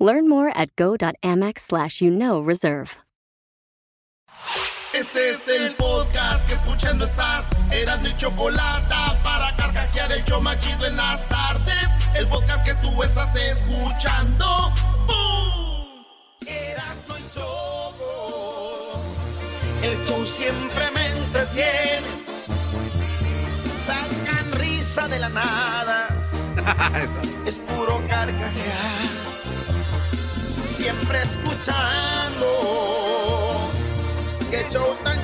[0.00, 2.96] Learn more at go.amex slash you know reserve.
[4.94, 7.50] Este es el podcast que escuchando estás.
[7.70, 11.86] Eran mi chocolate para carcajear el show machido en las tardes.
[12.14, 14.72] El podcast que tú estás escuchando.
[15.06, 16.04] ¡Bum!
[16.46, 19.00] Eras no choco.
[19.82, 22.06] El show siempre me entretiene.
[23.86, 26.08] Sacan risa de la nada.
[27.46, 29.19] es puro carcajear.
[30.80, 32.46] Siempre escuchando.
[34.50, 35.19] Qué show tan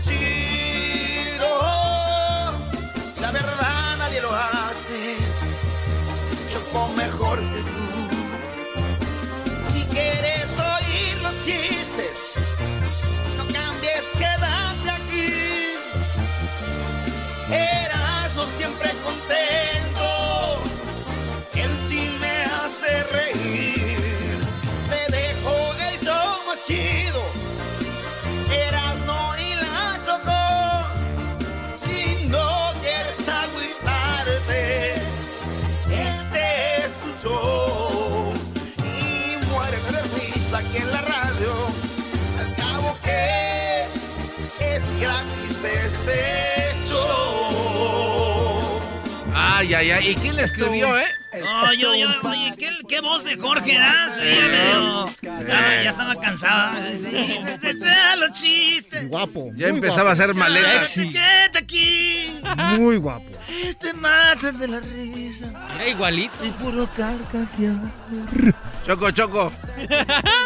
[49.87, 50.11] Ay, ay, ay.
[50.11, 51.07] ¿Y quién le escribió, eh?
[51.41, 54.17] No, yo, yo, oye, ¿qué, qué voz de Jorge das?
[54.17, 56.73] Ya, medio- ya, ya estaba cansada.
[58.19, 59.09] los chistes.
[59.09, 59.51] Guapo.
[59.57, 60.93] Ya empezaba a hacer maletas.
[60.95, 62.41] Quédate aquí.
[62.79, 63.25] Muy guapo.
[63.81, 65.51] Te matas de la risa.
[65.75, 66.35] Era igualito.
[66.45, 67.77] Y puro carcajear.
[68.87, 69.53] Choco, Choco.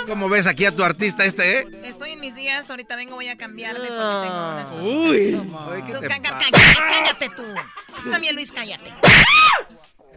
[0.07, 1.67] ¿Cómo ves aquí a tu artista este, eh?
[1.85, 4.87] Estoy en mis días, ahorita vengo, voy a cambiarme porque tengo unas cosas.
[4.87, 5.51] Uy.
[6.89, 7.43] Cállate tú.
[8.05, 8.93] Tú también, Luis, cállate.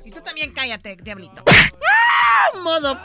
[0.05, 1.43] Y tú también cállate, diablito.
[2.61, 2.99] Modo.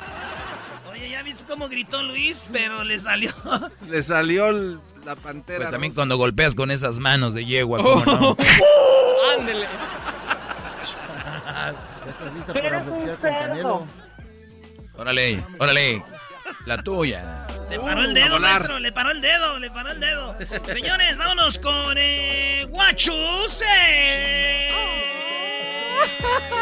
[0.91, 2.48] Oye, ¿ya viste cómo gritó Luis?
[2.53, 3.32] Pero le salió.
[3.86, 5.58] Le salió el- la pantera.
[5.60, 8.37] Pues también cuando golpeas con esas manos de yegua, ¿cómo no?
[9.38, 9.66] Ándele.
[11.47, 11.75] Ya
[12.10, 13.87] estás lista para con Canelo.
[14.97, 16.04] Órale, órale.
[16.66, 17.47] La tuya.
[17.70, 18.78] Le paró el dedo, maestro.
[18.78, 20.34] Le paró el dedo, le paró el dedo.
[20.66, 23.62] Señores, vámonos con eh, Guachus.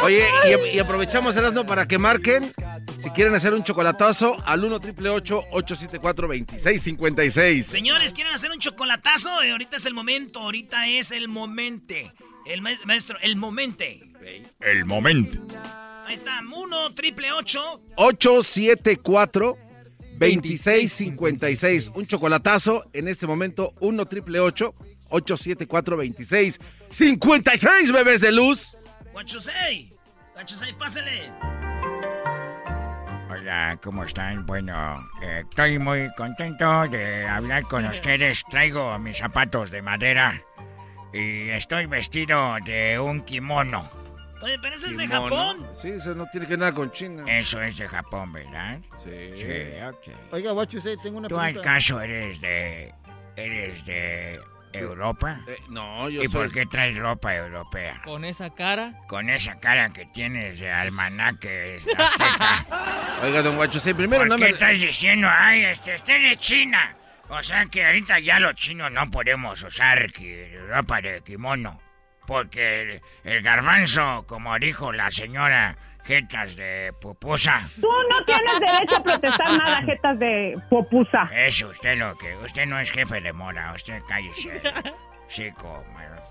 [0.02, 0.24] Oye,
[0.72, 2.50] y, y aprovechamos Erasmo para que marquen
[2.98, 7.66] si quieren hacer un chocolatazo al 1 triple 874 2656.
[7.66, 9.42] Señores, ¿quieren hacer un chocolatazo?
[9.42, 11.94] Eh, ahorita es el momento, ahorita es el momento.
[12.46, 13.84] El ma- maestro, el momento.
[14.60, 15.38] El momento.
[16.06, 17.80] Ahí está, 1 triple 8.
[17.96, 19.56] 874
[20.18, 21.90] 2656.
[21.94, 28.68] Un chocolatazo en este momento 1 triple 874 2656, bebés de luz.
[29.16, 29.88] Guachusei.
[30.34, 31.32] Guachusei, pásale.
[33.30, 34.44] Hola, ¿cómo están?
[34.44, 38.44] Bueno, eh, estoy muy contento de hablar con ustedes.
[38.50, 40.42] Traigo mis zapatos de madera
[41.14, 43.90] y estoy vestido de un kimono.
[44.42, 45.34] Oye, pero ese es de Kimono.
[45.34, 45.66] Japón.
[45.72, 47.24] Sí, eso no tiene que ver nada con China.
[47.26, 48.80] Eso es de Japón, ¿verdad?
[49.02, 49.30] Sí.
[49.34, 50.32] Sí, ok.
[50.32, 52.92] Oiga, what you say, tengo una ¿Tú al caso eres de...
[53.34, 54.38] eres de
[54.78, 55.40] Europa?
[55.48, 56.44] Eh, no, yo ¿Y soy...
[56.44, 58.00] por qué traes ropa europea?
[58.04, 58.92] Con esa cara.
[59.08, 62.66] Con esa cara que tienes de almanaque azteca.
[63.22, 64.50] Oiga, don Guachusei, primero ¿Por no qué me...
[64.50, 66.94] estás diciendo, ay, este, este es de China?
[67.28, 71.80] O sea que ahorita ya los chinos no podemos usar ki- ropa de kimono.
[72.26, 75.76] Porque el, el garbanzo, como dijo la señora
[76.06, 81.28] Jetas de Pupusa, Tú no tienes derecho a protestar nada, jetas de popusa.
[81.34, 82.36] es usted lo que...
[82.36, 84.62] Usted no es jefe de mora, usted cállese.
[85.28, 85.84] Chico,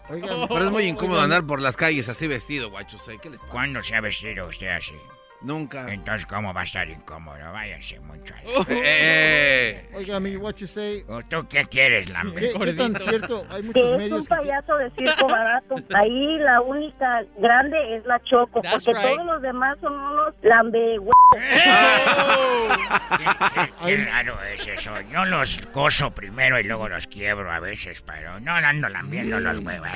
[0.07, 3.17] Oiga, Pero es muy incómodo oiga, andar por las calles así vestido, Guachusei.
[3.19, 3.49] ¿Qué le pasa?
[3.49, 4.95] ¿cuándo se ha vestido usted así?
[5.41, 5.91] Nunca.
[5.93, 7.37] Entonces, ¿cómo va a estar incómodo?
[7.51, 8.33] Váyase mucho.
[8.33, 11.03] al- Eh, Oiga, mi what you say.
[11.07, 12.51] ¿O ¿Tú qué quieres, Lambe?
[12.51, 13.45] ¿Qué, qué tan cierto?
[13.49, 14.35] Hay Que muchos es un medios que...
[14.35, 15.75] payaso de circo barato.
[15.93, 19.13] Ahí la única grande es la Choco, That's porque right.
[19.15, 20.97] todos los demás son unos lambe
[21.33, 24.93] Qué, qué- qué raro es eso.
[25.11, 29.59] Yo los coso primero y luego los quiebro a veces, pero no ando lambiendo los
[29.59, 29.87] huevos.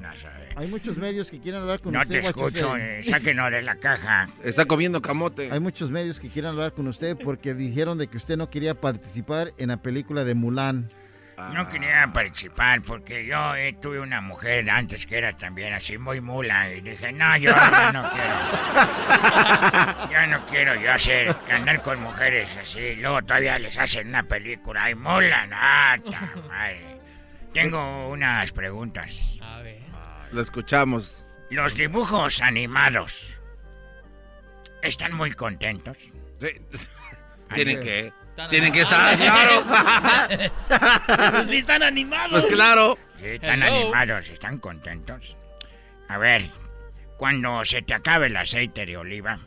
[0.00, 0.28] No sé.
[0.56, 3.50] Hay muchos medios que quieren hablar con No usted, te what you escucho, eh, sáquenos
[3.50, 4.28] de la caja.
[4.42, 5.50] Está comiendo camote.
[5.52, 8.74] Hay muchos medios que quieren hablar con usted porque dijeron de que usted no quería
[8.74, 10.90] participar en la película de Mulan.
[11.52, 16.20] No quería participar porque yo eh, tuve una mujer antes que era también así muy
[16.20, 17.52] mula y dije, no, yo
[17.92, 18.36] no quiero.
[20.10, 22.94] Ya no quiero yo hacer, andar con mujeres así.
[22.96, 25.50] Luego todavía les hacen una película y mulan.
[25.52, 25.96] Ah,
[26.48, 27.00] madre.
[27.52, 29.40] Tengo unas preguntas.
[29.42, 29.80] A ver.
[30.30, 31.26] Lo escuchamos.
[31.50, 33.33] Los dibujos animados
[34.84, 35.96] están muy contentos.
[36.40, 36.48] Sí.
[37.54, 38.12] Tienen que.
[38.50, 39.64] Tienen que estar, claro.
[41.32, 42.42] Pues sí están animados.
[42.42, 42.98] Pues claro.
[43.20, 43.76] Sí, están Hello.
[43.76, 45.36] animados, están contentos.
[46.08, 46.44] A ver,
[47.16, 49.38] cuando se te acabe el aceite de oliva,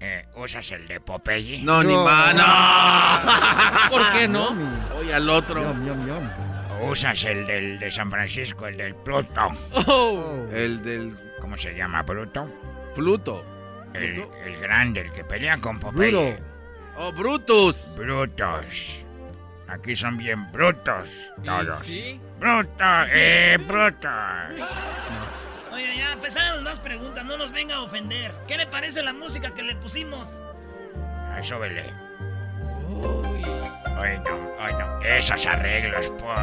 [0.00, 1.62] eh, ¿usas el de Popeye?
[1.62, 2.34] No, ni más.
[2.34, 3.90] No.
[3.90, 4.48] ¿Por qué no?
[4.98, 5.62] Oye al otro.
[5.62, 6.28] Yum, yum.
[6.80, 9.48] ¿O usas el del de San Francisco, el del Pluto?
[9.86, 10.44] Oh.
[10.52, 12.48] El del ¿Cómo se llama, Bruto?
[12.94, 13.44] Pluto.
[13.94, 16.10] El, grande, el que pelea con Popeye.
[16.10, 16.42] Bruto.
[16.96, 17.88] Oh, Brutus.
[17.96, 19.04] Brutos.
[19.68, 21.08] Aquí son bien brutos
[21.44, 21.80] todos.
[21.84, 22.18] sí?
[22.40, 24.10] Brutos, eh, brutos.
[25.72, 28.32] Oye, ya empezaron las preguntas, no nos venga a ofender.
[28.46, 30.26] ¿Qué le parece la música que le pusimos?
[31.30, 31.84] Ay, súbele.
[32.88, 33.44] Uy.
[33.96, 35.00] Ay, no, ay, no.
[35.02, 36.38] Esos arreglos, pues.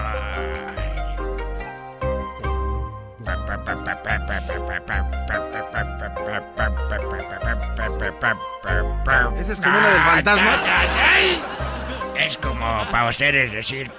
[9.37, 10.51] ¿Esa es como una del fantasma?
[12.15, 13.91] Es como para ustedes decir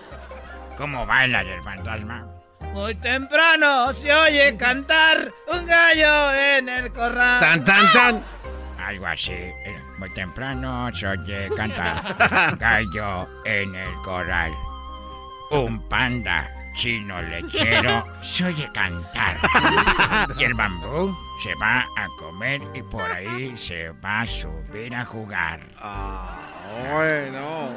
[0.77, 2.27] cómo baila el fantasma.
[2.73, 7.41] Muy temprano se oye cantar un gallo en el corral.
[7.41, 8.25] Tan, tan, tan.
[8.79, 9.33] Algo así.
[9.33, 14.53] Eh, Muy temprano se oye cantar gallo en el corral.
[15.51, 19.37] Un panda chino lechero se oye cantar.
[20.39, 25.05] Y el bambú se va a comer y por ahí se va a subir a
[25.05, 25.61] jugar.
[25.79, 26.39] Ah,
[26.93, 27.75] bueno.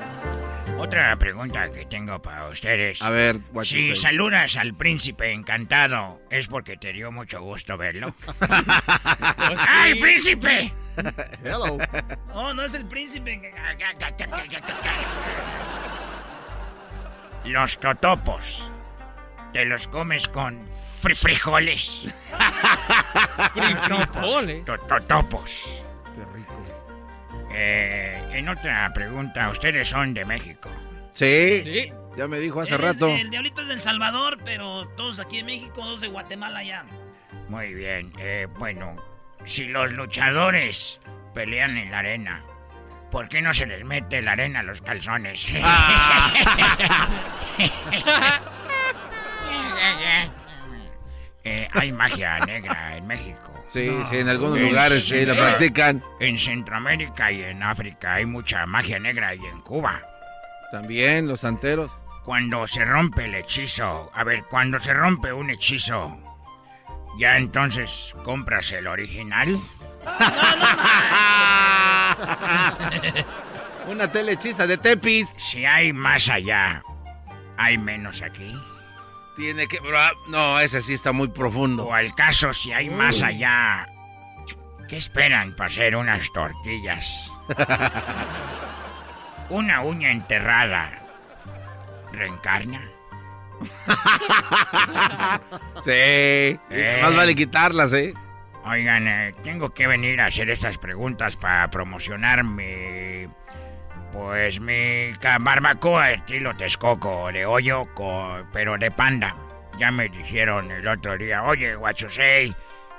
[0.78, 3.02] Otra pregunta que tengo para ustedes.
[3.02, 8.14] A ver, Si saludas al príncipe encantado, ¿es porque te dio mucho gusto verlo?
[9.68, 10.74] ¡Ay, príncipe!
[11.44, 11.78] Hello.
[12.34, 13.42] Oh, no es el príncipe.
[17.46, 18.72] Los totopos.
[19.54, 20.66] ¿Te los comes con
[21.02, 22.08] fri- frijoles?
[23.54, 24.66] Frijoles.
[24.66, 25.52] To- Totopos.
[26.16, 26.54] Qué rico.
[27.52, 30.70] Eh, en otra pregunta, ustedes son de México.
[31.14, 31.62] Sí.
[31.64, 31.92] Sí.
[32.16, 33.08] Ya me dijo hace Él es rato.
[33.08, 36.86] de- El diablito es del Salvador, pero todos aquí en México, dos de Guatemala ya.
[37.48, 38.14] Muy bien.
[38.20, 38.96] eh, bueno,
[39.46, 41.00] si los luchadores
[41.34, 42.42] pelean en la arena,
[43.10, 45.48] ¿por qué no se les mete la arena a los calzones?
[51.44, 53.54] Eh, hay magia negra en México.
[53.68, 56.04] Sí, sí, en algunos En- lugares sí la practican.
[56.20, 60.02] En Centroamérica y en África hay mucha magia negra y en Cuba.
[60.72, 61.92] También los santeros.
[62.26, 66.18] Cuando se rompe el hechizo, a ver, cuando se rompe un hechizo,
[67.18, 69.58] ya entonces compras el original.
[73.88, 75.28] Una telehechiza de Tepis.
[75.38, 76.84] Si hay más allá,
[77.58, 78.54] hay menos aquí.
[79.40, 79.80] Tiene que.
[80.28, 81.86] No, ese sí está muy profundo.
[81.86, 83.88] O al caso, si hay más allá,
[84.90, 87.32] ¿qué esperan para hacer unas tortillas?
[89.50, 90.92] Una uña enterrada.
[92.12, 92.82] ¿Reencarna?
[95.86, 95.92] Sí.
[95.92, 97.00] Eh.
[97.02, 98.14] Más vale quitarlas, ¿eh?
[98.66, 103.28] Oigan, eh, tengo que venir a hacer estas preguntas para promocionar mi...
[104.12, 109.36] Pues mi barbacoa estilo Texcoco, de hoyo, co- pero de panda.
[109.78, 112.54] Ya me dijeron el otro día, oye, guachusei,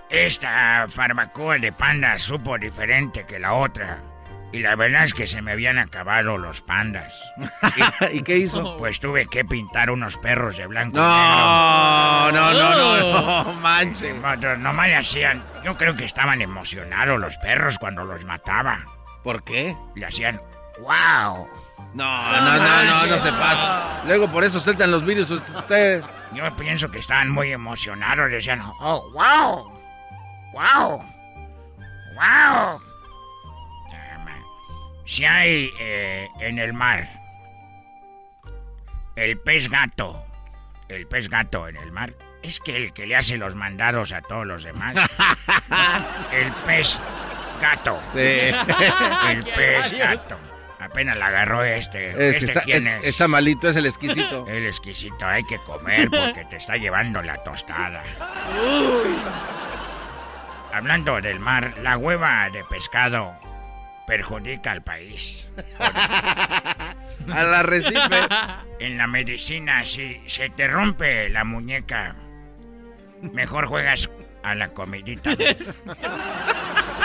[0.09, 3.99] esta barbacoa de panda supo diferente que la otra.
[4.52, 7.14] Y la verdad es que se me habían acabado los pandas.
[8.12, 8.76] ¿Y qué hizo?
[8.79, 13.52] Pues tuve que pintar unos perros de blanco y No, no, no, no, no, negro.
[13.61, 14.12] manche.
[14.12, 15.45] Otros nomás le hacían.
[15.64, 18.81] Yo creo que estaban emocionados los perros cuando los mataba.
[19.23, 19.76] ¿Por qué?
[19.95, 20.40] Le hacían.
[20.81, 21.49] ¡Wow!
[21.95, 24.03] No, no, no, no, no se pasa.
[24.07, 26.05] Luego por eso sueltan los virus usted.
[26.33, 28.31] Yo pienso que estaban muy emocionados.
[28.31, 29.73] Decían, ¡Oh, wow!
[30.53, 31.03] ¡Wow!
[32.15, 32.81] ¡Wow!
[35.05, 37.09] Si hay eh, en el mar
[39.17, 40.25] el pez gato,
[40.89, 44.23] el pez gato en el mar, es que el que le hace los mandados a
[44.23, 44.97] todos los demás.
[46.33, 47.01] el pez
[47.61, 48.01] gato.
[48.15, 48.53] Sí.
[49.29, 50.39] El pez gato.
[50.90, 52.11] Apenas la agarró este.
[52.11, 53.06] Es que ¿Este está, quién es- es?
[53.06, 54.47] está malito, es el exquisito.
[54.49, 58.02] El exquisito, hay que comer porque te está llevando la tostada.
[60.73, 63.32] hablando del mar, la hueva de pescado
[64.06, 65.49] perjudica al país.
[67.32, 68.18] Al arrecife.
[68.80, 72.16] En la medicina, si se te rompe la muñeca,
[73.20, 74.11] mejor juegas
[74.42, 75.37] a la comidita.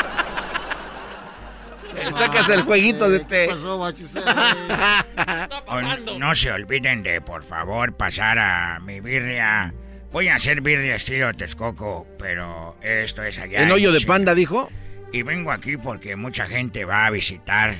[2.17, 3.47] Sacas el jueguito de ¿Qué té.
[6.19, 9.73] no se olviden de, por favor, pasar a mi birria.
[10.11, 13.63] Voy a hacer birria estilo Texcoco, pero esto es allá.
[13.63, 14.69] ¿En hoyo de panda, dijo?
[15.11, 17.75] Y vengo aquí porque mucha gente va a visitar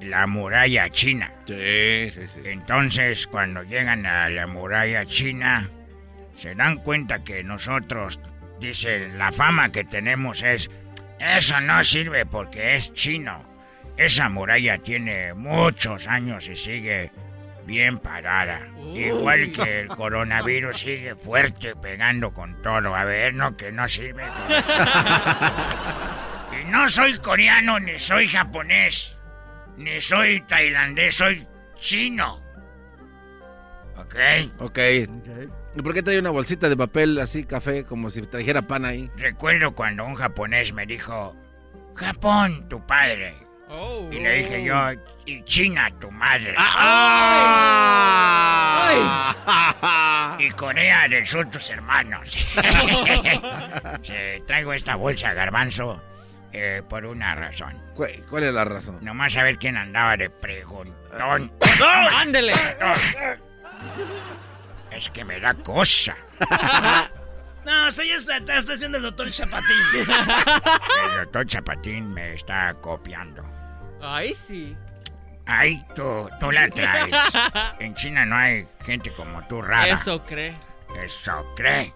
[0.00, 1.32] la muralla china.
[1.46, 2.40] Sí, sí, sí.
[2.44, 5.70] Entonces, cuando llegan a la muralla china,
[6.36, 8.20] se dan cuenta que nosotros,
[8.60, 10.70] dicen, la fama que tenemos es,
[11.18, 13.44] eso no sirve porque es chino.
[13.96, 17.10] Esa muralla tiene muchos años y sigue
[17.64, 18.60] bien parada.
[18.94, 22.94] Igual que el coronavirus sigue fuerte pegando con todo.
[22.94, 24.24] A ver, no, que no sirve.
[26.60, 29.18] y no soy coreano, ni soy japonés,
[29.76, 31.46] ni soy tailandés, soy
[31.76, 32.40] chino.
[33.96, 34.16] ¿Ok?
[34.58, 34.78] Ok.
[35.76, 39.10] ¿Y por qué trae una bolsita de papel así, café, como si trajera pan ahí?
[39.16, 41.36] Recuerdo cuando un japonés me dijo,
[41.94, 43.34] Japón, tu padre.
[43.68, 44.08] Oh.
[44.10, 44.74] Y le dije yo,
[45.26, 46.54] y China, tu madre.
[46.56, 46.76] ¡Ah!
[50.38, 52.30] Y Corea del Sur, tus hermanos.
[54.02, 54.14] Sí,
[54.46, 56.00] traigo esta bolsa, garbanzo,
[56.52, 57.74] eh, por una razón.
[57.94, 58.98] ¿Cuál, cuál es la razón?
[59.02, 61.52] Nomás a ver quién andaba de preguntón.
[62.14, 62.52] ¡Ándele!
[64.96, 66.16] Es que me da cosa.
[67.66, 69.76] No, está, está, está haciendo el doctor Chapatín.
[69.98, 73.42] El doctor Chapatín me está copiando.
[74.00, 74.76] Ay, sí.
[75.46, 77.12] Ay, tú, tú la traes.
[77.80, 79.88] En China no hay gente como tú rara.
[79.94, 80.54] Eso cree.
[81.04, 81.92] Eso cree.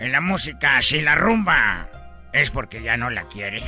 [0.00, 1.90] En la música, si la rumba
[2.32, 3.60] es porque ya no la quiere.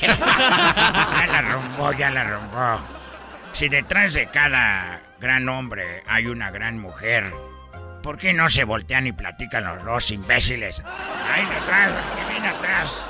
[0.00, 2.86] ya la rumbó, ya la rumbó.
[3.54, 7.32] Si detrás de cada gran hombre hay una gran mujer,
[8.06, 10.80] ¿por qué no se voltean y platican los dos imbéciles?
[11.28, 13.02] Ahí detrás, que viene atrás.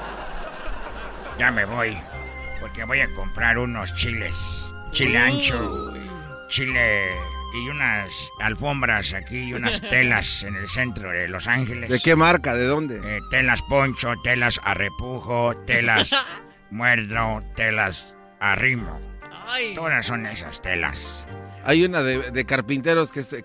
[1.38, 1.94] Ya me voy,
[2.62, 4.34] porque voy a comprar unos chiles.
[4.92, 5.92] Chile ancho,
[6.48, 7.10] chile
[7.62, 8.10] y unas
[8.40, 11.90] alfombras aquí y unas telas en el centro de Los Ángeles.
[11.90, 12.54] ¿De qué marca?
[12.54, 12.98] ¿De dónde?
[13.04, 16.12] Eh, telas poncho, telas a repujo, telas
[16.70, 18.98] muerdo, telas arrimo.
[19.46, 19.74] Ay.
[19.74, 21.26] Todas son esas telas.
[21.66, 23.42] Hay una de, de carpinteros que es de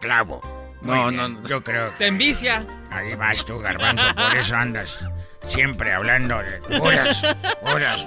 [0.00, 0.40] clavo.
[0.82, 1.46] Muy No, bien, no, no.
[1.48, 2.66] Yo creo Se envicia.
[2.90, 4.98] Ahí vas tú, garbanzo, por eso andas
[5.46, 7.22] siempre hablando de puras,
[7.60, 8.06] puras,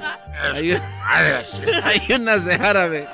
[0.55, 1.53] Hay, madres.
[1.83, 3.07] hay unas de árabe.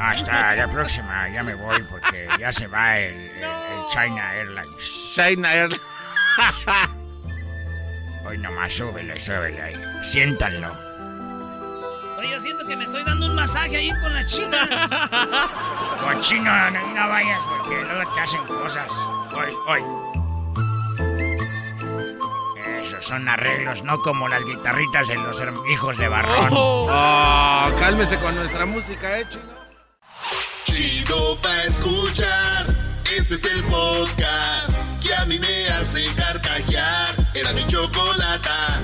[0.00, 5.12] Hasta la próxima, ya me voy porque ya se va el, el- el China Airlines.
[5.14, 5.70] China Air.
[8.26, 9.74] Hoy nomás súbele, súbele ahí.
[10.04, 10.85] Siéntanlo.
[12.18, 14.68] Oye, yo siento que me estoy dando un masaje ahí con las chinas.
[16.00, 18.90] Cochino, no, no vayas porque luego te hacen cosas.
[19.34, 19.82] Hoy, hoy.
[22.82, 26.48] Esos son arreglos, no como las guitarritas de los hijos de Barrón.
[26.52, 26.88] Oh.
[26.90, 29.44] Oh, cálmese con nuestra música, eh, chino.
[30.64, 32.66] Chido pa' escuchar.
[33.14, 34.70] Este es el podcast
[35.02, 37.14] que a mí me hace carcajear.
[37.34, 38.80] Era mi chocolata.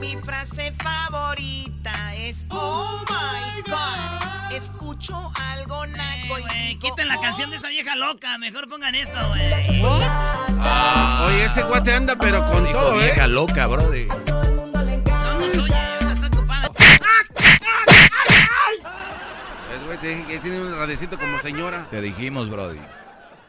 [0.00, 4.52] Mi frase favorita es Oh my God.
[4.52, 7.20] Escucho algo naco y digo, quiten la "Oh".
[7.20, 8.38] canción de esa vieja loca.
[8.38, 9.52] Mejor pongan esto, güey.
[10.60, 13.04] Ah, oye, ese guate anda pero con todo, ¿eh?
[13.04, 14.06] Vieja loca, brody.
[14.06, 16.70] No nos oye, esta está ocupada.
[19.74, 21.86] El güey que tiene un radiecito como señora.
[21.90, 22.78] Te dijimos, brody.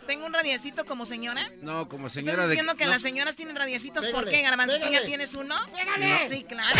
[0.08, 1.52] ¿Tengo un radiecito como señora?
[1.62, 2.50] No, como ¿Estás señora de...
[2.50, 2.92] diciendo que no.
[2.92, 4.08] las señoras tienen radiecitos?
[4.08, 4.80] ¿Por Pégale, qué, Garbanzo?
[4.80, 5.56] ¿Tú ya tienes uno?
[5.74, 6.28] Pégale.
[6.28, 6.76] Sí, claro.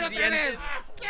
[0.00, 0.58] Los dientes.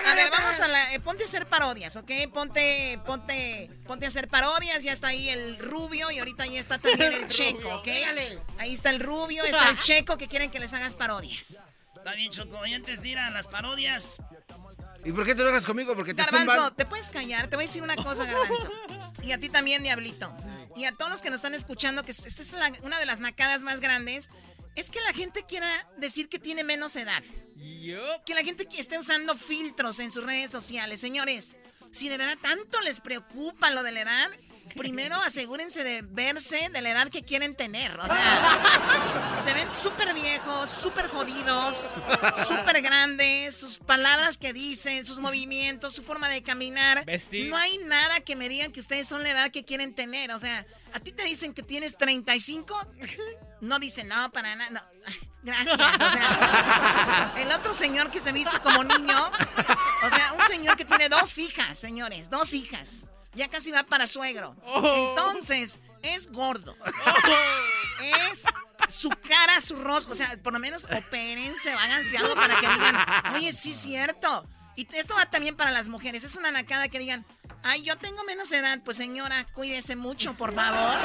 [0.07, 0.95] A ver, vamos a la...
[0.95, 2.11] eh, ponte a hacer parodias, ¿ok?
[2.33, 4.83] Ponte, ponte, ponte a hacer parodias.
[4.83, 7.89] Ya está ahí el rubio y ahorita ya está también el checo, ¿ok?
[8.59, 11.65] Ahí está el rubio, está el checo que quieren que les hagas parodias.
[11.97, 12.67] Está bien, Choco.
[12.67, 14.17] Y antes de ir a las parodias,
[15.05, 15.95] ¿Y por qué te lo hagas conmigo?
[15.95, 16.73] Porque te Garbanzo.
[16.73, 17.49] ¿te puedes callar?
[17.49, 18.71] Te voy a decir una cosa, Garbanzo.
[19.23, 20.35] Y a ti también, Diablito.
[20.75, 23.21] Y a todos los que nos están escuchando, que esta es la- una de las
[23.21, 24.31] nacadas más grandes,
[24.75, 27.23] es que la gente quiera decir que tiene menos edad.
[28.25, 31.01] Que la gente que esté usando filtros en sus redes sociales.
[31.01, 31.57] Señores,
[31.93, 34.31] si de verdad tanto les preocupa lo de la edad,
[34.77, 37.99] primero asegúrense de verse de la edad que quieren tener.
[37.99, 41.95] O sea, se ven súper viejos, súper jodidos,
[42.47, 47.05] súper grandes, sus palabras que dicen, sus movimientos, su forma de caminar.
[47.05, 47.49] Vestir.
[47.49, 50.31] No hay nada que me digan que ustedes son la edad que quieren tener.
[50.33, 52.75] O sea, a ti te dicen que tienes 35,
[53.61, 54.71] no dicen, no, para nada.
[54.71, 54.81] no.
[55.43, 55.75] Gracias.
[55.75, 59.33] O sea, el otro señor que se viste como niño,
[60.05, 63.09] o sea, un señor que tiene dos hijas, señores, dos hijas.
[63.35, 64.55] Ya casi va para suegro.
[65.11, 66.77] Entonces, es gordo.
[68.31, 68.45] Es
[68.89, 70.13] su cara, su rostro.
[70.13, 72.97] O sea, por lo menos opérense, háganse algo para que digan,
[73.35, 74.47] oye, sí es cierto.
[74.77, 76.25] Y esto va también para las mujeres.
[76.25, 77.25] Es una nacada que digan,
[77.63, 78.81] ay, yo tengo menos edad.
[78.85, 80.99] Pues señora, cuídese mucho, por favor.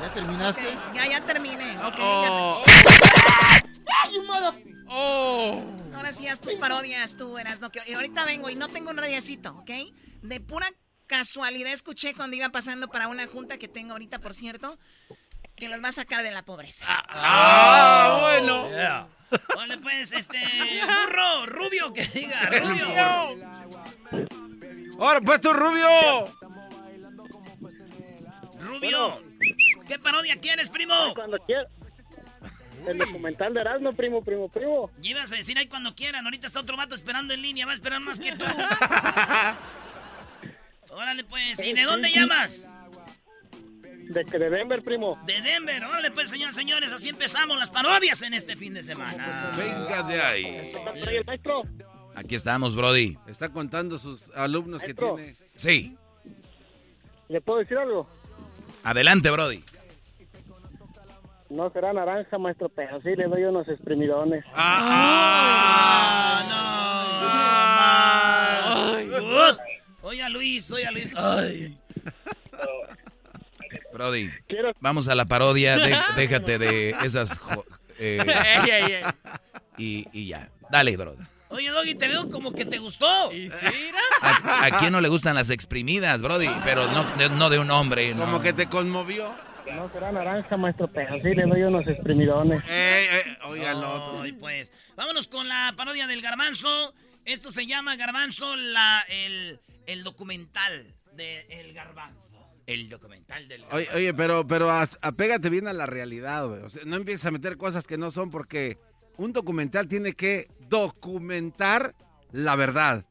[0.00, 0.78] ¿Ya terminaste?
[0.94, 1.76] Ya, ya terminé.
[1.84, 2.62] Ok, Oh.
[2.66, 3.62] ya
[4.02, 4.16] ¡Ay,
[4.88, 5.64] ¡Oh!
[5.94, 8.90] Ahora sí haz tus parodias, tú eras no que y ahorita vengo y no tengo
[8.90, 9.70] un radiacito, ¿ok?
[10.22, 10.66] De pura
[11.06, 14.78] casualidad escuché cuando iba pasando para una junta que tengo ahorita, por cierto,
[15.56, 16.84] que los va a sacar de la pobreza.
[16.88, 18.68] Ah, bueno.
[19.56, 20.38] Vale, pues, este.
[20.82, 22.86] Burro, rubio, que diga, rubio.
[24.98, 25.88] Ahora pues tú, Rubio.
[28.60, 29.22] Rubio.
[29.86, 30.94] ¿Qué parodia quieres, primo?
[31.14, 31.66] Cuando quiera.
[32.86, 34.90] El documental de Erasmo, primo, primo, primo.
[35.02, 36.24] Y ibas a decir ahí cuando quieran.
[36.24, 37.66] Ahorita está otro vato esperando en línea.
[37.66, 38.44] Va a esperar más que tú.
[40.92, 41.60] Órale, pues.
[41.60, 42.68] ¿Y de dónde llamas?
[44.08, 45.18] De, de Denver, primo.
[45.24, 45.84] De Denver.
[45.84, 46.92] Órale, pues, señores, señores.
[46.92, 49.52] Así empezamos las parodias en este fin de semana.
[49.56, 50.72] Venga de ahí.
[52.16, 53.16] Aquí estamos, Brody.
[53.28, 55.36] Está contando sus alumnos que tiene.
[55.54, 55.96] Sí.
[57.28, 58.08] ¿Le puedo decir algo?
[58.82, 59.64] Adelante, Brody.
[61.48, 64.44] No será naranja, maestro, pero sí le doy unos exprimidones.
[64.54, 66.44] ¡Ah!
[66.48, 69.20] ¡No!
[69.20, 69.56] ¡No!
[70.02, 71.12] Oye, Luis, oye, Luis.
[71.16, 71.76] Ay.
[73.92, 74.30] Brody,
[74.80, 75.76] vamos a la parodia.
[75.76, 77.38] de- déjate de esas.
[77.98, 78.18] eh,
[78.64, 79.02] Ey, ey, ey.
[79.76, 80.48] y, y ya.
[80.70, 81.22] Dale, Brody.
[81.48, 83.32] Oye, Doggy, te veo como que te gustó.
[83.32, 83.98] ¿Y sí, mira?
[84.22, 86.48] ¿A, a quién no le gustan las exprimidas, Brody?
[86.64, 88.14] Pero no, de- no de un hombre.
[88.14, 88.24] no.
[88.24, 89.34] Como que te conmovió.
[89.74, 92.62] No será naranja, maestro, pero sí le doy unos exprimidones.
[92.68, 93.36] El
[93.84, 94.22] otro.
[94.22, 94.72] Ay, pues.
[94.96, 96.94] Vámonos con la parodia del Garbanzo.
[97.24, 99.60] Esto se llama Garbanzo, la, el,
[99.92, 102.20] el documental del el Garbanzo.
[102.66, 103.76] El documental del Garbanzo.
[103.90, 106.62] Oye, oye, pero, pero apégate bien a la realidad, güey.
[106.62, 108.78] O sea, no empieces a meter cosas que no son porque
[109.16, 111.94] un documental tiene que documentar
[112.32, 113.04] la verdad.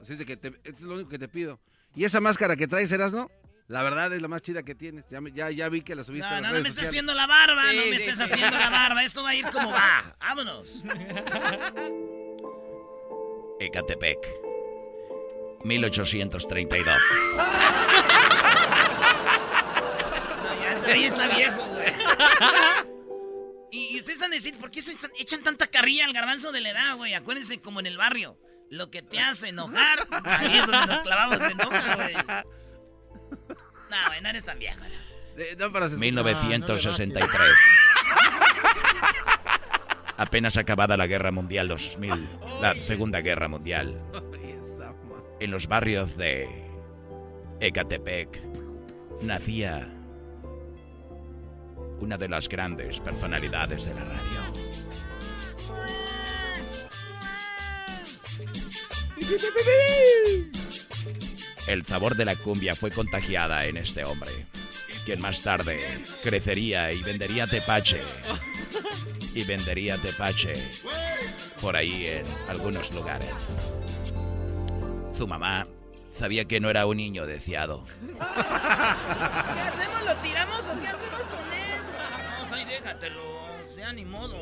[0.00, 1.60] Así es de que te, esto es lo único que te pido.
[1.94, 3.30] Y esa máscara que traes, ¿eras no?
[3.68, 5.04] La verdad es la más chida que tienes.
[5.10, 6.68] Ya, me- ya, ya vi que la subiste No, a las no, no redes me
[6.70, 8.22] estés haciendo la barba, no Sí, me sí, estés sí.
[8.34, 9.04] haciendo la barba.
[9.04, 10.16] Esto va a ir como va.
[10.20, 10.82] Vámonos.
[13.60, 14.18] Ecatepec.
[15.64, 16.96] 1832.
[20.86, 21.92] No, ya está viejo, güey.
[23.70, 26.60] Y, y ustedes van a decir, ¿por qué se echan, tanta carrilla al garbanzo de
[26.60, 27.14] la edad, güey?
[27.14, 28.38] Acuérdense como en el barrio.
[28.70, 32.14] Lo que te hace enojar, ahí es donde nos clavamos en hoja, güey.
[32.14, 34.78] No, güey, no eres tan viejo.
[34.80, 35.42] ¿no?
[35.42, 37.40] Eh, no, pero se escucha- 1963.
[40.16, 42.28] Apenas acabada la Guerra Mundial 2000,
[42.60, 44.00] la Segunda Guerra Mundial.
[45.44, 46.48] En los barrios de
[47.60, 48.40] Ecatepec
[49.20, 49.92] nacía
[52.00, 54.40] una de las grandes personalidades de la radio.
[61.66, 64.30] El sabor de la cumbia fue contagiada en este hombre,
[65.04, 65.78] quien más tarde
[66.22, 68.00] crecería y vendería tepache.
[69.34, 70.54] Y vendería tepache
[71.60, 73.28] por ahí en algunos lugares.
[75.16, 75.66] Su mamá
[76.10, 77.84] sabía que no era un niño deseado.
[78.00, 80.04] ¿Qué hacemos?
[80.04, 81.82] ¿Lo tiramos o qué hacemos con él?
[82.48, 83.22] No, ahí déjatelo.
[83.74, 84.36] Sea, ni modo.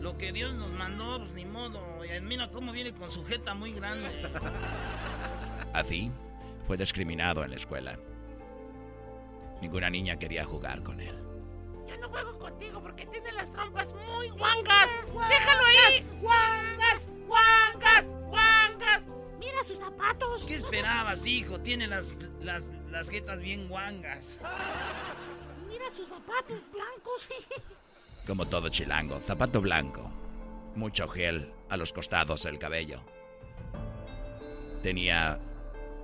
[0.00, 2.04] Lo que Dios nos mandó, pues ni modo.
[2.04, 4.30] Y mira cómo viene con su jeta muy grande.
[5.72, 6.12] Así,
[6.66, 7.98] fue discriminado en la escuela.
[9.60, 11.16] Ninguna niña quería jugar con él.
[11.88, 14.88] Yo no juego contigo porque tiene las trompas muy guangas.
[15.28, 16.06] ¡Déjalo ahí!
[16.20, 17.08] ¡Guangas!
[17.26, 18.04] ¡Guangas!
[18.28, 19.02] ¡Guangas!
[19.46, 20.44] ¡Mira sus zapatos!
[20.44, 21.60] ¿Qué esperabas, hijo?
[21.60, 24.38] Tiene las, las, las jetas bien guangas.
[25.68, 27.22] ¡Mira sus zapatos blancos!
[28.26, 30.10] Como todo chilango, zapato blanco.
[30.74, 33.00] Mucho gel a los costados del cabello.
[34.82, 35.38] Tenía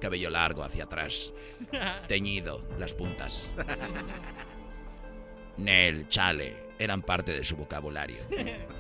[0.01, 1.33] cabello largo hacia atrás.
[2.07, 3.51] Teñido las puntas.
[5.57, 8.23] Nel, chale, eran parte de su vocabulario.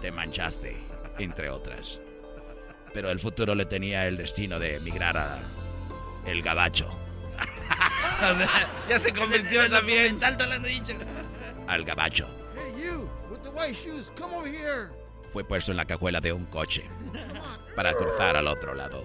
[0.00, 0.76] Te manchaste,
[1.18, 2.00] entre otras.
[2.92, 5.38] Pero el futuro le tenía el destino de emigrar a
[6.26, 6.88] el gabacho.
[8.20, 10.18] o sea, ya se convirtió en también.
[10.18, 10.94] Tanto hablando dicho.
[11.66, 14.90] Al gabacho Hey, you, with the white shoes, come over here.
[15.32, 16.84] fue puesto en la cajuela de un coche
[17.74, 19.04] para cruzar al otro lado.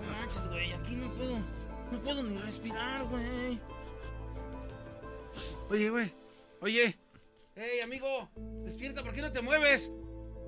[0.00, 1.38] No manches, güey, aquí no puedo,
[1.90, 3.60] no puedo ni respirar, güey.
[5.70, 6.14] Oye, güey.
[6.60, 6.98] Oye.
[7.56, 8.28] Hey, amigo.
[8.64, 9.90] Despierta, ¿por qué no te mueves?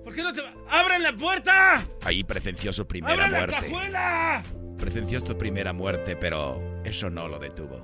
[0.05, 0.41] ¿Por qué no te...
[0.69, 1.85] ¡Abran la puerta!
[2.03, 3.57] Ahí presenció su primera ¡Abran la muerte.
[3.67, 4.43] cajuela!
[4.79, 7.83] Presenció su primera muerte, pero eso no lo detuvo.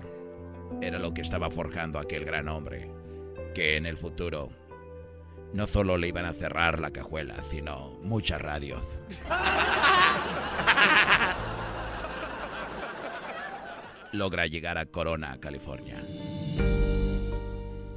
[0.80, 2.90] Era lo que estaba forjando aquel gran hombre,
[3.54, 4.50] que en el futuro
[5.52, 9.00] no solo le iban a cerrar la cajuela, sino muchas radios.
[14.12, 16.02] Logra llegar a Corona, California.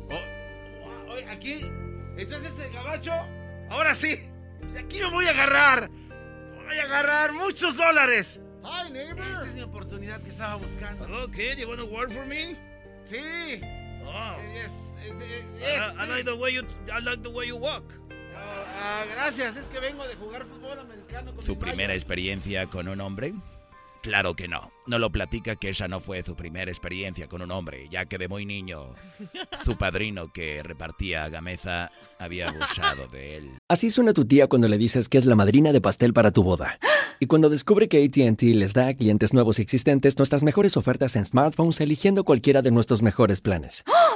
[0.10, 1.62] Oh, aquí.
[2.18, 3.12] Entonces el gabacho.
[3.70, 4.20] Ahora sí.
[4.74, 5.90] De aquí me voy a agarrar.
[5.90, 8.40] Voy a agarrar muchos dólares.
[8.64, 9.24] Hi, neighbor.
[9.26, 11.06] Esta es mi oportunidad que estaba buscando.
[11.06, 12.56] Hello, kid, you want to work for me?
[13.10, 13.62] Sí.
[14.06, 14.36] Oh.
[14.54, 14.70] Yes,
[15.02, 17.84] eh, eh, I, yes, I like the way you, I like the way you walk.
[18.36, 22.02] Ah, ah, gracias, es que vengo de jugar fútbol americano con ¿Su primera mayos.
[22.04, 23.34] experiencia con un hombre?
[24.02, 24.72] Claro que no.
[24.88, 28.18] No lo platica que esa no fue su primera experiencia con un hombre, ya que
[28.18, 28.96] de muy niño
[29.66, 33.52] su padrino que repartía gameza había abusado de él.
[33.68, 36.44] Así suena tu tía cuando le dices que es la madrina de pastel para tu
[36.44, 36.80] boda.
[37.20, 41.18] Y cuando descubre que ATT les da a clientes nuevos y existentes nuestras mejores ofertas
[41.18, 43.84] en smartphones eligiendo cualquiera de nuestros mejores planes.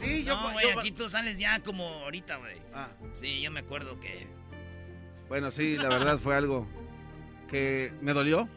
[0.00, 0.34] Sí, yo...
[0.36, 2.56] No, güey, aquí tú sales ya como ahorita, güey.
[2.74, 4.26] Ah, Sí, yo me acuerdo que...
[5.28, 6.66] bueno, sí, la verdad fue algo
[7.48, 8.48] que me dolió,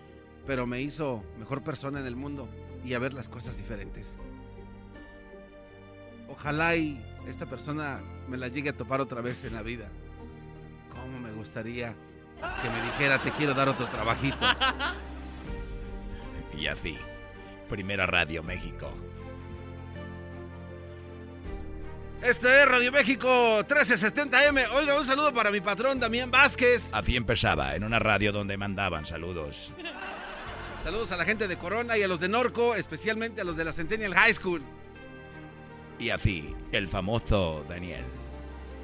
[0.45, 2.49] pero me hizo mejor persona en el mundo
[2.83, 4.07] y a ver las cosas diferentes.
[6.29, 9.89] Ojalá y esta persona me la llegue a topar otra vez en la vida.
[10.89, 11.93] ¿Cómo me gustaría
[12.61, 14.37] que me dijera te quiero dar otro trabajito?
[16.57, 16.95] Y así,
[17.69, 18.91] Primera Radio México.
[22.23, 23.27] Este es Radio México
[23.67, 24.69] 1370M.
[24.75, 26.89] Oiga, un saludo para mi patrón Damián Vázquez.
[26.91, 29.71] Así empezaba, en una radio donde mandaban saludos.
[30.83, 33.65] Saludos a la gente de Corona y a los de Norco, especialmente a los de
[33.65, 34.61] la Centennial High School.
[35.97, 38.05] Y así, el famoso Daniel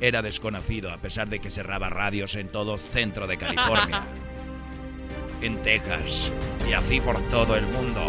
[0.02, 4.04] era desconocido a pesar de que cerraba radios en todo centro de California,
[5.42, 6.32] en Texas
[6.68, 8.02] y así por todo el mundo.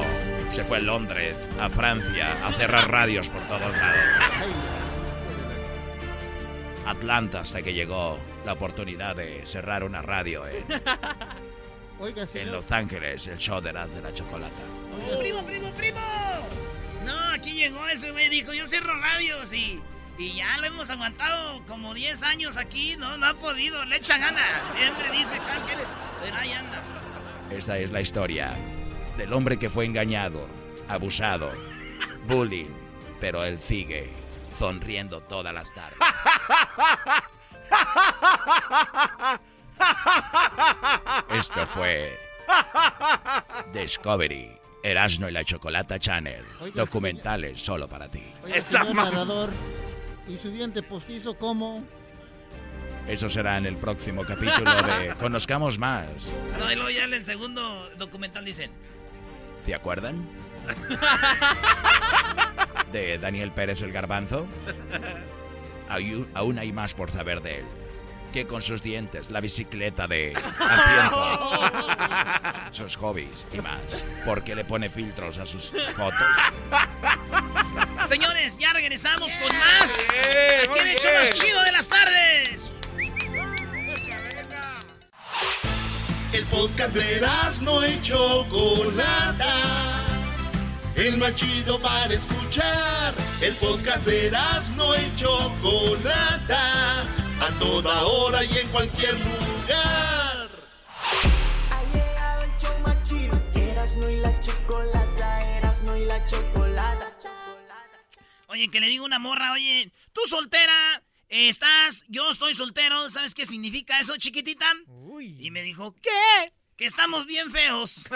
[0.50, 4.67] Se fue a Londres, a Francia, a cerrar radios por todos lados.
[6.90, 10.64] Atlanta hasta que llegó la oportunidad de cerrar una radio en,
[12.00, 12.54] Oiga, en señor.
[12.54, 14.54] Los Ángeles, el show de las de la chocolata.
[15.18, 16.00] ¡Primo, primo, primo!
[17.04, 19.80] No, aquí llegó ese güey, dijo, yo cierro radios y,
[20.18, 24.16] y ya lo hemos aguantado como 10 años aquí, no, no ha podido, le echa
[24.18, 24.44] ganas.
[24.76, 25.38] Siempre dice,
[26.22, 26.82] pero ahí anda.
[27.50, 28.54] Esa es la historia
[29.16, 30.46] del hombre que fue engañado,
[30.88, 31.50] abusado,
[32.26, 32.66] bullying,
[33.20, 34.10] pero él sigue
[34.58, 35.98] sonriendo todas las tardes.
[41.30, 42.18] Esto fue
[43.72, 44.50] Discovery,
[44.82, 48.24] Erasmo y la Chocolata Channel, Oiga, documentales solo para ti.
[48.44, 49.50] Oiga, señor narrador,
[50.26, 51.84] ¿y su diente postizo cómo?
[53.06, 56.36] Eso será en el próximo capítulo de Conozcamos Más.
[56.58, 58.70] No, y luego ya en el segundo documental dicen,
[59.64, 60.28] ¿Se acuerdan?
[62.92, 64.46] De Daniel Pérez el Garbanzo.
[66.34, 67.64] Aún hay más por saber de él.
[68.32, 71.40] que con sus dientes, la bicicleta de asiento,
[72.72, 73.80] sus hobbies y más.
[74.24, 76.26] Porque le pone filtros a sus fotos.
[78.06, 80.08] Señores, ya regresamos con más.
[80.64, 82.70] Aquí en el hecho más chido de las tardes.
[86.32, 87.26] El podcast de
[87.62, 90.17] no y Chocolata.
[90.98, 93.14] El más chido para escuchar.
[93.40, 94.32] El podcast de
[94.74, 97.02] no y Chocolata.
[97.40, 100.48] A toda hora y en cualquier lugar.
[101.70, 103.40] Ha llegado el show más chido.
[104.10, 105.56] Y la chocolata.
[105.56, 107.14] Erasmo y la chocolata.
[108.48, 113.46] Oye, que le digo una morra, oye, tú soltera, estás, yo estoy soltero, ¿sabes qué
[113.46, 114.66] significa eso, chiquitita?
[115.20, 116.52] Y me dijo, ¿qué?
[116.78, 118.06] Que estamos bien feos.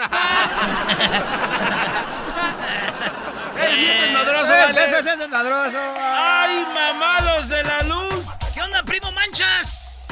[3.59, 4.83] ¡Eres bien desmadroso, ¡Eh, vale!
[4.85, 5.77] es desmadroso!
[5.99, 8.23] ¡Ay, mamalos de la luz!
[8.53, 10.07] ¿Qué onda, primo Manchas?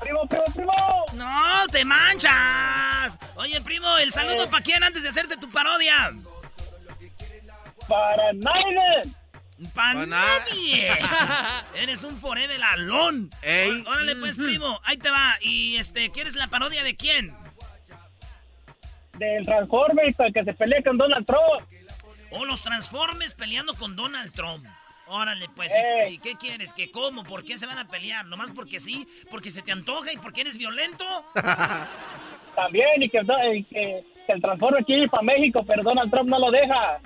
[0.00, 1.04] Primo, primo, primo.
[1.12, 3.16] No, te manchas.
[3.36, 6.12] Oye, primo, el saludo para quién antes de hacerte tu parodia.
[7.88, 9.16] Para Naiden.
[9.72, 10.90] Para nadie.
[11.76, 13.30] Eres un foré de alón.
[13.42, 13.84] Ey.
[13.86, 15.36] Ó- Órale, pues, primo, ahí te va.
[15.40, 17.40] Y este, ¿quieres la parodia de quién?
[19.18, 21.66] Del Transformers para que se pelee con Donald Trump.
[22.30, 24.64] O los Transformers peleando con Donald Trump.
[25.06, 26.14] Órale, pues, Ey.
[26.14, 26.72] ¿y qué quieres?
[26.72, 27.22] ¿Qué cómo?
[27.24, 28.24] ¿Por qué se van a pelear?
[28.24, 29.06] ¿Nomás porque sí?
[29.30, 31.04] ¿Porque se te antoja y porque eres violento?
[32.56, 33.20] También, y que,
[33.54, 37.00] y que, que el Transformers quiere ir para México, pero Donald Trump no lo deja.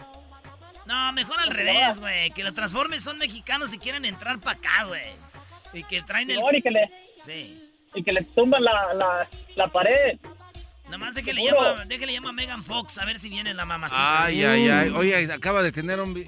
[0.87, 2.31] No, mejor al revés, güey.
[2.31, 5.03] Que los Transformers son mexicanos y quieren entrar para acá, güey.
[5.73, 6.39] Y que traen el...
[6.53, 6.91] Y que le,
[7.23, 7.61] Sí.
[7.95, 10.19] y que le tumban la, la, la pared.
[10.87, 11.63] Nada más déjale Seguro.
[11.71, 14.25] llama, déjale llama a Megan Fox a ver si viene la mamacita.
[14.25, 14.89] Ay, ay, ay.
[14.91, 16.25] Oye, acaba de tener un...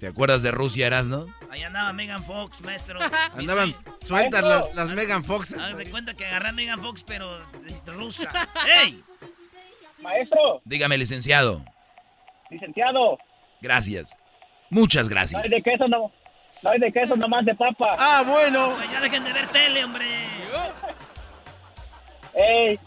[0.00, 1.26] ¿Te acuerdas de Rusia, eras, no?
[1.50, 2.98] Ahí andaba Megan Fox, maestro.
[3.36, 5.52] Andaban sueltas las, las Megan Fox.
[5.52, 8.30] Hágase cuenta que agarré a Megan Fox, pero de- rusa.
[8.82, 9.04] ¡Ey!
[10.00, 11.62] Maestro, Dígame, licenciado.
[12.50, 13.18] licenciado,
[13.60, 14.16] Gracias.
[14.70, 15.42] Muchas no gracias.
[15.44, 16.10] hay de queso, no,
[16.62, 17.94] no hay de queso, nomás de papa.
[17.98, 18.74] Ah, bueno.
[18.90, 20.06] Ya dejen de ver tele, hombre.
[22.34, 22.78] Ey,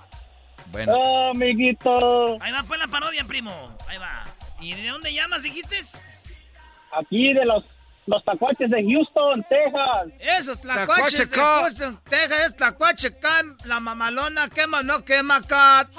[0.71, 3.75] Bueno, oh, amiguito, Ahí va pues la parodia, primo.
[3.87, 4.23] Ahí va.
[4.59, 5.77] ¿Y de dónde llamas, dijiste?
[6.97, 7.63] aquí de los,
[8.07, 10.07] los tacuaches de Houston, Texas.
[10.19, 15.89] Esos tlacuaches de Houston, Texas, es tlacuachecán, la mamalona quema, no quema, cat.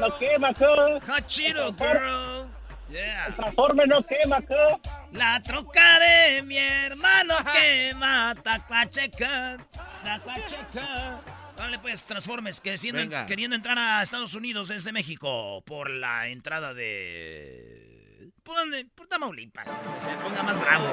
[0.00, 0.66] No quema, acá.
[1.06, 2.48] Hachiro, girl.
[2.90, 3.26] Yeah.
[3.26, 4.78] El Transformer no quema, acá.
[5.12, 9.56] La troca de mi hermano quema, tacuacheca,
[10.04, 11.20] tacuacheca.
[11.56, 13.26] Vale, pues, Transformes, que siendo- Venga.
[13.26, 18.30] queriendo entrar a Estados Unidos desde México por la entrada de...
[18.42, 18.84] ¿Por dónde?
[18.94, 20.86] Por Tamaulipas, donde se ponga más bravo.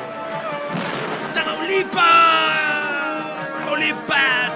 [1.34, 3.50] ¡Tamaulipas!
[3.50, 4.52] ¡Tamaulipas!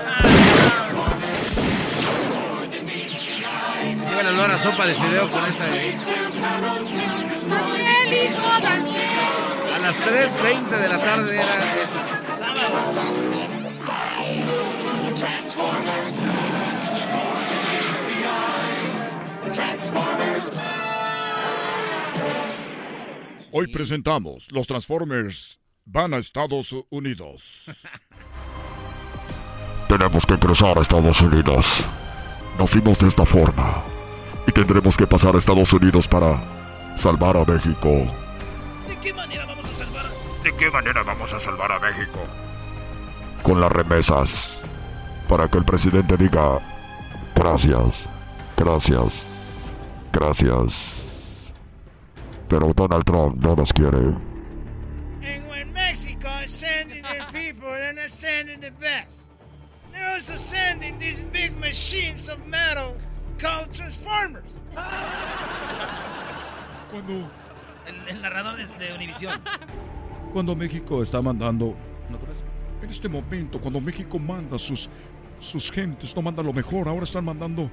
[4.10, 5.96] Lleva el olor a sopa de fideo con esa de ahí.
[7.50, 9.74] Daniel, hijo, Daniel.
[9.74, 12.36] A las 3.20 de la tarde era esa.
[12.38, 13.35] Sábados.
[23.58, 27.64] Hoy presentamos Los Transformers van a Estados Unidos.
[29.88, 31.86] Tenemos que cruzar a Estados Unidos.
[32.60, 33.82] Nacimos de esta forma.
[34.48, 36.42] Y tendremos que pasar a Estados Unidos para
[36.98, 37.90] salvar a México.
[38.88, 40.06] ¿De qué manera vamos a salvar?
[40.44, 42.20] ¿De qué manera vamos a salvar a México?
[43.42, 44.55] Con las remesas.
[45.28, 46.60] Para que el presidente diga
[47.34, 48.06] gracias,
[48.56, 49.24] gracias,
[50.14, 50.76] gracias.
[52.48, 54.16] Pero Donald Trump no nos quiere.
[55.24, 59.22] And when Mexico is sending their people, they're not sending the best.
[59.92, 62.96] They're also sending these big machines of metal
[63.40, 64.60] called Transformers.
[66.92, 67.30] Cuando,
[67.88, 69.42] El, el narrador de, de Univisión.
[70.34, 71.76] cuando México está mandando...
[72.10, 72.20] ¿no?
[72.82, 74.90] En este momento, cuando México manda sus,
[75.40, 77.70] sus gentes, no manda lo mejor, ahora están mandando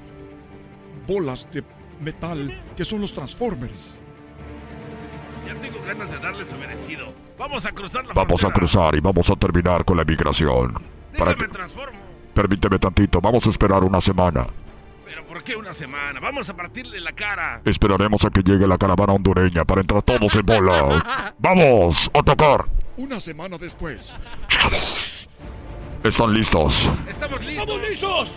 [1.06, 1.64] bolas de
[2.00, 3.98] metal que son los Transformers.
[5.46, 7.12] Ya tengo ganas de darle su merecido.
[7.38, 10.74] Vamos a cruzar la Vamos a cruzar y vamos a terminar con la emigración.
[11.18, 11.98] Para que, transformo.
[12.34, 14.46] permíteme tantito, vamos a esperar una semana.
[15.04, 16.20] Pero ¿por qué una semana?
[16.20, 17.60] Vamos a partirle la cara.
[17.64, 21.34] Esperaremos a que llegue la caravana hondureña para entrar todos en bola.
[21.38, 22.10] ¡Vamos!
[22.14, 22.64] ¡A tocar!
[22.96, 24.14] Una semana después.
[26.04, 26.90] ¿Están listos?
[27.06, 27.62] Estamos listos.
[27.62, 28.30] ¡Estamos listos!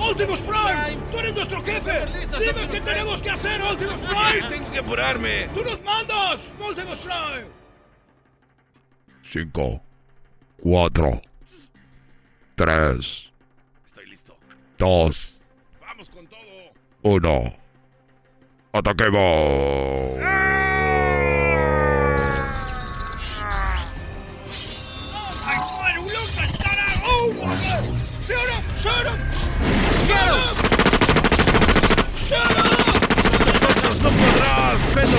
[0.00, 0.96] ¡Optimus Prime!
[1.12, 2.06] ¡Tú eres nuestro jefe!
[2.40, 4.48] ¡Dime qué tenemos que hacer, Optimus Ay, Prime!
[4.48, 5.48] tengo que apurarme.
[5.54, 7.46] ¡Tú nos mandas, Optimus Prime!
[9.22, 9.80] Cinco,
[10.60, 11.22] cuatro,
[12.56, 13.30] tres,
[14.76, 15.38] dos,
[17.02, 17.52] uno.
[18.72, 20.23] ¡Ataquemos!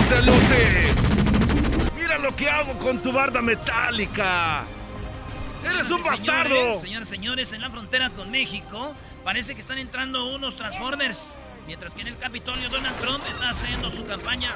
[0.05, 1.91] Podrás, pelos de lote!
[1.95, 4.65] ¡Mira lo que hago con tu barda metálica!
[5.63, 6.79] ¡Eres un Señores, bastardo!
[6.79, 11.37] Señores, señores, en la frontera con México parece que están entrando unos Transformers.
[11.65, 14.51] Mientras que en el Capitolio Donald Trump está haciendo su campaña.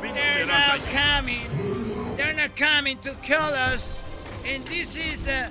[0.00, 2.16] They're not coming.
[2.16, 4.00] They're not coming to kill us.
[4.46, 5.50] And this is uh,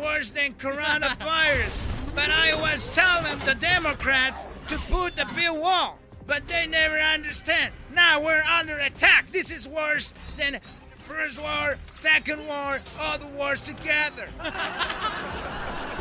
[0.00, 1.86] worse than coronavirus.
[2.14, 5.98] but I was telling the Democrats to put the big wall.
[6.28, 7.72] But they never understand.
[7.94, 9.32] Now we're under attack.
[9.32, 14.28] This is worse than the First War, Second War, all the wars together.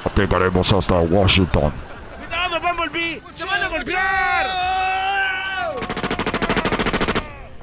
[0.03, 1.71] Atacaremos hasta Washington.
[2.19, 3.21] ¡Cuidado, Bumblebee!
[3.37, 4.47] ¡Te van a golpear!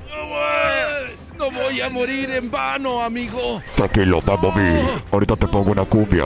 [0.09, 3.63] No voy, no voy a morir en vano, amigo.
[3.77, 5.03] Tranquilo, Bumblebee.
[5.13, 6.25] Ahorita te pongo una cumbia.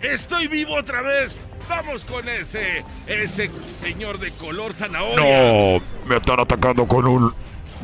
[0.00, 1.36] ¡Estoy vivo otra vez!
[1.68, 2.84] ¡Vamos con ese!
[3.06, 5.16] ¡Ese señor de color zanahoria!
[5.16, 7.32] No, me están atacando con un.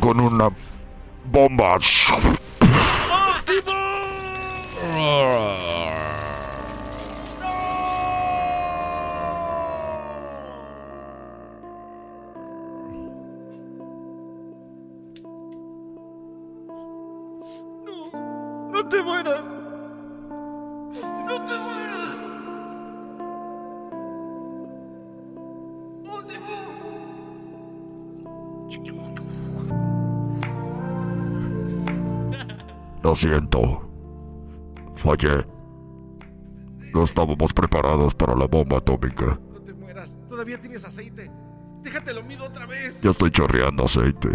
[0.00, 0.50] con una
[1.24, 1.76] bomba.
[1.76, 2.28] ¡Óptimo!
[18.72, 19.42] ¡No te mueras!
[21.26, 22.07] ¡No te mueras!
[33.08, 33.90] Lo siento.
[34.96, 35.46] Fallé.
[36.92, 39.40] No estábamos preparados para la bomba atómica.
[39.50, 41.30] No te mueras, todavía tienes aceite.
[41.80, 43.00] Déjate lo mido otra vez.
[43.00, 44.28] Ya estoy chorreando aceite.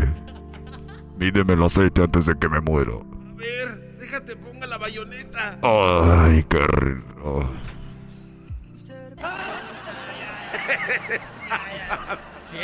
[1.17, 2.93] Mídeme el aceite antes de que me muera.
[2.93, 5.59] A ver, déjate ponga la bayoneta.
[5.61, 7.47] Ay, qué rico.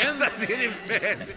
[0.01, 1.35] Estás bien imbécil.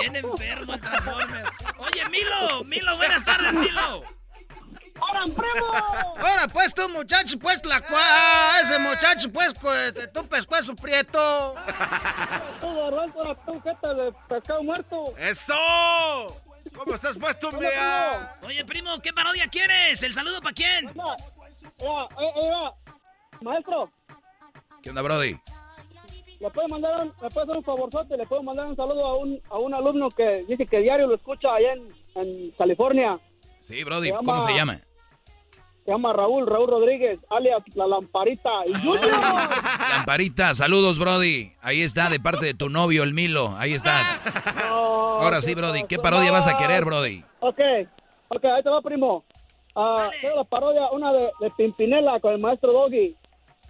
[0.00, 1.44] Bien enfermo el Transformer.
[1.78, 4.04] Oye, Milo, Milo, buenas tardes, Milo.
[5.00, 5.72] ¡Ahora, primo!
[6.18, 8.60] Ahora, pues, tú, muchacho, pues, la cua...
[8.60, 9.54] Ese muchacho, pues,
[9.94, 11.54] de tu pescuezo prieto.
[12.60, 15.14] Tú, garbanzo, ahora tú, jeta de pescado muerto.
[15.16, 15.54] ¡Eso!
[16.76, 18.36] ¿Cómo estás puesto, mea?
[18.42, 20.02] Oye, primo, ¿qué parodia quieres?
[20.02, 20.86] ¿El saludo para quién?
[20.86, 21.16] Mira,
[22.16, 22.72] mira,
[23.40, 23.90] maestro,
[24.82, 25.40] ¿Qué onda, Brody?
[26.40, 29.16] Le puedo mandar un, le puedo hacer un favorzote, le puedo mandar un saludo a
[29.18, 33.18] un, a un alumno que dice que diario lo escucha allá en, en California.
[33.60, 34.80] Sí, Brody, Se ¿cómo llama- se llama?
[35.84, 38.50] Se llama Raúl, Raúl Rodríguez, alias La Lamparita.
[38.66, 39.10] Y Junior.
[39.90, 41.52] Lamparita, saludos, Brody.
[41.62, 43.56] Ahí está, de parte de tu novio, el Milo.
[43.56, 44.20] Ahí está.
[44.68, 45.84] Ahora sí, Brody.
[45.84, 47.24] ¿Qué parodia vas a querer, Brody?
[47.40, 47.58] Ok,
[48.28, 49.24] ok, ahí te va, primo.
[49.74, 53.16] Ah, quiero la parodia, una de, de Pimpinela con el maestro Doggy.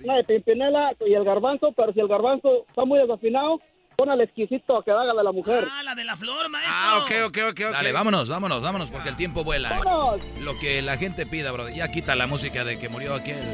[0.03, 3.61] Una de Pimpinela y el garbanzo, pero si el garbanzo está muy desafinado,
[3.97, 5.65] pon al exquisito que haga de la mujer.
[5.71, 6.77] Ah, la de la flor, maestro.
[6.77, 7.61] Ah, ok, ok, ok.
[7.73, 9.71] Dale, vámonos, vámonos, vámonos, porque el tiempo vuela.
[9.71, 9.81] ¿eh?
[9.85, 10.21] ¡Vámonos!
[10.41, 11.75] Lo que la gente pida, Brody.
[11.77, 13.39] Ya quita la música de que murió aquel.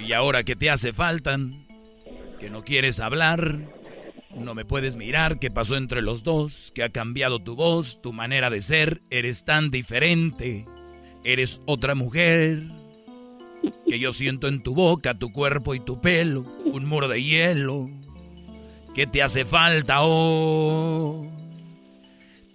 [0.00, 1.36] Y ahora que te hace falta,
[2.38, 3.58] que no quieres hablar,
[4.34, 8.12] no me puedes mirar, qué pasó entre los dos, que ha cambiado tu voz, tu
[8.12, 10.66] manera de ser, eres tan diferente,
[11.22, 12.62] eres otra mujer,
[13.86, 17.90] que yo siento en tu boca, tu cuerpo y tu pelo, un muro de hielo,
[18.94, 21.26] ¿qué te hace falta oh?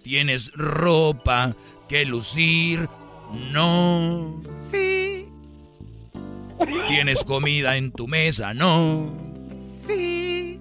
[0.02, 1.56] Tienes ropa
[1.88, 2.88] que lucir,
[3.52, 4.40] no.
[4.70, 5.28] Sí,
[6.88, 9.12] Tienes comida en tu mesa, no.
[9.86, 10.60] sí.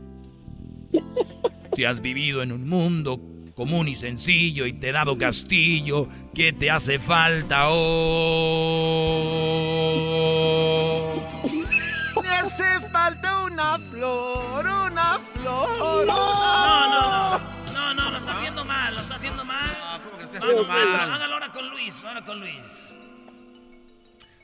[1.74, 3.20] Si has vivido en un mundo
[3.56, 9.65] común y sencillo y te he dado castillo, ¿qué te hace falta oh?
[20.66, 22.94] ¿Cómo que lo estás Vamos, haciendo maestro, hágalo ahora con Luis, ahora con Luis.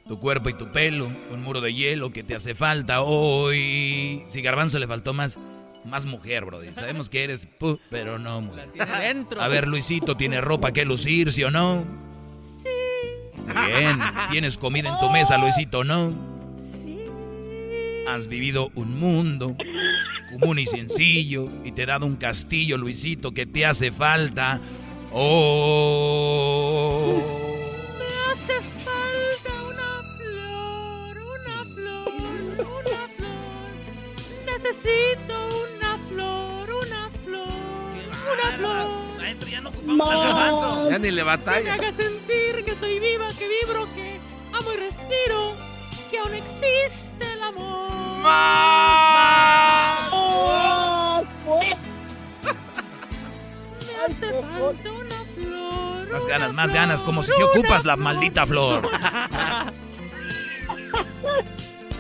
[0.08, 4.24] Tu cuerpo y tu pelo, un muro de hielo que te hace falta hoy.
[4.28, 5.40] Si Garbanzo le faltó más,
[5.86, 6.74] más mujer, brody.
[6.74, 8.72] Sabemos que eres pu, pero no mujer.
[8.72, 9.42] Tiene dentro.
[9.42, 11.86] A ver, Luisito, ¿tiene ropa que lucir, sí o no?
[12.64, 12.70] Sí.
[13.46, 14.00] Bien.
[14.32, 16.14] ¿Tienes comida en tu mesa, Luisito, no?
[16.58, 17.00] Sí.
[18.08, 19.56] Has vivido un mundo
[20.32, 24.60] común y sencillo y te he dado un castillo, Luisito, que te hace falta.
[25.14, 27.04] Oh.
[28.00, 32.08] Me hace falta una flor, una flor,
[32.62, 33.70] una flor.
[34.46, 35.36] Necesito
[35.76, 37.52] una flor, una flor,
[38.32, 38.88] una flor.
[39.18, 40.90] Maestro, ya no ocupamos al garbanzo.
[40.90, 41.58] Ya ni le batalla.
[41.60, 44.22] Que me haga sentir que soy viva, que vibro, que
[44.54, 45.58] amo y respiro,
[46.10, 47.92] que aún existe el amor.
[48.24, 50.10] ¡Más!
[50.10, 51.26] ¡Más!
[51.46, 51.78] ¡Más!
[54.06, 56.12] Hace falta una flor.
[56.12, 58.90] Más ganas, más ganas, como si se ocupas la maldita flor.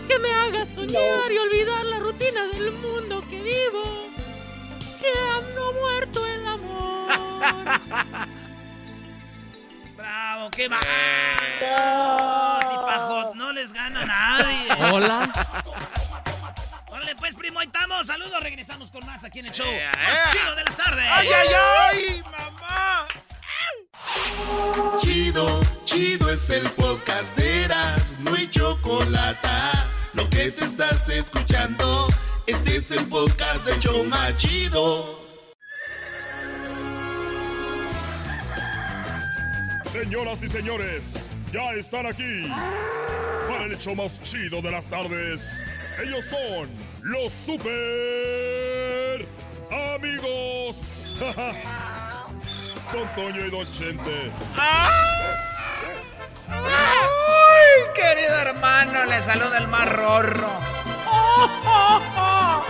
[0.07, 4.09] Que me haga soñar y olvidar la rutina del mundo que vivo.
[4.99, 7.07] Que aún no muerto el amor.
[9.95, 10.51] ¡Bravo!
[10.51, 10.79] ¡Qué va!
[12.61, 14.91] Si Pajot no les gana a nadie.
[14.91, 15.31] Hola.
[17.01, 18.05] Órale, pues, primo, ahí estamos.
[18.05, 19.65] Saludos, regresamos con más aquí en el show.
[19.65, 19.91] ea.
[19.91, 21.03] Más chido de las tardes.
[21.09, 21.47] ¡Ay, ay,
[21.89, 23.07] ay, mamá!
[24.99, 29.47] Chido, chido es el podcast de Eras, no hay chocolate.
[30.13, 32.07] Lo que te estás escuchando,
[32.45, 35.19] este es el podcast de Choma Chido.
[39.91, 41.15] Señoras y señores,
[41.51, 42.49] ya están aquí
[43.47, 45.61] para el hecho más chido de las tardes.
[46.01, 46.69] Ellos son
[47.03, 49.27] los super
[49.95, 51.15] amigos.
[52.93, 54.31] Don Toño y Don Chente.
[54.57, 55.01] ¡Ay,
[57.93, 59.05] querido hermano!
[59.05, 60.59] Le saluda el más rorro.
[61.07, 62.65] ¡Oh, oh, oh!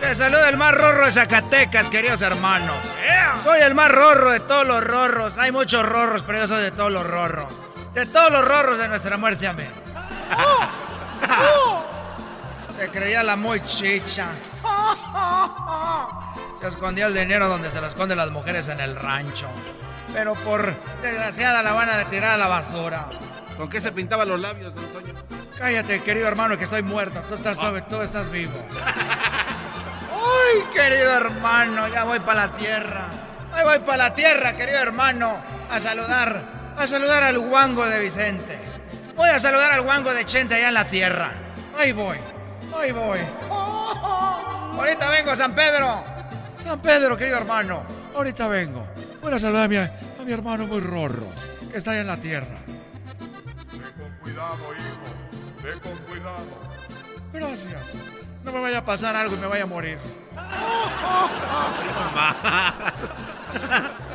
[0.00, 2.76] Le saluda el más rorro de Zacatecas, queridos hermanos.
[3.42, 5.38] Soy el más rorro de todos los rorros.
[5.38, 7.52] Hay muchos rorros, pero yo soy de todos los rorros.
[7.94, 9.72] De todos los rorros de nuestra muerte, amén.
[10.36, 10.68] ¡Oh!
[11.28, 11.84] ¡Oh!
[12.76, 14.34] Se creía la muy chicha.
[14.34, 14.66] Se
[16.66, 19.46] escondía el dinero donde se lo esconden las mujeres en el rancho.
[20.12, 23.08] Pero por desgraciada la van a tirar a la basura.
[23.56, 25.14] ¿Con qué se pintaba los labios, don Toño?
[25.56, 27.22] Cállate, querido hermano, que estoy muerto.
[27.28, 28.58] Tú estás, tú estás vivo.
[30.10, 31.86] ¡Ay, querido hermano!
[31.88, 33.06] Ya voy para la tierra.
[33.52, 35.36] Ahí voy para la tierra, querido hermano,
[35.70, 36.42] a saludar,
[36.76, 38.58] a saludar al guango de Vicente.
[39.16, 41.32] Voy a saludar al guango de Chente allá en la tierra.
[41.78, 42.18] Ahí voy,
[42.76, 43.20] ahí voy.
[43.48, 44.80] Oh, oh.
[44.80, 46.04] Ahorita vengo, San Pedro.
[46.58, 48.86] San Pedro, querido hermano, ahorita vengo.
[49.22, 49.90] Voy a saludar a mi, a
[50.24, 51.26] mi hermano muy rorro,
[51.70, 52.56] que está allá en la tierra.
[53.96, 55.62] Con cuidado, hijo.
[55.62, 56.44] Ve con cuidado.
[57.32, 57.94] Gracias.
[58.44, 59.98] No me vaya a pasar algo y me vaya a morir.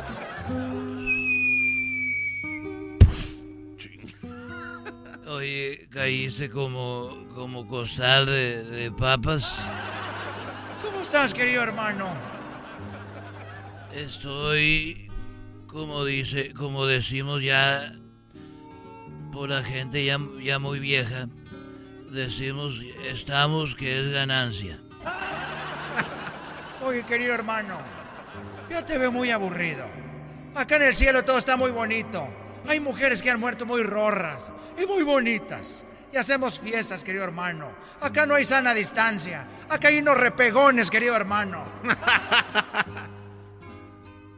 [5.30, 9.56] Oye, caíste como, como costal de, de papas.
[10.82, 12.08] ¿Cómo estás, querido hermano?
[13.94, 15.08] Estoy,
[15.68, 17.92] como dice, como decimos ya,
[19.32, 21.28] por la gente ya, ya muy vieja,
[22.10, 24.80] decimos, estamos que es ganancia.
[26.84, 27.78] Oye, querido hermano,
[28.68, 29.86] yo te veo muy aburrido.
[30.56, 32.39] Acá en el cielo todo está muy bonito.
[32.68, 34.50] Hay mujeres que han muerto muy rorras
[34.80, 35.84] y muy bonitas.
[36.12, 37.68] Y hacemos fiestas, querido hermano.
[38.00, 39.46] Acá no hay sana distancia.
[39.68, 41.64] Acá hay unos repegones, querido hermano.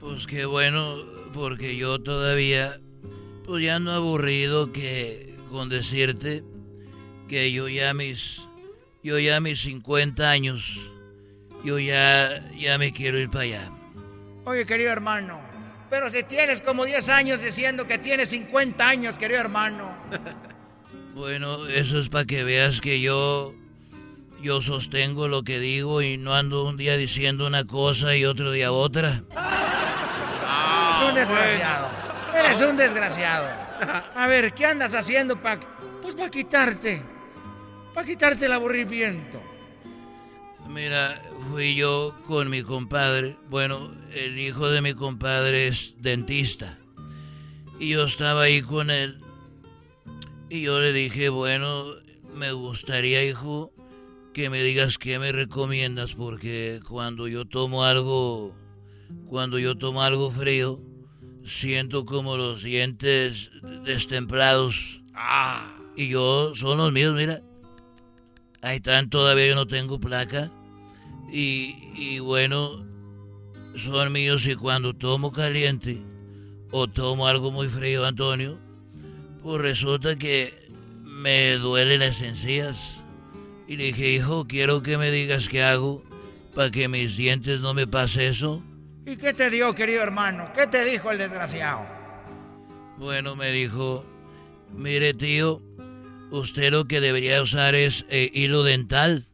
[0.02, 0.96] Pues qué bueno,
[1.32, 2.80] porque yo todavía,
[3.44, 6.42] pues ya ando aburrido que con decirte
[7.28, 8.42] que yo ya mis,
[9.04, 10.76] yo ya mis 50 años,
[11.62, 13.70] yo ya, ya me quiero ir para allá.
[14.44, 15.40] Oye, querido hermano,
[15.92, 19.94] pero si tienes como 10 años diciendo que tienes 50 años, querido hermano.
[21.14, 23.52] Bueno, eso es para que veas que yo,
[24.40, 28.50] yo sostengo lo que digo y no ando un día diciendo una cosa y otro
[28.50, 29.22] día otra.
[30.88, 31.90] Eres un desgraciado.
[32.34, 33.46] Eres un desgraciado.
[34.14, 35.60] A ver, ¿qué andas haciendo para...
[36.00, 37.02] Pues para quitarte.
[37.92, 39.51] Para quitarte el aburrimiento.
[40.68, 43.36] Mira, fui yo con mi compadre.
[43.50, 46.78] Bueno, el hijo de mi compadre es dentista.
[47.78, 49.20] Y yo estaba ahí con él.
[50.48, 51.94] Y yo le dije, bueno,
[52.34, 53.72] me gustaría, hijo,
[54.32, 58.54] que me digas qué me recomiendas, porque cuando yo tomo algo,
[59.28, 60.80] cuando yo tomo algo frío,
[61.44, 63.50] siento como los dientes
[63.84, 65.02] destemplados.
[65.14, 65.74] Ah.
[65.96, 67.42] Y yo, son los míos, mira.
[68.62, 70.50] Ahí están, todavía yo no tengo placa.
[71.30, 72.86] Y, y bueno,
[73.76, 75.98] son míos y cuando tomo caliente
[76.70, 78.58] o tomo algo muy frío, Antonio,
[79.42, 80.54] pues resulta que
[81.02, 82.96] me duelen las encías.
[83.66, 86.02] Y le dije, hijo, quiero que me digas qué hago
[86.54, 88.62] para que mis dientes no me pase eso.
[89.06, 90.50] ¿Y qué te dio, querido hermano?
[90.54, 91.84] ¿Qué te dijo el desgraciado?
[92.98, 94.04] Bueno, me dijo,
[94.72, 95.60] mire tío,
[96.32, 99.24] usted lo que debería usar es eh, hilo dental.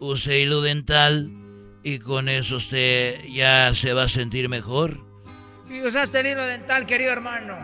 [0.00, 1.30] Use hilo dental
[1.82, 4.98] y con eso usted ya se va a sentir mejor.
[5.70, 7.56] ¿Y usaste el hilo dental, querido hermano?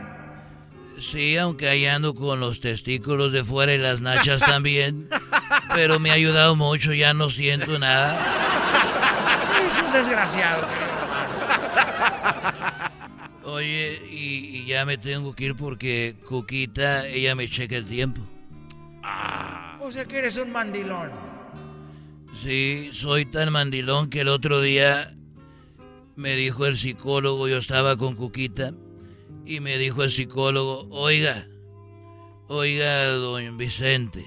[0.98, 5.08] Sí, aunque ahí ando con los testículos de fuera y las nachas también.
[5.74, 8.36] Pero me ha ayudado mucho, ya no siento nada.
[9.66, 10.66] Es un desgraciado.
[13.44, 18.20] Oye, y, y ya me tengo que ir porque Cuquita, ella me checa el tiempo.
[19.80, 21.10] O sea que eres un mandilón.
[22.42, 25.14] Sí, soy tan mandilón que el otro día
[26.16, 28.72] me dijo el psicólogo, yo estaba con Cuquita,
[29.44, 31.46] y me dijo el psicólogo, oiga,
[32.48, 34.26] oiga, don Vicente,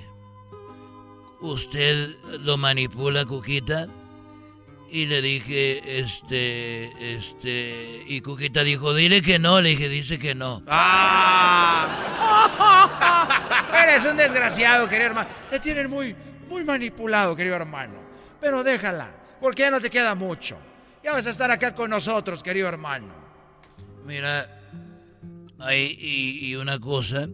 [1.42, 3.88] ¿usted lo manipula, Cuquita?
[4.94, 10.36] Y le dije, este, este, y Cuquita dijo, dile que no, le dije, dice que
[10.36, 10.62] no.
[13.84, 15.28] Eres un desgraciado, querido hermano.
[15.50, 16.16] Te tienen muy,
[16.48, 17.96] muy manipulado, querido hermano.
[18.40, 19.10] Pero déjala,
[19.42, 20.60] porque ya no te queda mucho.
[21.04, 23.16] Ya vas a estar acá con nosotros, querido hermano.
[24.06, 24.48] Mira,
[25.58, 27.28] hay, y, y una cosa,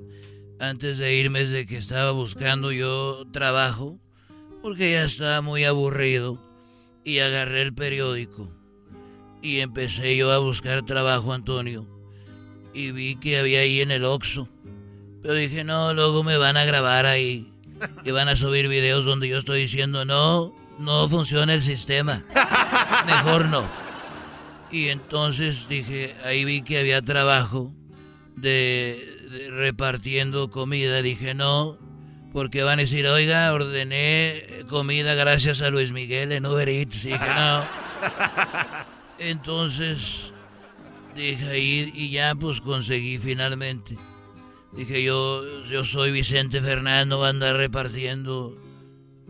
[0.61, 3.99] antes de irme es de que estaba buscando yo trabajo,
[4.61, 6.48] porque ya estaba muy aburrido,
[7.09, 8.49] y agarré el periódico,
[9.41, 11.87] y empecé yo a buscar trabajo, Antonio,
[12.73, 14.47] y vi que había ahí en el Oxxo,
[15.21, 17.51] pero dije, no, luego me van a grabar ahí,
[18.05, 22.23] y van a subir videos donde yo estoy diciendo, no, no funciona el sistema,
[23.05, 23.67] mejor no.
[24.71, 27.73] Y entonces dije, ahí vi que había trabajo
[28.35, 31.01] de, de repartiendo comida.
[31.01, 31.79] Dije, no,
[32.31, 37.03] porque van a decir, oiga, ordené comida gracias a Luis Miguel en Uber Eats.
[37.03, 37.65] Dije, no.
[39.19, 40.31] Entonces
[41.15, 43.97] dije ahí y ya pues conseguí finalmente.
[44.71, 48.55] Dije, yo, yo soy Vicente Fernando, voy a andar repartiendo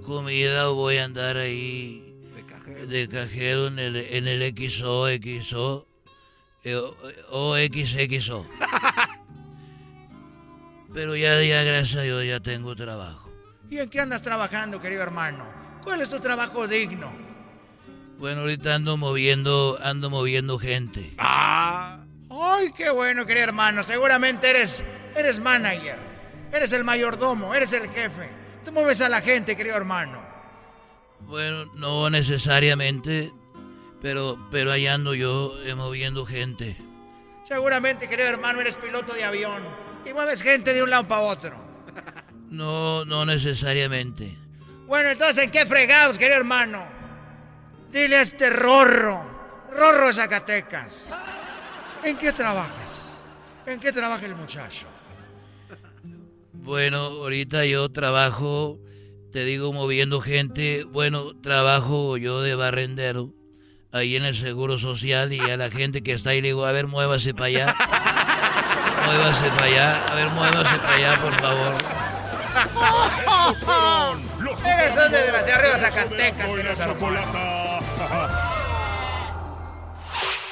[0.06, 2.16] comida o voy a andar ahí
[2.88, 5.88] de cajero en el, en el XO, XO,
[6.64, 6.96] eh, o,
[7.32, 8.46] o XXO.
[10.94, 13.30] Pero ya, ya, gracias a Dios, ya tengo trabajo.
[13.70, 15.46] ¿Y en qué andas trabajando, querido hermano?
[15.84, 17.12] ¿Cuál es tu trabajo digno?
[18.18, 21.12] Bueno, ahorita ando moviendo, ando moviendo gente.
[21.18, 22.00] Ah.
[22.30, 23.84] Ay, qué bueno, querido hermano.
[23.84, 24.84] Seguramente eres,
[25.16, 25.98] eres manager.
[26.52, 28.30] Eres el mayordomo, eres el jefe.
[28.66, 30.20] Tú mueves a la gente, querido hermano.
[31.22, 33.32] Bueno, no necesariamente,
[34.02, 36.76] pero, pero ahí ando yo eh, moviendo gente.
[37.48, 39.62] Seguramente, querido hermano, eres piloto de avión
[40.06, 41.56] y mueves gente de un lado para otro.
[42.50, 44.36] No, no necesariamente.
[44.88, 46.84] Bueno, entonces, ¿en qué fregados, querido hermano?
[47.92, 49.24] Dile a este Rorro,
[49.72, 51.16] Rorro de Zacatecas.
[52.04, 53.24] ¿En qué trabajas?
[53.68, 54.88] ¿En qué trabaja el muchacho?
[56.54, 58.80] Bueno, ahorita yo trabajo,
[59.32, 60.86] te digo, moviendo gente.
[60.86, 63.32] Bueno, trabajo yo de barrendero
[63.92, 66.72] ahí en el Seguro Social y a la gente que está ahí le digo, a
[66.72, 67.76] ver, muévase para allá.
[69.10, 70.06] Muévase para allá.
[70.06, 71.74] A ver, muévase para allá, por favor.
[74.68, 76.86] Eres un desgraciado arriba Zacatecas.
[76.86, 77.80] Chocolata.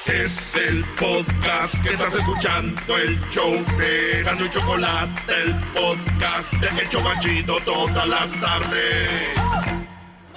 [0.06, 6.82] Es el podcast que estás escuchando, el show de Erasmo y Chocolate, el podcast de
[6.82, 9.77] El Chobachito todas las tardes.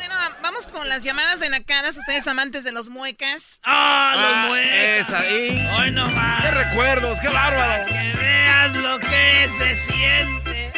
[0.01, 1.95] Bueno, vamos con las llamadas de nacadas.
[1.95, 3.59] Ustedes amantes de los muecas.
[3.63, 5.09] ¡Ah, Ah, los muecas!
[5.09, 5.69] es ahí.
[5.77, 6.43] ¡Hoy no más!
[6.43, 7.19] ¡Qué recuerdos!
[7.19, 7.85] ¡Qué bárbaro!
[7.85, 10.71] Que veas lo que se siente.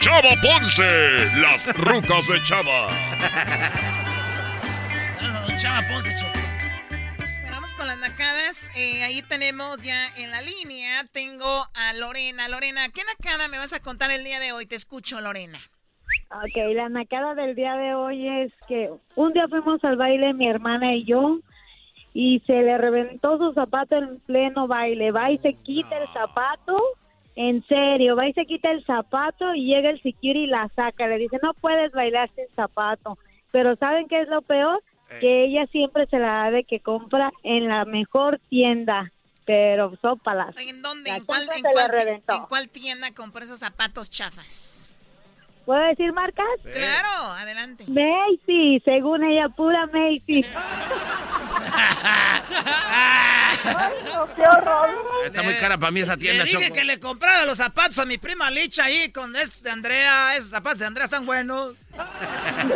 [0.00, 2.88] Chava Ponce, las rucas de Chava.
[5.20, 6.10] Vamos a don Chava Ponce.
[6.10, 8.70] Bueno, Vamos con las nacadas.
[8.74, 11.04] Eh, ahí tenemos ya en la línea.
[11.12, 12.48] Tengo a Lorena.
[12.48, 14.66] Lorena, ¿qué nacada me vas a contar el día de hoy?
[14.66, 15.60] Te escucho, Lorena.
[16.30, 20.48] Ok, la nacada del día de hoy es que un día fuimos al baile mi
[20.48, 21.38] hermana y yo
[22.14, 25.10] y se le reventó su zapato en pleno baile.
[25.10, 26.76] Va y se quita el zapato,
[27.36, 31.06] en serio, va y se quita el zapato y llega el security y la saca.
[31.06, 33.16] Le dice, no puedes bailar sin zapato.
[33.50, 34.82] Pero ¿saben qué es lo peor?
[35.20, 39.10] Que ella siempre se la da de que compra en la mejor tienda.
[39.46, 40.54] Pero sópalas.
[40.58, 41.08] ¿En dónde?
[41.08, 42.36] La ¿En cuál, en cuál- reventó.
[42.36, 44.87] en cuál tienda compré esos zapatos chafas?
[45.68, 46.46] ¿Puedo decir marcas?
[46.62, 47.84] Claro, adelante.
[47.88, 50.42] Macy, según ella, pura Macy.
[52.86, 53.58] Ay,
[54.06, 54.88] no, qué horror.
[55.26, 56.74] Está muy cara para mí esa tienda, Le dije Choco.
[56.74, 60.36] que le comprara los zapatos a mi prima Licha ahí con estos de Andrea.
[60.36, 61.74] Esos zapatos de Andrea están buenos.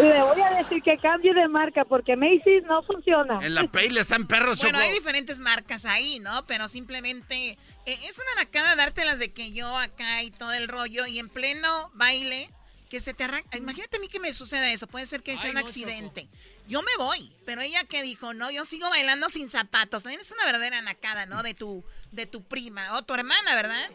[0.03, 3.38] Le voy a decir que cambie de marca porque Macy's no funciona.
[3.40, 4.86] En la Payle están perros, Bueno, Choco.
[4.90, 6.45] hay diferentes marcas ahí, ¿no?
[6.45, 7.53] Pero simplemente
[7.86, 11.30] eh, es una nacada dártelas de que yo acá y todo el rollo y en
[11.30, 12.51] pleno baile
[12.93, 13.57] que se te arranca.
[13.57, 14.86] Imagínate a mí que me suceda eso.
[14.86, 16.28] Puede ser que sea un accidente.
[16.68, 17.32] Yo me voy.
[17.47, 20.03] Pero ella que dijo, no, yo sigo bailando sin zapatos.
[20.03, 21.43] También es una verdadera nacada, ¿no?
[21.43, 22.95] De tu, de tu prima.
[22.99, 23.88] O tu hermana, ¿verdad?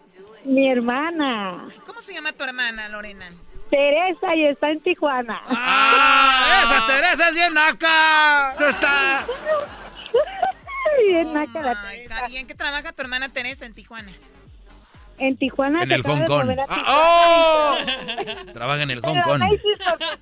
[0.46, 1.70] Mi hermana.
[1.86, 3.32] ¿Cómo se llama tu hermana, Lorena?
[3.70, 5.44] Teresa y está en Tijuana.
[5.46, 6.64] ¡Ah!
[6.64, 8.56] ¡Esa Teresa es bien naca!
[8.58, 9.28] ¡Se está!
[11.08, 12.22] bien naca la Ay, Teresa.
[12.22, 14.12] Cari, ¿en qué trabaja tu hermana Teresa en Tijuana?
[15.20, 16.50] En Tijuana En el Hong Kong.
[16.70, 17.78] Ah.
[17.80, 18.54] ¡oh!
[18.54, 19.42] Trabaja en el Hong Kong.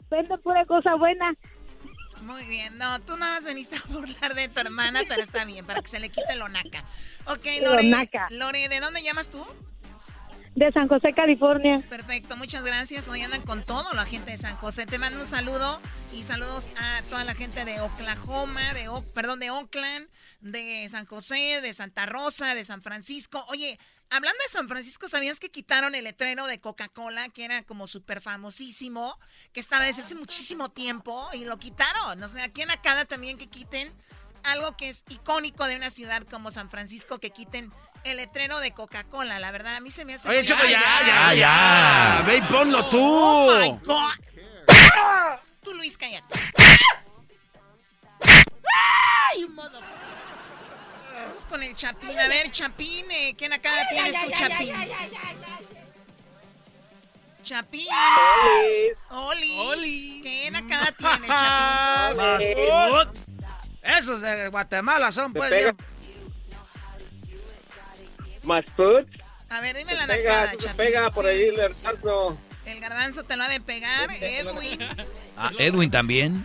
[0.10, 1.34] Vende pura cosa buena.
[2.22, 5.64] Muy bien, no, tú nada más veniste a burlar de tu hermana, pero está bien,
[5.66, 6.84] para que se le quite lo naca.
[7.28, 8.28] Ok, Lo Lore, naca.
[8.32, 9.46] Lore, ¿de dónde llamas tú?
[10.56, 11.84] De San José, California.
[11.90, 13.08] Perfecto, muchas gracias.
[13.10, 14.86] Hoy andan con todo la gente de San José.
[14.86, 15.80] Te mando un saludo
[16.14, 20.08] y saludos a toda la gente de Oklahoma, de O- perdón, de Oakland,
[20.40, 23.44] de San José, de Santa Rosa, de San Francisco.
[23.50, 23.78] Oye,
[24.10, 28.22] hablando de San Francisco, ¿sabías que quitaron el letrero de Coca-Cola, que era como súper
[28.22, 29.20] famosísimo,
[29.54, 32.22] que estaba desde hace muchísimo tiempo y lo quitaron?
[32.24, 33.94] O sea, aquí en Acada también que quiten
[34.44, 38.72] algo que es icónico de una ciudad como San Francisco, que quiten el letrero de
[38.72, 39.40] Coca-Cola.
[39.40, 40.30] La verdad, a mí se me hace...
[40.30, 41.34] Oye, Choco, ya, ya, ya.
[41.34, 42.24] ya.
[42.26, 43.00] Ve y ponlo tú.
[43.02, 44.12] Oh my God.
[45.64, 46.40] Tú, Luis, cállate.
[49.32, 49.82] Ay, mother-
[51.16, 52.18] Vamos con el Chapín.
[52.20, 54.74] A ver, Chapín, eh, ¿quién acá tienes tu Chapín?
[57.44, 57.88] Chapín.
[59.12, 59.60] Olis.
[59.60, 60.16] Olis.
[60.22, 63.26] ¿Quién acá tienes, Chapín?
[63.84, 65.52] Esos de Guatemala son, pues.
[65.52, 65.78] bien-
[68.44, 69.06] Más food.
[69.50, 70.78] A ver, dime la Se pega, nacada, se Chapín.
[70.78, 71.30] pega por Sí.
[71.32, 71.76] ahí el.
[72.66, 74.80] El garbanzo te lo ha de pegar, Edwin.
[75.38, 76.44] Ah, Edwin también.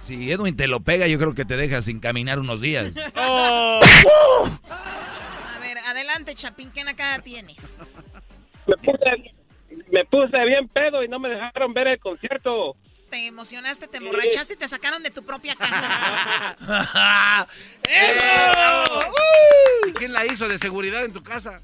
[0.00, 2.94] Si Edwin te lo pega, yo creo que te deja sin caminar unos días.
[3.16, 3.80] A
[5.60, 7.74] ver, adelante, Chapín, ¿qué nacada tienes?
[8.66, 9.32] Me puse,
[9.90, 12.76] me puse bien pedo y no me dejaron ver el concierto.
[13.10, 16.56] Te emocionaste, te emborrachaste y te sacaron de tu propia casa.
[17.88, 18.24] ¡Eso!
[19.88, 21.60] ¿Y quién la hizo de seguridad en tu casa?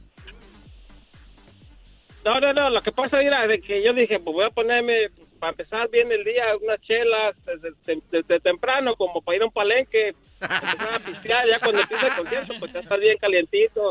[2.25, 5.09] No, no, no, lo que pasa era de que yo dije, pues voy a ponerme,
[5.39, 9.47] para empezar bien el día, unas chelas desde, desde- desde temprano, como para ir a
[9.47, 13.91] un palenque, empezar a pistear, ya cuando empieza el concierto, pues ya está bien calientito.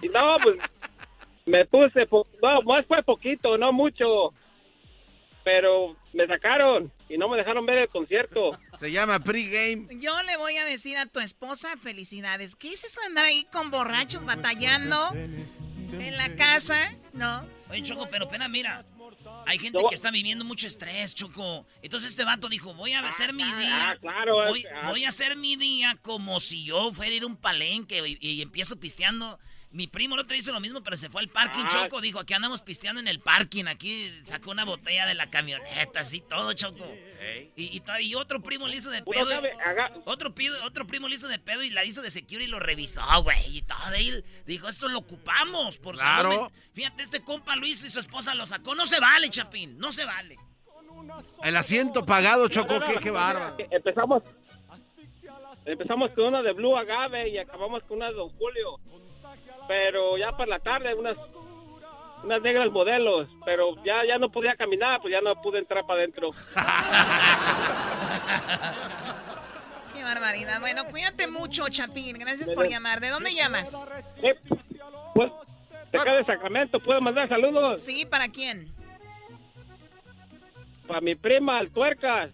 [0.00, 0.56] Y no, pues
[1.46, 4.32] me puse, po- no, más fue poquito, no mucho,
[5.42, 8.56] pero me sacaron y no me dejaron ver el concierto.
[8.78, 9.88] Se llama pregame.
[9.98, 12.54] Yo le voy a decir a tu esposa felicidades.
[12.54, 14.96] ¿Qué es eso de andar ahí con borrachos batallando
[15.92, 16.92] en la casa?
[17.12, 17.46] ¿No?
[17.70, 18.84] Oye, Choco, pero pena, mira.
[19.46, 21.66] Hay gente que está viviendo mucho estrés, Choco.
[21.82, 23.90] Entonces este vato dijo, voy a hacer mi día.
[23.90, 24.90] ah, claro, Voy, ah.
[24.90, 28.18] voy a hacer mi día como si yo fuera a ir a un palenque y,
[28.20, 29.38] y empiezo pisteando.
[29.70, 31.68] Mi primo el otro hizo lo mismo, pero se fue al parking, Ah.
[31.70, 32.00] Choco.
[32.00, 33.66] Dijo, aquí andamos pisteando en el parking.
[33.66, 36.90] Aquí sacó una botella de la camioneta, así todo, Choco.
[37.56, 39.28] Y, y, y otro primo le hizo de pedo.
[39.28, 42.44] sabe, haga- Otro, pido- otro primo le hizo de pedo y la hizo de security
[42.44, 43.58] y lo revisó, güey.
[43.58, 43.94] Y todo.
[43.98, 46.30] Y él dijo, esto lo ocupamos, por Claro.
[46.32, 48.74] salud Fíjate, este compa Luis y su esposa lo sacó.
[48.74, 50.38] No se vale, Chapín, no se vale.
[51.42, 53.56] El asiento pagado, Choco, qué, qué bárbaro.
[53.70, 54.22] Empezamos,
[55.64, 58.78] empezamos con una de Blue Agave y acabamos con una de Don Julio.
[59.68, 61.16] Pero ya para la tarde, unas,
[62.24, 63.28] unas negras modelos.
[63.44, 66.30] Pero ya, ya no podía caminar, pues ya no pude entrar para adentro.
[69.94, 70.60] Qué barbaridad.
[70.60, 72.18] Bueno, cuídate mucho, Chapín.
[72.18, 73.00] Gracias por llamar.
[73.00, 73.90] ¿De dónde llamas?
[74.22, 74.34] Eh,
[75.14, 75.30] pues,
[75.92, 77.80] de acá de Sacramento, ¿puedo mandar saludos?
[77.80, 78.72] Sí, ¿para quién?
[80.86, 82.30] Para mi prima, el Tuercas.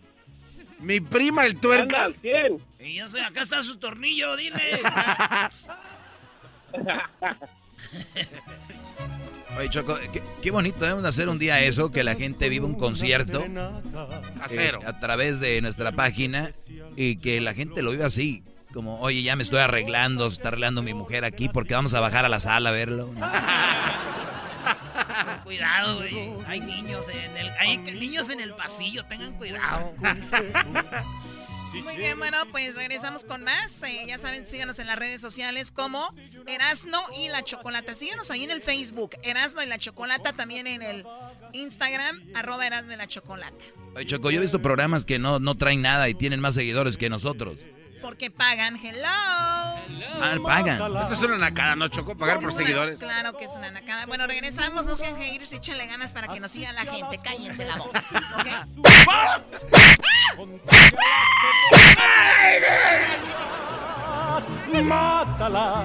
[0.78, 2.00] Mi prima, el Anda tuercas.
[2.02, 2.58] al 100.
[2.80, 4.60] Y yo sé, acá está su tornillo, dile.
[9.56, 12.74] Oye, Choco, qué, qué bonito debemos hacer un día eso, que la gente viva un
[12.74, 13.44] concierto
[14.50, 16.50] eh, a través de nuestra página
[16.96, 18.42] y que la gente lo viva así.
[18.72, 22.00] Como, oye, ya me estoy arreglando, se está arreglando mi mujer aquí porque vamos a
[22.00, 23.14] bajar a la sala a verlo.
[25.44, 26.30] Cuidado, güey.
[26.46, 29.92] Hay niños en el, hay niños en el pasillo, tengan cuidado.
[31.82, 33.82] Muy bien, bueno, pues regresamos con más.
[33.82, 36.08] Eh, ya saben, síganos en las redes sociales como
[36.46, 37.94] Erasno y la Chocolata.
[37.94, 41.04] Síganos ahí en el Facebook, Erasno y la Chocolata, también en el
[41.52, 43.64] Instagram, arroba Erasno y la Chocolata.
[44.06, 47.08] Choco, yo he visto programas que no, no traen nada y tienen más seguidores que
[47.08, 47.60] nosotros.
[48.04, 49.08] Porque pagan, hello.
[49.08, 50.78] Ah, pagan.
[51.04, 52.14] Esto es una nacada, ¿no, Choco?
[52.14, 52.98] Pagar por una- seguidores.
[52.98, 54.04] Claro que es una nacada.
[54.04, 57.18] Bueno, regresamos, no sean haters, échenle ganas para que nos siga la gente.
[57.24, 58.04] Cállense la boca,
[58.38, 58.46] ¿ok?
[64.82, 65.84] Mátalas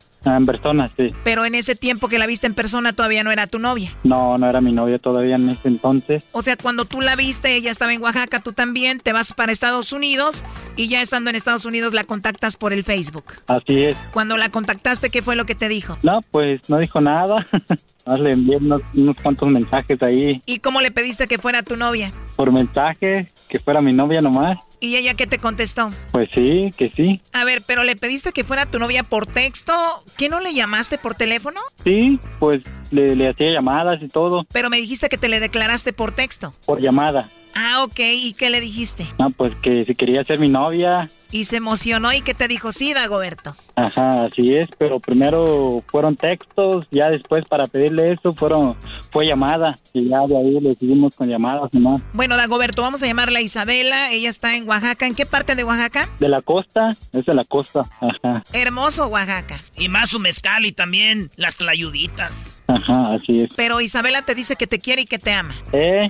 [0.23, 1.09] en persona, sí.
[1.23, 3.91] Pero en ese tiempo que la viste en persona todavía no era tu novia.
[4.03, 6.23] No, no era mi novia todavía en ese entonces.
[6.31, 9.51] O sea, cuando tú la viste, ella estaba en Oaxaca, tú también, te vas para
[9.51, 10.43] Estados Unidos
[10.75, 13.25] y ya estando en Estados Unidos la contactas por el Facebook.
[13.47, 13.97] Así es.
[14.13, 15.97] Cuando la contactaste, ¿qué fue lo que te dijo?
[16.03, 17.45] No, pues no dijo nada.
[18.05, 21.75] Más le envié unos, unos cuantos mensajes ahí ¿Y cómo le pediste que fuera tu
[21.77, 22.11] novia?
[22.35, 24.57] por mensaje, que fuera mi novia nomás.
[24.83, 25.93] ¿Y ella qué te contestó?
[26.11, 27.21] Pues sí, que sí.
[27.33, 29.71] A ver, pero le pediste que fuera tu novia por texto.
[30.17, 31.61] ¿Qué no le llamaste por teléfono?
[31.83, 35.93] Sí, pues le, le hacía llamadas y todo Pero me dijiste que te le declaraste
[35.93, 36.53] por texto.
[36.65, 37.29] por llamada.
[37.55, 37.99] Ah, ok.
[37.99, 39.07] ¿Y qué le dijiste?
[39.19, 41.09] No, pues que si quería ser mi novia.
[41.33, 43.55] Y se emocionó y que te dijo, sí, Dagoberto.
[43.75, 48.75] Ajá, así es, pero primero fueron textos, ya después para pedirle eso fueron
[49.11, 52.01] fue llamada y ya de ahí le seguimos con llamadas nomás.
[52.11, 54.11] Bueno, Dagoberto, vamos a llamarla Isabela.
[54.11, 55.07] Ella está en Oaxaca.
[55.07, 56.09] ¿En qué parte de Oaxaca?
[56.19, 59.61] De la costa, es de la costa, ajá, Hermoso, Oaxaca.
[59.77, 62.57] Y más su mezcal y también las tlayuditas.
[62.67, 63.49] ajá, así es.
[63.55, 65.55] Pero Isabela te dice que te quiere y que te ama.
[65.71, 66.09] Eh,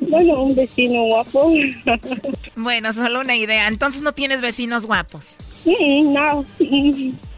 [0.00, 1.52] Bueno, un vecino guapo.
[2.56, 3.68] Bueno, solo una idea.
[3.68, 5.36] Entonces no tienes vecinos guapos.
[5.64, 7.12] Mm, no, mm,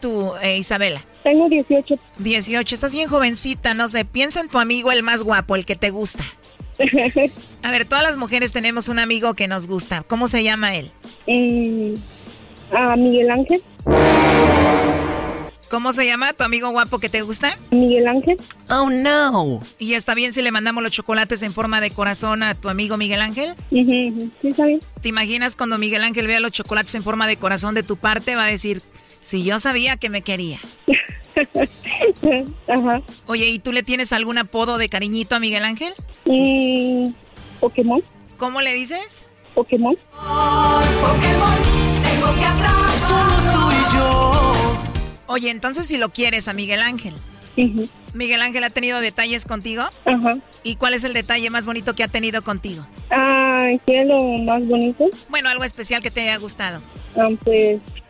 [0.00, 1.04] tú, eh, Isabela?
[1.22, 1.98] Tengo 18.
[2.18, 5.76] 18, estás bien jovencita, no sé, piensa en tu amigo el más guapo, el que
[5.76, 6.24] te gusta.
[7.62, 10.02] A ver, todas las mujeres tenemos un amigo que nos gusta.
[10.02, 10.90] ¿Cómo se llama él?
[11.26, 11.94] Mm,
[12.74, 13.62] a Miguel Ángel.
[15.70, 17.58] ¿Cómo se llama tu amigo guapo que te gusta?
[17.70, 18.38] Miguel Ángel.
[18.70, 19.60] Oh, no.
[19.78, 22.96] ¿Y está bien si le mandamos los chocolates en forma de corazón a tu amigo
[22.96, 23.54] Miguel Ángel?
[23.68, 24.80] Sí, está bien.
[25.02, 28.34] ¿Te imaginas cuando Miguel Ángel vea los chocolates en forma de corazón de tu parte?
[28.34, 28.80] Va a decir,
[29.28, 30.58] si yo sabía que me quería.
[32.66, 33.02] Ajá.
[33.26, 35.92] Oye, ¿y tú le tienes algún apodo de cariñito a Miguel Ángel?
[36.24, 37.10] Mm,
[37.60, 38.02] Pokémon.
[38.38, 39.26] ¿Cómo le dices?
[39.54, 39.98] Pokémon.
[43.06, 44.32] Somos tú y yo.
[45.26, 47.12] Oye, entonces si lo quieres a Miguel Ángel.
[48.14, 49.82] ¿Miguel Ángel ha tenido detalles contigo?
[50.06, 50.38] Ajá.
[50.62, 52.86] ¿Y cuál es el detalle más bonito que ha tenido contigo?
[53.10, 55.04] Ah, ¿qué es lo más bonito?
[55.28, 56.80] Bueno, algo especial que te haya gustado.
[57.14, 57.80] Ah, pues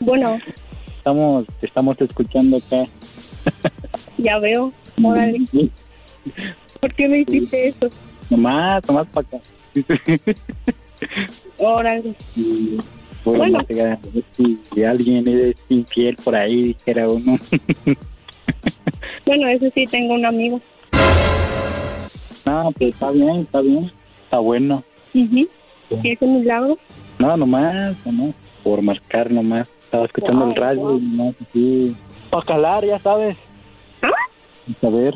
[0.00, 0.38] Bueno,
[0.98, 2.84] Estamos, estamos escuchando acá.
[4.18, 4.72] ya veo.
[5.02, 5.38] Órale.
[6.80, 7.88] ¿Por qué me hiciste eso?
[8.28, 9.38] Nomás, nomás para acá.
[11.58, 12.14] Órale.
[12.34, 12.78] Y,
[13.24, 13.60] Bueno,
[14.72, 17.38] si alguien es infiel por ahí, dijera uno.
[19.24, 20.60] Bueno, eso sí, tengo un amigo.
[22.44, 23.92] no, pues está bien, está bien.
[24.24, 24.82] Está bueno.
[25.14, 25.48] Ujú.
[26.02, 26.76] ¿Y ese milagro?
[27.18, 28.34] No, nomás, nomás.
[28.64, 29.68] Por marcar nomás.
[29.96, 30.98] Estaba escuchando Wow, el radio wow.
[30.98, 31.96] y nomás así.
[32.30, 33.36] Para calar, ya sabes.
[34.82, 35.14] A ver.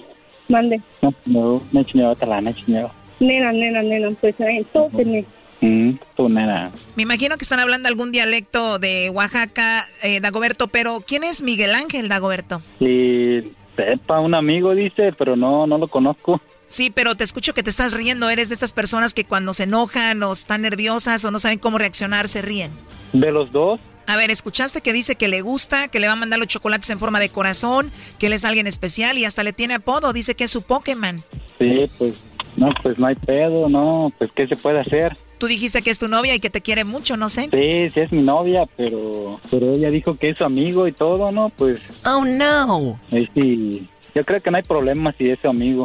[0.49, 0.81] Mande.
[1.03, 2.91] No, no, otra me enseñó.
[3.21, 5.25] Nena, nena, nena, pues eh, tóquenme.
[5.61, 6.71] Mm, tú, nena.
[6.97, 11.75] Me imagino que están hablando algún dialecto de Oaxaca, eh, Dagoberto, pero ¿quién es Miguel
[11.75, 12.63] Ángel Dagoberto?
[12.81, 13.43] Y
[13.77, 16.41] sepa, un amigo dice, pero no, no lo conozco.
[16.69, 18.31] Sí, pero te escucho que te estás riendo.
[18.31, 21.77] Eres de esas personas que cuando se enojan o están nerviosas o no saben cómo
[21.79, 22.71] reaccionar, se ríen.
[23.13, 23.81] ¿De los dos?
[24.11, 26.91] A ver, escuchaste que dice que le gusta, que le va a mandar los chocolates
[26.91, 30.13] en forma de corazón, que él es alguien especial y hasta le tiene apodo.
[30.13, 31.23] Dice que es su Pokémon.
[31.61, 32.21] Sí, pues,
[32.57, 35.17] no, pues no hay pedo, no, pues ¿qué se puede hacer?
[35.39, 37.43] Tú dijiste que es tu novia y que te quiere mucho, no sé.
[37.53, 41.31] Sí, sí es mi novia, pero, pero ella dijo que es su amigo y todo,
[41.31, 41.51] ¿no?
[41.51, 42.99] Pues, Oh, no.
[43.13, 45.85] ahí sí, yo creo que no hay problema si es su amigo.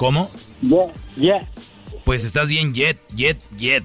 [0.00, 0.30] ¿Cómo?
[0.62, 1.48] Yeah, yeah.
[2.06, 3.84] Pues estás bien yet, yet, yet.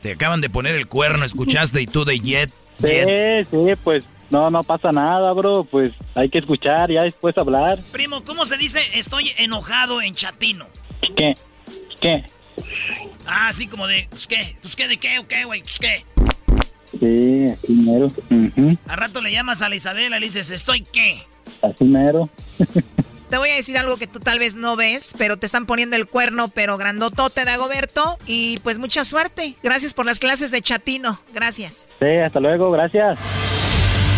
[0.00, 3.44] Te acaban de poner el cuerno, escuchaste y tú de yet, yet.
[3.44, 5.64] Sí, sí, pues no, no pasa nada, bro.
[5.64, 7.78] Pues hay que escuchar, ya después hablar.
[7.92, 10.66] Primo, ¿cómo se dice estoy enojado en chatino?
[11.14, 11.34] ¿Qué?
[12.00, 12.24] ¿Qué?
[13.26, 16.06] Ah, así como de, pues qué, pues qué, de qué, o qué, güey, pues qué.
[16.98, 18.06] Sí, así mero.
[18.06, 21.26] Ujú, Al rato le llamas a la Isabela y le dices, ¿estoy qué?
[21.62, 22.28] Así mero.
[23.30, 25.96] Te voy a decir algo que tú tal vez no ves, pero te están poniendo
[25.96, 28.18] el cuerno, pero grandotote, Dagoberto.
[28.24, 29.56] Y pues mucha suerte.
[29.64, 31.20] Gracias por las clases de chatino.
[31.34, 31.88] Gracias.
[31.98, 33.18] Sí, hasta luego, gracias.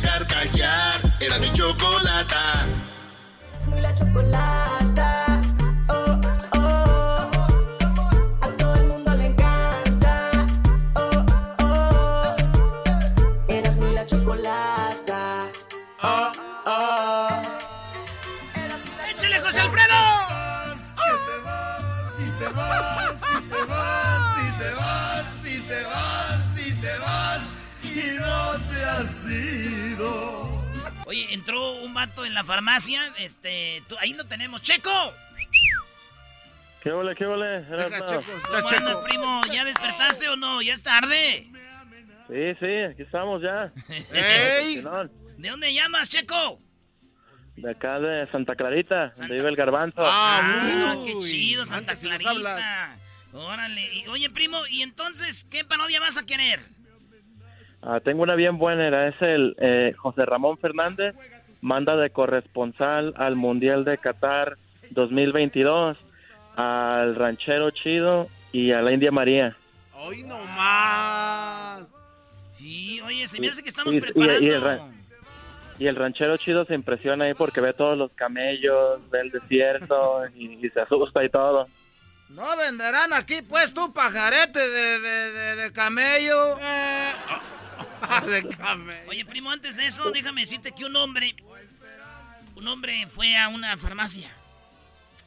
[0.00, 1.00] carcajear.
[1.20, 2.66] Era mi chocolata.
[3.64, 4.85] Soy la chocolata.
[32.06, 34.90] Vato en la farmacia, este, tú- ahí no tenemos, Checo.
[36.82, 37.64] ¿Qué ole, qué ole?
[37.68, 39.42] ¿Cómo andas, primo?
[39.52, 40.62] ¿Ya despertaste o no?
[40.62, 41.48] ¿Ya es tarde?
[42.28, 43.72] Sí, sí, aquí estamos ya.
[45.36, 46.60] ¿De dónde llamas, Checo?
[47.56, 50.02] De acá de Santa Clarita, donde vive el garbanzo.
[50.04, 52.96] Ah, qué chido, Santa Clarita.
[53.32, 53.94] Órale.
[53.94, 56.60] Y, oye, primo, ¿y entonces qué parodia vas a querer?
[57.82, 61.14] Ah, tengo una bien buena, era es el eh, José Ramón Fernández,
[61.66, 64.56] manda de corresponsal al Mundial de Qatar
[64.90, 65.96] 2022,
[66.54, 69.56] al Ranchero Chido y a la India María.
[69.94, 71.80] Hoy no más.
[72.60, 74.42] Y, oye, se me hace que estamos Y- y- preparando.
[74.44, 74.80] y el ra-
[75.78, 80.22] Y el ranchero chido se impresiona ahí porque ve todos los camellos, ve el desierto
[80.34, 81.68] y, y se asusta y todo.
[82.30, 86.54] No venderán aquí, pues, tu pajarete de, de, de, de camello.
[86.56, 87.65] de camello.
[89.08, 91.34] Oye, primo, antes de eso, déjame decirte que un hombre,
[92.54, 94.30] un hombre fue a una farmacia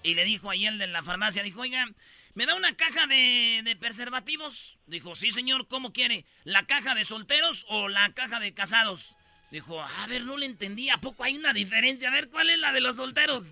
[0.03, 1.87] y le dijo ahí el de la farmacia, dijo, oiga,
[2.33, 4.77] ¿me da una caja de, de preservativos?
[4.87, 6.25] Dijo, sí, señor, ¿cómo quiere?
[6.43, 9.15] ¿La caja de solteros o la caja de casados?
[9.51, 12.09] Dijo, a ver, no le entendí, ¿a poco hay una diferencia?
[12.09, 13.45] A ver, ¿cuál es la de los solteros?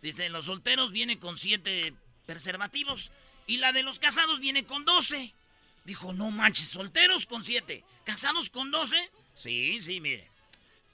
[0.00, 1.94] Dice, los solteros viene con siete
[2.26, 3.12] preservativos
[3.46, 5.34] y la de los casados viene con doce.
[5.84, 9.10] Dijo, no manches, solteros con siete, casados con doce.
[9.34, 10.28] Sí, sí, mire.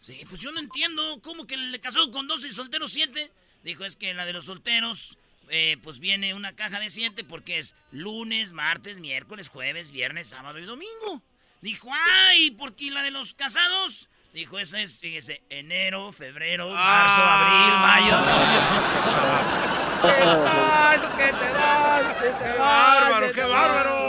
[0.00, 3.30] Sí, pues yo no entiendo cómo que el de casado con 12 y soltero 7.
[3.64, 7.58] Dijo, es que la de los solteros, eh, pues viene una caja de 7 porque
[7.58, 11.22] es lunes, martes, miércoles, jueves, viernes, sábado y domingo.
[11.60, 14.08] Dijo, ay, porque la de los casados.
[14.32, 18.16] Dijo, esa es, fíjese, enero, febrero, marzo, abril, mayo.
[20.02, 24.07] que te vas, que te ¡Qué vas, bárbaro, qué bárbaro!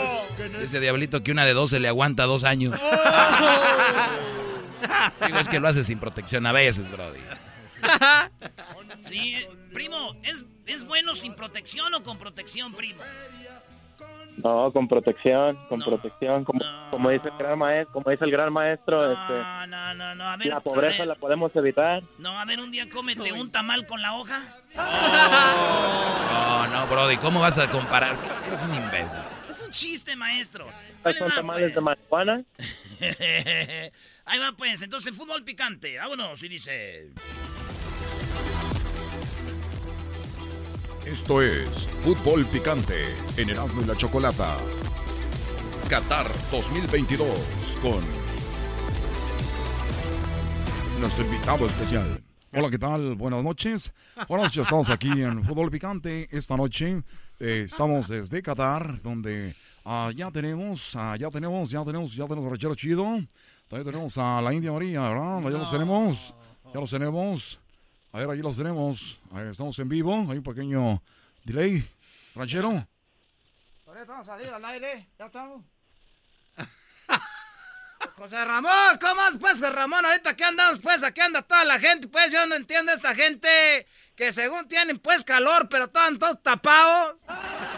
[0.62, 2.78] Ese diablito que una de 12 le aguanta dos años.
[5.26, 7.20] Digo, es que lo hace sin protección a veces, brody.
[8.98, 9.36] Sí,
[9.72, 13.00] primo, ¿es, ¿es bueno sin protección o con protección, primo?
[14.36, 18.50] No, con protección, con protección, como, como dice el gran maestro, como dice el gran
[18.52, 19.32] maestro, este,
[19.68, 20.46] No, no, no, a ver.
[20.48, 21.06] la a pobreza ver.
[21.08, 22.02] la podemos evitar.
[22.18, 24.40] No, a ver, un día cómete un tamal con la hoja.
[24.74, 28.16] No, no, brody, ¿cómo vas a comparar?
[28.46, 29.20] Eres un imbécil.
[29.50, 30.68] Es un chiste, maestro.
[31.18, 32.44] Son tamales de marihuana.
[34.24, 34.80] Ahí va, pues.
[34.82, 35.98] Entonces, fútbol picante.
[35.98, 36.40] Vámonos.
[36.44, 37.10] Y dice...
[41.04, 44.56] Esto es Fútbol Picante en Erasmo y la Chocolata.
[45.88, 48.04] Qatar 2022 con
[51.00, 52.22] nuestro invitado especial.
[52.52, 53.14] Hola, ¿qué tal?
[53.14, 53.92] Buenas noches.
[54.28, 56.28] Buenas noches, estamos aquí en Fútbol Picante.
[56.32, 57.04] Esta noche
[57.38, 62.46] eh, estamos desde Qatar, donde ah, ya tenemos, ah, ya tenemos, ya tenemos, ya tenemos
[62.46, 63.04] a Ranchero Chido.
[63.68, 65.42] También tenemos a la India María, ¿verdad?
[65.44, 66.34] Ya los tenemos,
[66.74, 67.60] ya los tenemos.
[68.10, 69.20] A ver, ahí los tenemos.
[69.48, 70.12] Estamos en vivo.
[70.28, 71.00] Hay un pequeño
[71.44, 71.88] delay.
[72.34, 72.84] Ranchero.
[73.86, 75.62] Ahorita vamos a salir al aire, ya estamos.
[78.16, 80.04] José Ramón, ¿cómo andas, pues, José Ramón?
[80.04, 83.14] Ahorita aquí andamos, pues, aquí anda toda la gente, pues, yo no entiendo a esta
[83.14, 83.86] gente
[84.16, 87.20] que según tienen, pues, calor, pero están todos tapados.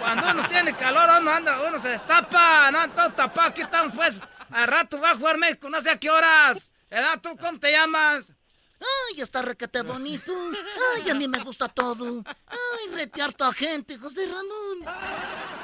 [0.01, 4.21] Cuando uno tiene calor, uno anda, uno se destapa, no, todos tapados, aquí estamos, pues,
[4.51, 6.71] al rato va a jugar México, no sé a qué horas.
[6.91, 8.33] ¿Edad, tú cómo te llamas?
[8.81, 10.33] Ay, está requete bonito.
[10.97, 12.23] Ay, a mí me gusta todo.
[12.27, 14.95] Ay, rete harta gente, José Ramón.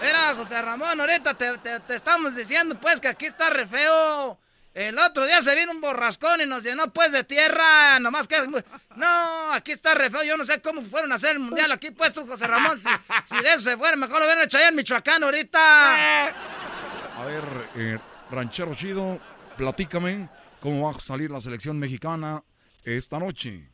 [0.01, 4.39] Mira, José Ramón, ahorita te, te- te estamos diciendo pues que aquí está re feo.
[4.75, 8.37] El otro día se vino un borrascón y nos llenó pues de tierra, nomás que...
[8.95, 11.91] No, aquí está re feo, yo no sé cómo fueron a hacer el mundial aquí
[11.91, 12.79] pues tú, José Ramón.
[12.79, 12.89] Si,
[13.35, 16.27] si de eso se fuera, mejor lo hubieran hecho allá en Michoacán ahorita.
[16.27, 17.45] A ver,
[17.77, 17.99] eh,
[18.31, 19.21] Ranchero Chido,
[19.57, 20.29] platícame
[20.61, 22.43] cómo va a salir la selección mexicana
[22.85, 23.69] esta noche.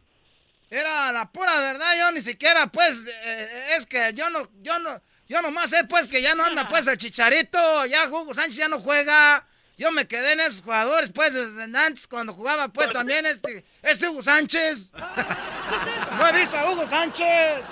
[0.71, 5.01] Era la pura verdad, yo ni siquiera pues, eh, es que yo no, yo no,
[5.29, 8.69] yo nomás sé pues que ya no anda pues el Chicharito, ya Hugo Sánchez ya
[8.69, 9.47] no juega.
[9.77, 14.09] Yo me quedé en esos jugadores pues desde antes cuando jugaba pues también este, este
[14.09, 14.91] Hugo Sánchez.
[16.19, 17.63] No he visto a Hugo Sánchez.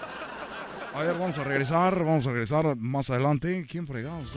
[0.94, 3.66] A ver, vamos a regresar, vamos a regresar más adelante.
[3.70, 4.28] ¿Quién fregados?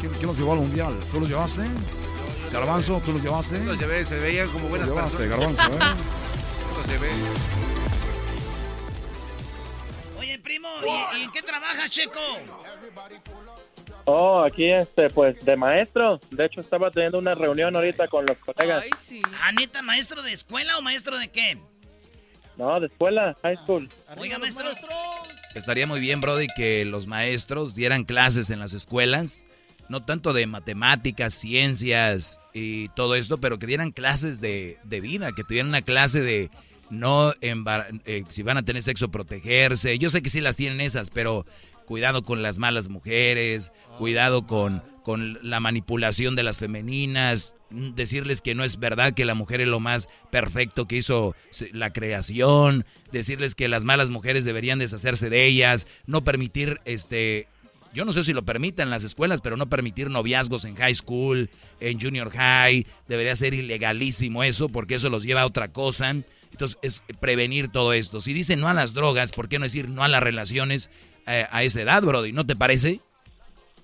[0.00, 0.96] ¿Quién, quién los llevó al mundial?
[1.10, 1.62] ¿Tú los llevaste?
[2.52, 3.58] Garbanzo, ¿tú los llevaste?
[3.64, 5.56] Los llevé, se veían como buenas Los llevaste, personas.
[5.56, 6.02] Garbanzo, ¿eh?
[6.76, 7.10] Los llevé.
[10.18, 10.68] Oye, primo,
[11.14, 12.20] ¿y, y en qué trabajas, Checo?
[14.08, 16.20] Oh, aquí este, pues de maestro.
[16.30, 18.84] De hecho, estaba teniendo una reunión ahorita con los colegas.
[19.42, 21.58] ¿Ah, neta, maestro de escuela o maestro de qué?
[22.56, 23.90] No, de escuela, high school.
[24.16, 24.64] Oiga, maestro.
[25.54, 29.44] Estaría muy bien, Brody, que los maestros dieran clases en las escuelas,
[29.88, 35.32] no tanto de matemáticas, ciencias y todo esto, pero que dieran clases de, de vida,
[35.32, 36.50] que tuvieran una clase de
[36.90, 39.98] no embar- eh, si van a tener sexo protegerse.
[39.98, 41.44] Yo sé que sí las tienen esas, pero
[41.86, 48.42] cuidado con las malas mujeres, cuidado con, con la manipulación de las femeninas, mm, decirles
[48.42, 51.34] que no es verdad que la mujer es lo más perfecto que hizo
[51.72, 57.48] la creación, decirles que las malas mujeres deberían deshacerse de ellas, no permitir este
[57.94, 61.48] yo no sé si lo permitan las escuelas, pero no permitir noviazgos en high school,
[61.80, 66.10] en junior high, debería ser ilegalísimo eso, porque eso los lleva a otra cosa.
[66.10, 68.20] Entonces, es prevenir todo esto.
[68.20, 70.90] Si dicen no a las drogas, ¿por qué no decir no a las relaciones
[71.26, 72.32] a esa edad, Brody?
[72.32, 73.00] ¿No te parece?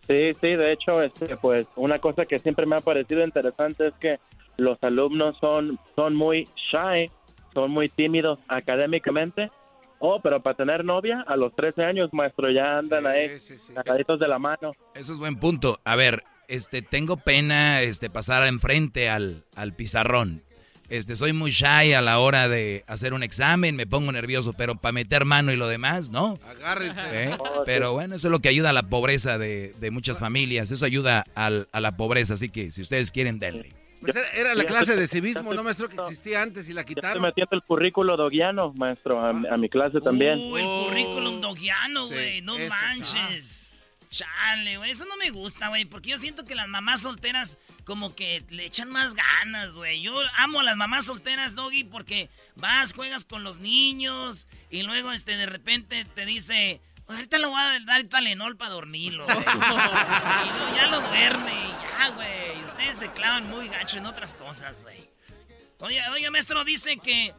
[0.07, 3.95] Sí, sí, de hecho, este, pues una cosa que siempre me ha parecido interesante es
[3.95, 4.19] que
[4.57, 7.11] los alumnos son, son muy shy,
[7.55, 9.51] son muy tímidos académicamente.
[10.01, 13.31] Oh, pero para tener novia, a los 13 años, maestro, ya andan ahí,
[13.77, 14.73] agaditos de la mano.
[14.95, 15.79] Eso es buen punto.
[15.85, 20.43] A ver, este, tengo pena este, pasar enfrente al, al pizarrón.
[20.93, 24.75] Este, soy muy shy a la hora de hacer un examen, me pongo nervioso, pero
[24.77, 26.39] para meter mano y lo demás, ¿no?
[26.47, 27.01] Agárrense.
[27.13, 27.37] ¿Eh?
[27.65, 30.71] Pero bueno, eso es lo que ayuda a la pobreza de, de muchas familias.
[30.71, 32.35] Eso ayuda al- a la pobreza.
[32.35, 33.73] Así que si ustedes quieren, denle.
[34.03, 35.89] Pues era, era la clase de civismo, ¿no, maestro?
[35.89, 37.23] Que existía antes y la Estoy quitaron.
[37.23, 40.39] metiendo el currículo doguiano, maestro, a, a mi clase también.
[40.41, 42.43] Uh, el currículum dogiano, Sí, güey.
[42.43, 43.69] no ese, manches.
[44.13, 44.91] Chale, güey.
[44.91, 45.87] Eso no me gusta, güey.
[45.87, 50.03] Porque yo siento que las mamás solteras como que le echan más ganas, güey.
[50.03, 55.13] Yo amo a las mamás solteras, Doggy, porque vas, juegas con los niños y luego
[55.13, 59.39] este de repente te dice, ahorita le voy a dar Talenol para dormirlo, güey.
[59.39, 62.65] y luego ya lo duerme ya, güey.
[62.67, 65.09] Ustedes se clavan muy gacho en otras cosas, güey.
[65.81, 67.35] Oye, oye, maestro, dice que.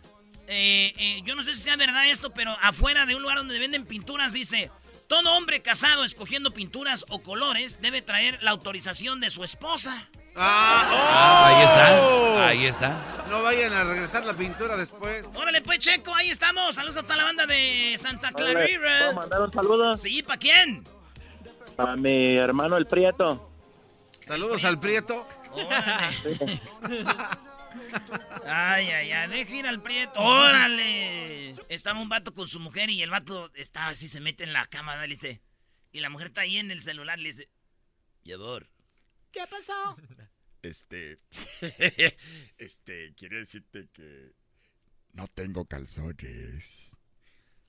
[0.48, 3.60] eh, eh, yo no sé si sea verdad esto, pero afuera de un lugar donde
[3.60, 4.72] venden pinturas dice.
[5.08, 10.10] Todo hombre casado escogiendo pinturas o colores debe traer la autorización de su esposa.
[10.36, 12.48] Ah, ahí está.
[12.48, 13.26] Ahí está.
[13.30, 15.26] No vayan a regresar la pintura después.
[15.36, 16.76] Órale, pues, Checo, ahí estamos.
[16.76, 18.80] Saludos a toda la banda de Santa Órale, Clarita.
[19.00, 19.96] ¿puedo mandar un saludo?
[19.96, 20.84] Sí, ¿para quién?
[21.78, 23.50] A mi hermano el Prieto.
[24.26, 25.28] Saludos al Prieto.
[28.46, 30.20] Ay, ay, ay, deja ir al prieto.
[30.20, 31.56] ¡Órale!
[31.70, 34.66] Estaba un vato con su mujer y el vato estaba así, se mete en la
[34.66, 35.02] cama, ¿no?
[35.02, 35.42] Le dice.
[35.92, 37.50] Y la mujer está ahí en el celular, le dice.
[38.24, 38.70] Llevor.
[39.32, 39.98] ¿Qué pasó?
[40.62, 41.20] Este.
[42.58, 44.32] este, quiere decirte que.
[45.12, 46.92] No tengo calzones.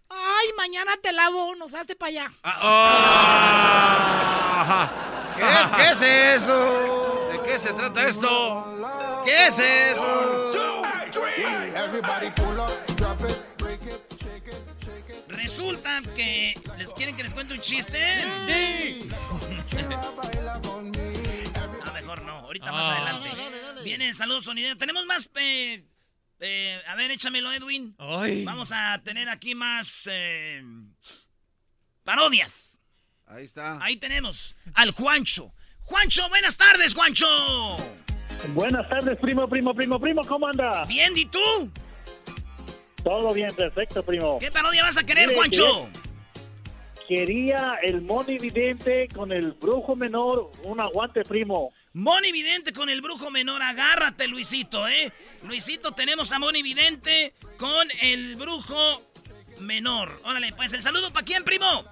[0.09, 2.31] Ay, mañana te lavo, nos hazte para allá.
[5.37, 6.03] ¿Qué, qué es
[6.43, 7.29] eso?
[7.33, 9.14] ¿De qué se trata esto?
[9.25, 10.53] ¿Qué es eso?
[15.29, 16.55] Resulta que.
[16.79, 17.99] ¿Les quieren que les cuente un chiste?
[18.47, 19.09] Sí.
[21.85, 22.97] Ah, mejor no, ahorita más Ah.
[22.97, 23.83] adelante.
[23.83, 24.79] Vienen saludos sonideros.
[24.79, 25.29] Tenemos más.
[25.37, 25.85] eh,
[26.41, 27.95] eh, a ver, échamelo, Edwin.
[27.99, 28.45] Ay.
[28.45, 30.03] Vamos a tener aquí más.
[30.07, 30.63] eh,
[32.05, 32.79] parodias.
[33.27, 33.79] Ahí está.
[33.83, 35.55] Ahí tenemos al Juancho.
[35.83, 37.27] Juancho, buenas tardes, Juancho.
[38.49, 40.85] Buenas tardes, primo, primo, primo, primo, ¿cómo anda?
[40.87, 41.39] Bien, ¿y tú?
[43.03, 44.39] Todo bien, perfecto, primo.
[44.39, 45.89] ¿Qué parodia vas a querer, Juancho?
[47.07, 51.73] Quería el Moni Vidente con el brujo menor, un aguante, primo.
[51.93, 55.13] Moni Vidente con el brujo menor, agárrate, Luisito, ¿eh?
[55.43, 59.03] Luisito, tenemos a Moni Vidente con el brujo
[59.61, 60.19] menor.
[60.25, 61.85] Órale, pues, ¿el saludo para quién, primo?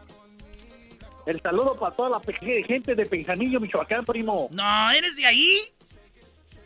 [1.27, 2.21] El saludo para toda la
[2.67, 4.49] gente de Penjanillo, Michoacán, primo.
[4.51, 5.61] No, ¿eres de ahí?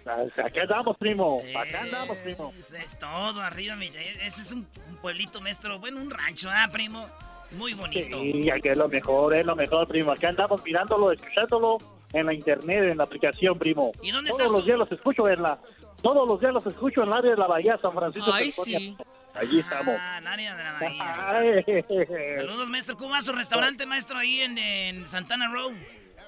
[0.06, 1.42] Acá andamos, primo.
[1.58, 2.52] Acá andamos, primo.
[2.82, 5.78] Es todo, arriba, mi- Ese es un, un pueblito, maestro.
[5.78, 7.06] Bueno, un rancho, ¿ah, primo?
[7.52, 8.20] Muy bonito.
[8.20, 10.12] Sí, aquí es lo mejor, es lo mejor, primo.
[10.12, 11.78] Acá andamos mirándolo, escuchándolo
[12.12, 13.92] en la internet, en la aplicación, primo.
[14.02, 14.66] ¿Y dónde Todos estás los tú?
[14.66, 15.58] días los escucho en la...
[16.02, 18.96] Todos los días los escucho en el área de la Bahía, San Francisco, Ay, sí.
[19.34, 19.94] Allí estamos.
[19.98, 21.28] Ah, en área de la bahía.
[21.28, 21.64] Ay.
[22.36, 22.96] Saludos, maestro.
[22.96, 25.72] ¿Cómo va su restaurante, maestro, ahí en, en Santana Row?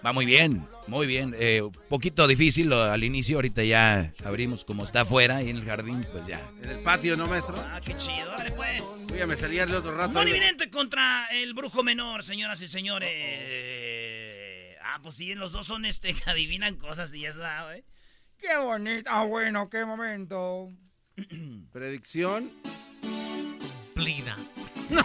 [0.05, 1.35] Va muy bien, muy bien.
[1.39, 5.57] Eh, un poquito difícil lo- al inicio, ahorita ya abrimos como está afuera y en
[5.57, 6.41] el jardín, pues ya.
[6.63, 7.57] En el patio, ¿no, maestro?
[7.59, 8.31] Ah, qué chido.
[8.31, 8.83] Dale, pues.
[9.09, 10.13] Voy a me salía el otro rato.
[10.13, 10.39] Moni ahí.
[10.39, 13.11] Vidente contra el brujo menor, señoras y señores.
[14.83, 17.83] Ah, pues sí, los dos son este que adivinan cosas y ya está, güey.
[18.39, 19.11] Qué bonito.
[19.13, 20.69] Ah, bueno, qué momento.
[21.73, 22.51] Predicción.
[23.95, 24.37] Plina.
[24.91, 25.03] No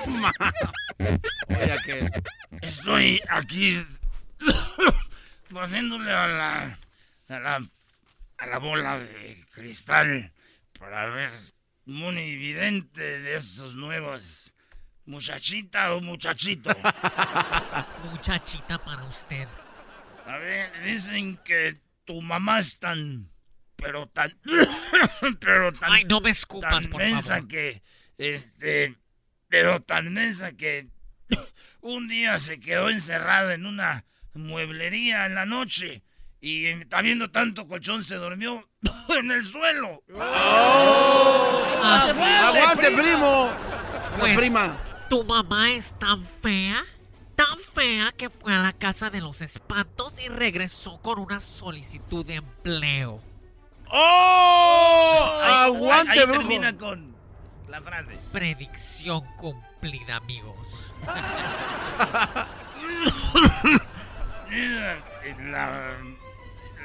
[1.74, 2.10] aquel.
[2.62, 3.78] Estoy aquí
[5.62, 6.80] haciéndole a la,
[7.30, 7.70] a la
[8.38, 10.32] a la bola de cristal
[10.80, 11.32] para ver
[11.86, 14.54] Moni Vidente de esos nuevos.
[15.06, 16.70] ¿Muchachita o muchachito?
[18.12, 19.48] Muchachita para usted.
[20.26, 23.30] A ver, dicen que tu mamá es tan
[23.76, 24.34] pero tan.
[25.40, 25.92] pero tan.
[25.92, 27.48] Ay, no me escupas, tan por mensa favor.
[27.50, 27.82] que.
[28.18, 28.96] Este.
[29.50, 30.88] Pero tan mensa que.
[31.82, 36.04] Un día se quedó encerrada en una mueblería en la noche.
[36.42, 38.68] Y está viendo tanto colchón, se durmió
[39.18, 40.04] en el suelo.
[40.20, 42.22] Ah, sí.
[42.22, 43.50] ¡Aguante, primo!
[44.14, 44.78] La Pues, prima.
[45.10, 46.84] Tu mamá es tan fea,
[47.36, 52.26] tan fea que fue a la casa de los espantos y regresó con una solicitud
[52.26, 53.22] de empleo.
[53.88, 55.40] ¡Oh!
[55.42, 56.40] Ahí- ¡Aguante, ahí brujo!
[56.40, 57.16] termina con
[57.70, 58.18] la frase.
[58.32, 60.92] Predicción cumplida, amigos.
[65.52, 65.98] La,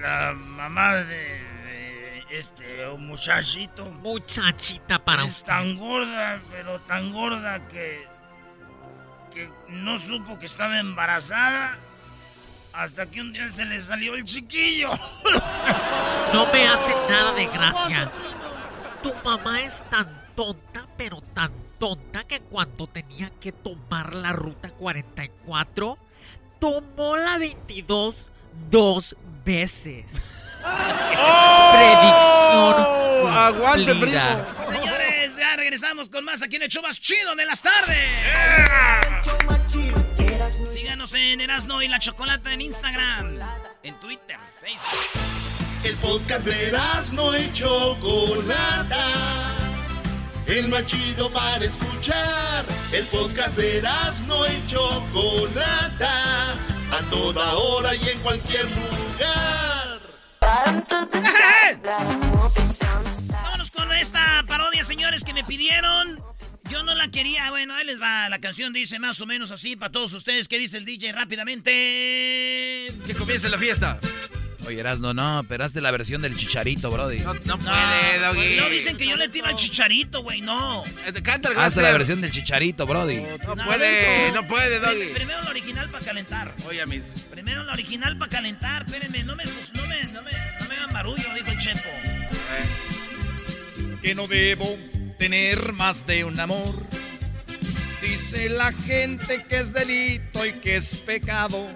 [0.01, 3.85] la mamá de, de este muchachito.
[3.87, 5.47] Muchachita para es usted.
[5.47, 8.07] tan gorda, pero tan gorda que,
[9.35, 11.77] que no supo que estaba embarazada
[12.73, 14.91] hasta que un día se le salió el chiquillo.
[16.33, 18.13] No me hace nada de gracia.
[19.03, 24.69] Tu mamá es tan tonta, pero tan tonta que cuando tenía que tomar la ruta
[24.71, 25.97] 44,
[26.59, 28.29] tomó la 22
[28.71, 30.05] dos veces.
[31.73, 32.75] Predicción.
[33.31, 34.45] ¡Aguante, primo!
[34.69, 37.97] Señores, ya regresamos con más aquí en el show más chido de las tardes.
[40.71, 43.39] Síganos en Erasno y la Chocolata en Instagram,
[43.83, 45.23] en Twitter, Facebook.
[45.85, 46.73] El podcast de
[47.13, 49.68] no y Chocolata.
[50.49, 52.65] El más chido para escuchar.
[52.91, 53.83] El podcast de
[54.27, 56.53] no y Chocolata.
[56.91, 60.01] A toda hora y en cualquier lugar.
[63.31, 66.19] Vámonos con esta parodia, señores, que me pidieron.
[66.71, 67.51] Yo no la quería.
[67.51, 68.31] Bueno, ahí les va.
[68.31, 70.49] La canción dice más o menos así para todos ustedes.
[70.49, 72.89] ¿Qué dice el DJ rápidamente?
[73.07, 73.99] Que comience la fiesta.
[74.69, 77.21] Oye, Erasno, no, pero hazte la versión del chicharito, Brody.
[77.21, 78.57] No, no puede, Doggy.
[78.57, 80.85] No dicen que yo le tiro al chicharito, güey, no.
[81.23, 83.23] Canta el Hazte la versión del chicharito, Brody.
[83.47, 85.15] No puede, no puede, Doggy.
[85.15, 86.55] Primero la original para calentar.
[86.67, 87.03] Oye, mis.
[87.31, 88.85] Primero la original para calentar.
[88.85, 89.53] Espérenme, no me, no
[89.89, 91.89] me, no me, no me hagan barullo, dijo el Chepo.
[94.03, 94.79] que no debo
[95.19, 96.75] tener más de un amor.
[98.03, 101.67] Dice la gente que es delito y que es pecado.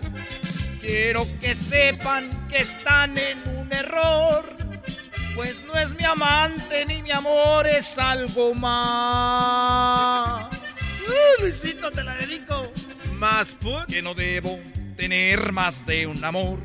[0.83, 4.45] Quiero que sepan que están en un error.
[5.37, 10.45] Pues no es mi amante ni mi amor, es algo más.
[11.07, 12.73] Uh, Luisito, te la dedico.
[13.15, 13.87] Más put.
[13.87, 14.59] Que no debo
[14.97, 16.59] tener más de un amor.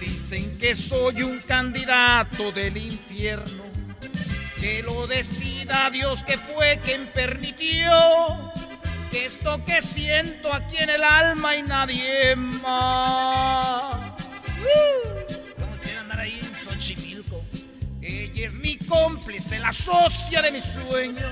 [0.00, 3.62] Dicen que soy un candidato del infierno.
[4.60, 7.92] Que lo decida Dios que fue quien permitió
[9.24, 14.12] esto que siento aquí en el alma y nadie más.
[15.58, 17.44] ¿Cómo se andar ahí en Xochimilco?
[18.02, 21.26] Ella es mi cómplice, la socia de mi sueño.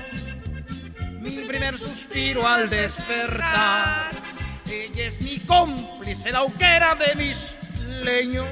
[1.21, 4.09] Mi primer suspiro al despertar.
[4.69, 7.55] Ella es mi cómplice, la hoguera de mis
[8.03, 8.47] leños.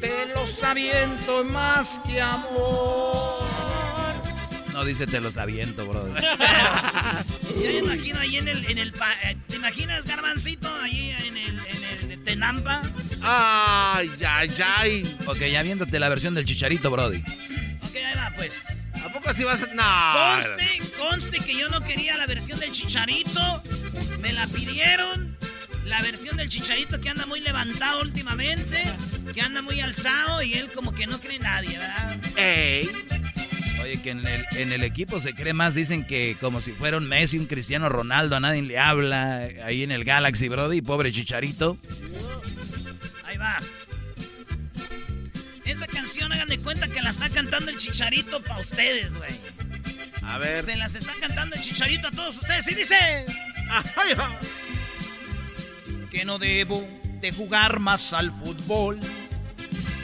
[0.00, 3.44] Te los aviento más que amor.
[4.74, 6.12] No dice te los aviento, Brody.
[7.62, 11.36] Ya me imagino ahí en el, en el pa- eh, ¿te imaginas Garbancito ahí en
[11.36, 12.82] el, en el Tenampa?
[13.22, 15.16] Ay, ay, ay.
[15.26, 17.18] Ok, ya viéndote la versión del chicharito, Brody.
[17.82, 18.52] Ok, ahí va pues.
[19.04, 19.66] ¿A poco así vas a.?
[19.68, 20.42] No.
[20.42, 23.62] Conste, conste que yo no quería la versión del chicharito.
[24.20, 25.36] Me la pidieron.
[25.86, 28.82] La versión del chicharito que anda muy levantado últimamente.
[29.32, 32.16] Que anda muy alzado y él como que no cree nadie, ¿verdad?
[32.36, 32.88] Ey.
[33.84, 36.96] Oye, que en el, en el equipo se cree más, dicen que como si fuera
[36.96, 39.46] un Messi, un Cristiano Ronaldo, a nadie le habla.
[39.62, 41.76] Ahí en el Galaxy, Brody, pobre chicharito.
[43.26, 43.58] Ahí va.
[45.66, 49.32] Esta canción, hagan de cuenta que la está cantando el chicharito para ustedes, güey.
[50.22, 50.64] A ver.
[50.64, 52.96] Se las está cantando el chicharito a todos ustedes y dice...
[53.68, 54.30] Ahí va.
[56.10, 56.88] que no debo
[57.20, 58.98] de jugar más al fútbol.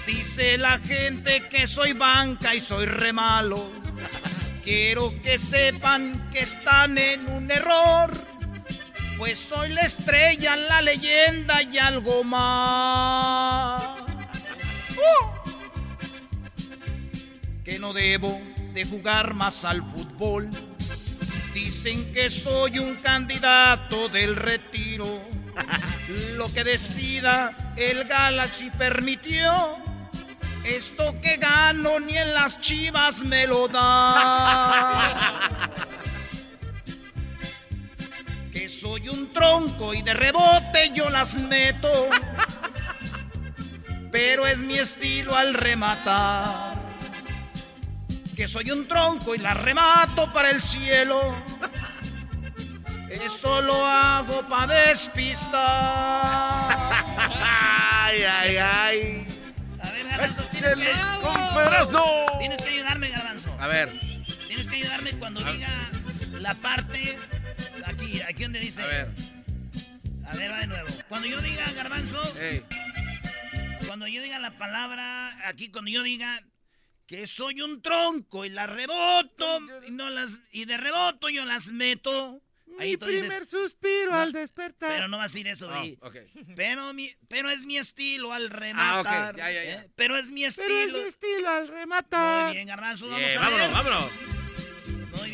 [0.07, 3.71] Dice la gente que soy banca y soy re malo.
[4.65, 8.11] Quiero que sepan que están en un error.
[9.19, 13.83] Pues soy la estrella, la leyenda y algo más.
[14.97, 15.51] ¡Uh!
[17.65, 18.41] Que no debo
[18.73, 20.49] de jugar más al fútbol.
[21.53, 25.21] Dicen que soy un candidato del retiro.
[26.37, 29.90] Lo que decida el Galaxy permitió.
[30.65, 35.70] Esto que gano ni en las chivas me lo da.
[38.53, 42.09] Que soy un tronco y de rebote yo las meto.
[44.11, 46.74] pero es mi estilo al rematar.
[48.37, 51.32] Que soy un tronco y la remato para el cielo.
[53.09, 55.53] Eso lo hago para despistar.
[58.03, 59.27] Ay, ay, ay.
[60.11, 60.93] Garbanzo, tienes que...
[62.39, 63.57] Tienes que ayudarme, Garbanzo.
[63.59, 63.89] A ver.
[64.47, 65.91] Tienes que ayudarme cuando diga
[66.41, 67.19] la parte...
[67.85, 68.82] Aquí, aquí donde dice...
[68.82, 69.09] A ver.
[70.27, 70.89] A ver, va de nuevo.
[71.09, 72.23] Cuando yo diga, Garbanzo...
[72.39, 72.62] Ey.
[73.87, 75.37] Cuando yo diga la palabra...
[75.49, 76.43] Aquí, cuando yo diga...
[77.07, 79.59] Que soy un tronco y las reboto
[79.89, 82.41] y, no las, y de reboto yo las meto.
[82.79, 84.91] Ahí Mi tú dices, primer suspiro No, al despertar.
[84.93, 85.99] Pero no va a decir eso, Ah, güey.
[86.01, 86.17] ok.
[86.57, 89.35] Pero, mi, pero es mi estilo al Ah, rematar.
[89.35, 89.39] ok.
[89.39, 89.75] Ya, ya, ya.
[89.83, 89.91] ¿eh?
[89.97, 90.69] Pero es mi estilo.
[90.69, 92.47] Pero es mi estilo al rematar.
[92.47, 93.71] Muy bien, Garbanzo, vamos Bien, a vámonos, ver.
[93.75, 94.13] vámonos.
[94.27, 94.40] Muy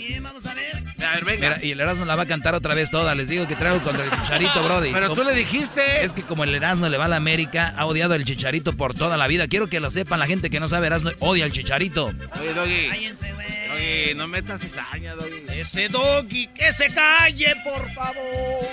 [0.06, 0.76] bien, vamos a ver.
[1.06, 1.48] A ver, venga.
[1.48, 3.14] Mira, y el Erasmo la va a cantar otra vez toda.
[3.14, 4.92] Les digo que traigo contra el Chicharito, Brody.
[4.92, 6.04] Pero tú le dijiste.
[6.04, 8.94] Es que como el Erasmo le va a la América, ha odiado al Chicharito por
[8.94, 9.48] toda la vida.
[9.48, 12.06] Quiero que lo sepan la gente que no sabe Erasmo, odia al Chicharito.
[12.40, 12.88] Oye, Doggy.
[12.88, 13.68] Cállense, güey.
[13.68, 15.44] Doggy, no metas cizaña, Doggy.
[15.48, 18.66] Ese doggy que se calle, por favor.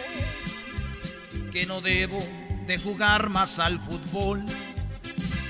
[1.52, 2.18] Que no debo
[2.66, 4.42] de jugar más al fútbol.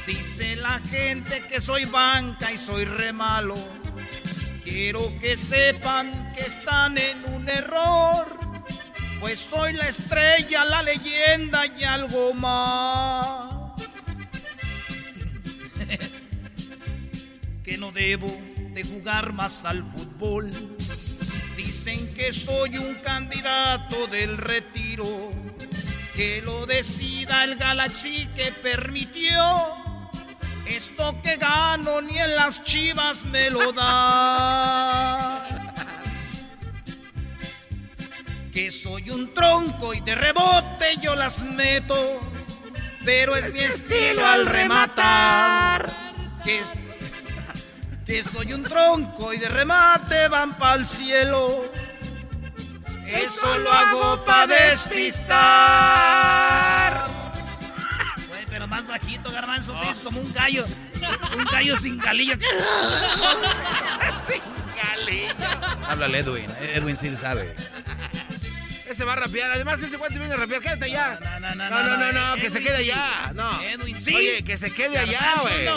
[0.06, 3.56] Dice la gente que soy banca y soy re malo.
[4.64, 8.26] Quiero que sepan que están en un error.
[9.20, 13.74] Pues soy la estrella, la leyenda y algo más.
[17.64, 18.28] que no debo
[18.74, 20.50] de jugar más al fútbol.
[21.58, 25.30] Dicen que soy un candidato del retiro,
[26.16, 29.83] que lo decida el Galaxy que permitió.
[30.68, 35.48] Esto que gano ni en las chivas me lo da.
[38.54, 42.22] Que soy un tronco y de rebote yo las meto,
[43.04, 45.92] pero es mi estilo al rematar.
[48.06, 51.64] Que soy un tronco y de remate van pa'l cielo.
[53.08, 55.34] Eso lo hago pa' despistar.
[58.74, 60.66] Más bajito, garbanzo, tú eres como un gallo.
[61.38, 62.36] Un gallo sin galillo.
[64.28, 64.42] sin
[64.76, 65.34] galillo.
[65.88, 66.48] Háblale, Edwin.
[66.74, 67.56] Edwin sí sabe.
[68.90, 69.52] Ese va a rapear.
[69.52, 70.60] Además, ese guante viene a rapear.
[70.60, 71.20] Quédate allá.
[71.22, 72.90] No, no, no, No, no, no, no, que se quede sí.
[72.90, 73.32] allá.
[73.36, 73.62] No.
[73.62, 74.16] Edwin sí.
[74.16, 75.68] Oye, que se quede allá, güey.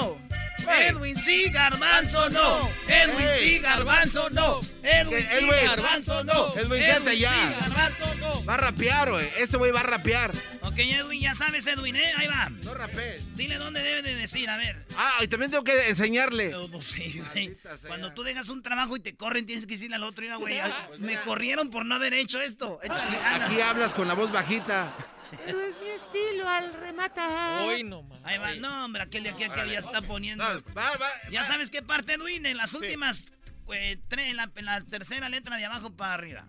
[0.75, 2.69] Edwin sí, garbanzo no.
[2.89, 4.61] Edwin sí, garbanzo no.
[4.83, 5.65] Edwin sí, Edwin.
[5.67, 6.55] garbanzo no.
[6.57, 7.49] Edwin, quédate allá.
[7.49, 8.45] sí, garbanzo no.
[8.45, 9.29] Va a rapear, güey.
[9.39, 10.33] Este güey va a rapear.
[10.63, 12.13] Ok, Edwin, ya sabes, Edwin, ¿eh?
[12.17, 12.51] Ahí va.
[12.65, 13.37] No rapees.
[13.37, 14.85] Dile dónde debe de decir, a ver.
[14.97, 16.51] Ah, y también tengo que enseñarle.
[16.51, 17.57] No, pues sí, güey.
[17.87, 20.61] Cuando tú dejas un trabajo y te corren, tienes que decirle al otro, mira, güey,
[20.99, 22.81] me corrieron por no haber hecho esto.
[22.83, 23.51] Échale ganas.
[23.51, 24.95] Aquí hablas con la voz bajita.
[25.44, 27.66] Pero es mi estilo al rematar.
[27.66, 28.19] Hoy no, man.
[28.24, 30.44] Ahí va, no, hombre, aquel de aquí, aquel ya está poniendo.
[30.44, 33.27] Va, va, Ya sabes qué parte, Edwin, en las últimas,
[33.73, 36.47] eh, tres, en la, en la tercera letra de abajo para arriba.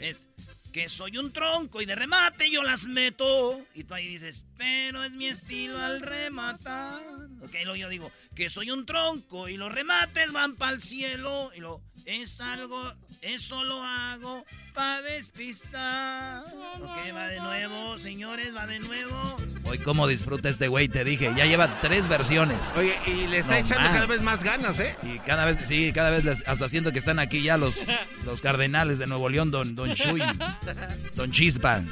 [0.00, 0.26] Es
[0.72, 3.60] que soy un tronco y de remate yo las meto.
[3.74, 7.02] Y tú ahí dices, pero es mi estilo al rematar.
[7.44, 11.50] Ok, luego yo digo, que soy un tronco y los remates van para el cielo.
[11.56, 12.92] Y lo es algo,
[13.22, 14.44] eso lo hago
[14.74, 16.44] para despistar.
[16.80, 19.36] Ok, va de nuevo, señores, va de nuevo.
[19.64, 21.32] Hoy cómo disfruta este güey, te dije.
[21.36, 22.58] Ya lleva tres versiones.
[22.76, 23.94] Oye, y le está No echando más.
[23.94, 24.94] cada vez más ganas, ¿eh?
[25.02, 27.76] Y cada vez, sí, cada vez les- hasta siento que están aquí ya los,
[28.24, 30.22] los cardenales de Nuevo León, don, don Chuy,
[31.14, 31.88] don Chispan.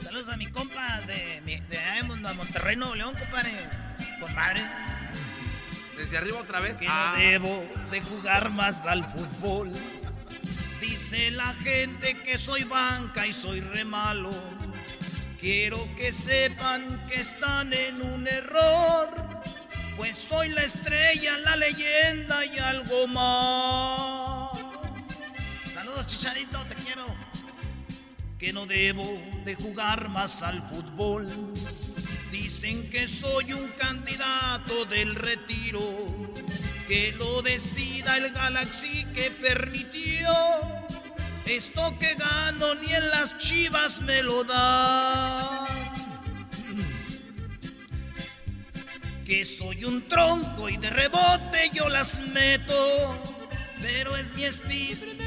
[0.00, 1.62] Saludos a mis compas de, de,
[2.04, 3.52] Mon- Monterrey, Nuevo León, compadre.
[4.22, 4.62] Compadre.
[5.98, 6.76] Desde arriba otra vez.
[6.76, 7.12] Que Ah.
[7.14, 9.70] no debo de jugar más al fútbol.
[10.80, 14.30] Dice la gente que soy banca y soy re malo.
[15.40, 19.08] Quiero que sepan que están en un error.
[19.96, 24.56] Pues soy la estrella, la leyenda y algo más.
[25.74, 27.06] Saludos, Chicharito, te quiero.
[28.38, 29.04] Que no debo
[29.44, 31.26] de jugar más al fútbol.
[32.62, 35.80] Dicen que soy un candidato del retiro.
[36.86, 40.30] Que lo decida el Galaxy que permitió.
[41.44, 45.64] Esto que gano ni en las chivas me lo da.
[49.26, 53.20] Que soy un tronco y de rebote yo las meto.
[53.80, 55.21] Pero es mi estilo.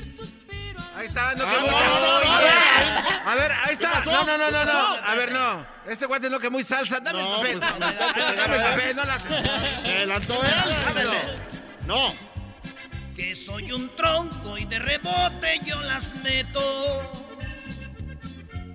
[0.95, 1.85] Ahí está, no que no, mucha.
[1.85, 4.01] no, no, no, a, ver, ahí está.
[4.05, 4.95] No, no, no, no, ¿Qué no.
[5.03, 5.65] A ver, no.
[5.87, 6.99] Este guante no que muy salsa.
[7.01, 7.59] Dame el papel.
[7.59, 9.21] pues, dame, el papel, no las.
[9.23, 9.29] Se
[9.97, 10.75] adelantó él.
[10.85, 11.13] Dámelo.
[11.85, 12.13] No.
[13.15, 17.11] Que soy un tronco y de rebote yo las meto.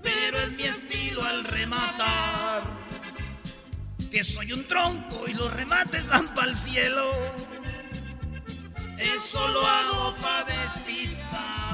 [0.03, 2.65] Pero es mi estilo al rematar.
[4.11, 7.13] que soy un tronco y los remates van para el cielo.
[8.99, 11.70] Eso lo hago para despistar.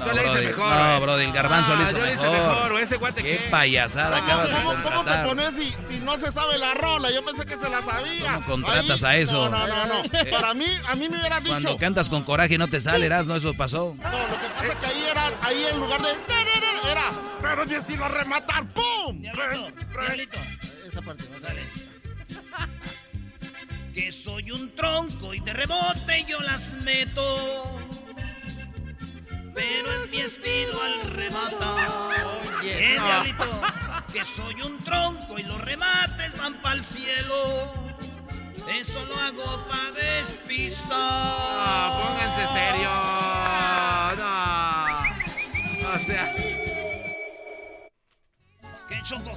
[0.00, 1.00] No, Yo le hice brody, mejor, No, eh.
[1.00, 2.80] brody, el garbanzo Ah, le hizo yo le hice mejor.
[2.80, 6.58] ese guate Qué payasada acabas de ¿Cómo, cómo te pones si, si no se sabe
[6.58, 7.10] la rola?
[7.10, 8.34] Yo pensé que se la sabía.
[8.34, 9.48] ¿Cómo contratas Ahí- a eso?
[9.50, 9.86] No, no, no.
[9.86, 10.04] no.
[10.18, 11.50] Eh, Para mí, a mí me hubiera dicho.
[11.52, 13.94] Cuando cantas con coraje no te sale, no eso pasó.
[14.02, 16.10] No, lo que pasa es que ahí era, ahí en lugar de.
[16.90, 17.10] Era.
[17.42, 18.64] Pero mi estilo es rematar.
[18.72, 19.20] ¡Pum!
[19.20, 20.38] Diablito.
[20.88, 21.60] Esa parte, Dale.
[23.94, 27.76] Que soy un tronco y de rebote yo las meto.
[29.60, 31.90] Pero es mi estilo al rematar.
[32.60, 32.94] Oye.
[32.94, 33.60] Eh, diablito.
[34.10, 37.70] Que soy un tronco y los remates van para el cielo.
[38.68, 40.88] Eso lo hago para despistar.
[40.88, 42.90] No, pónganse serio.
[44.16, 45.94] No.
[45.94, 46.34] O sea.
[48.88, 49.30] ¿Qué choco?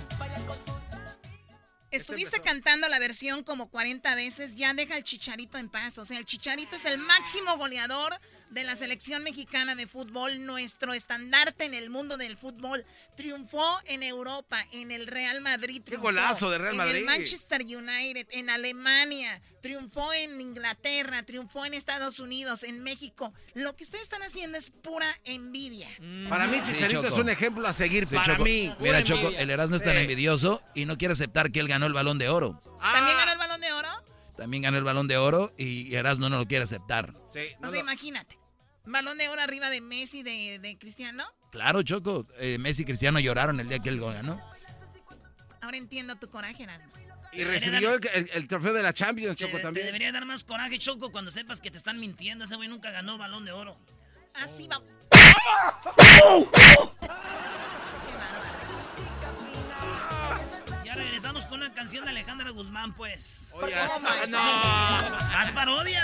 [1.92, 6.00] Estuviste cantando la versión como 40 veces, ya deja al Chicharito en paz.
[6.00, 8.20] O sea, el Chicharito es el máximo goleador
[8.54, 12.86] de la selección mexicana de fútbol, nuestro estandarte en el mundo del fútbol.
[13.18, 15.82] Triunfó en Europa, en el Real Madrid.
[15.84, 16.96] Triunfó, golazo de Real En Madrid.
[16.98, 23.34] el Manchester United, en Alemania, triunfó en Inglaterra, triunfó en Estados Unidos, en México.
[23.54, 25.88] Lo que ustedes están haciendo es pura envidia.
[26.30, 28.08] Para mí, Sí, Chicharito es un ejemplo a seguir.
[28.08, 28.44] Sí, para Choco.
[28.44, 28.74] mí.
[28.80, 30.02] Mira, Choco, el Erasmo es tan Sí.
[30.02, 32.62] envidioso y no quiere aceptar que él ganó el balón de oro.
[32.80, 33.90] ¿También ganó el balón de oro?
[34.38, 37.14] También ganó el balón de oro y Erasmo no lo quiere aceptar.
[37.16, 37.32] o
[37.70, 38.38] sea, imagínate.
[38.86, 41.24] Balón de oro arriba de Messi, de, de Cristiano.
[41.52, 42.28] Claro, Choco.
[42.38, 44.42] eh, Messi y Cristiano lloraron el día que él ganó.
[45.62, 46.92] Ahora entiendo tu coraje, Erasmo.
[47.32, 49.86] Y recibió el, el- el trofeo de la Champions, Te, Choco, te también.
[49.88, 52.44] debería dar más coraje, Choco, cuando sepas que te están mintiendo.
[52.46, 53.78] Ese güey nunca ganó balón de oro.
[54.36, 54.82] Así va.
[60.84, 63.48] Ya regresamos con una canción de Alejandra Guzmán, pues.
[63.54, 63.74] Oye,
[64.30, 64.38] no.
[64.40, 66.04] Más parodia.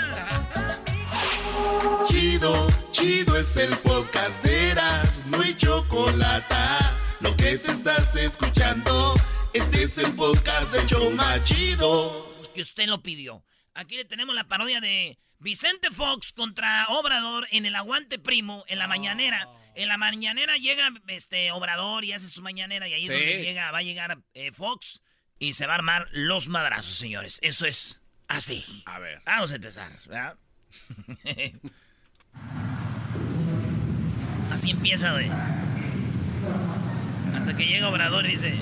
[2.06, 6.54] Chido, chido es el podcast de Eras, no hay chocolate.
[7.20, 9.14] Lo que te estás escuchando,
[9.52, 12.26] este es el podcast de Choma Chido.
[12.54, 13.44] Que usted lo pidió.
[13.74, 18.78] Aquí le tenemos la parodia de Vicente Fox contra Obrador en el Aguante Primo, en
[18.78, 19.48] la mañanera.
[19.74, 23.70] En la mañanera llega este Obrador y hace su mañanera y ahí es donde llega,
[23.70, 25.00] va a llegar eh, Fox
[25.38, 27.38] y se va a armar los madrazos, señores.
[27.42, 28.64] Eso es así.
[28.84, 29.22] A ver.
[29.24, 30.36] Vamos a empezar, ¿verdad?
[34.52, 35.28] Así empieza, güey.
[37.34, 38.54] Hasta que llega Obrador y dice...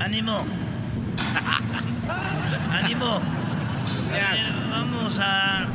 [0.00, 0.44] ¡Ánimo!
[2.70, 3.20] ¡Ánimo!
[4.70, 5.66] Vamos a...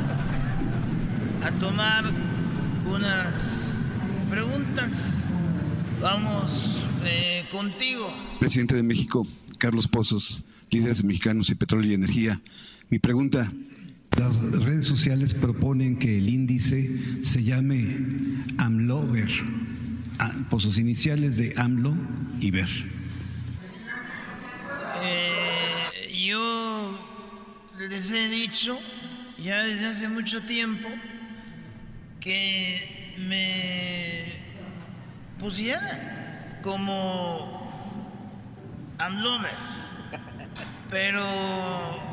[1.44, 2.04] A tomar
[2.86, 3.74] unas
[4.30, 5.22] preguntas.
[6.00, 8.12] Vamos eh, contigo.
[8.38, 9.26] Presidente de México,
[9.58, 12.40] Carlos Pozos, líderes de mexicanos y petróleo y energía.
[12.90, 13.52] Mi pregunta,
[14.18, 17.98] las redes sociales proponen que el índice se llame
[18.58, 19.30] AMLOVER,
[20.50, 21.94] por sus iniciales de AMLO
[22.40, 22.68] y VER.
[25.04, 26.98] Eh, yo
[27.78, 28.76] les he dicho
[29.38, 30.88] ya desde hace mucho tiempo
[32.18, 34.24] que me
[35.38, 37.70] pusieran como
[38.98, 39.54] Amlover.
[40.90, 42.09] Pero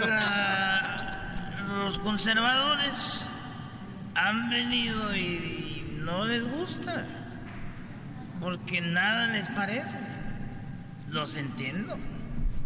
[0.00, 3.28] la- los conservadores
[4.14, 7.04] han venido y no les gusta.
[8.40, 9.98] Porque nada les parece.
[11.08, 11.96] Los entiendo.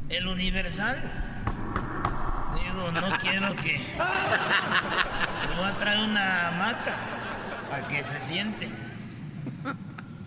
[0.08, 0.98] El universal.
[2.54, 3.74] Digo, no quiero que.
[3.78, 6.96] Les voy a traer una hamaca
[7.70, 8.70] para que se siente.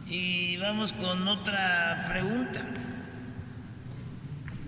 [0.07, 2.61] Y vamos con otra pregunta.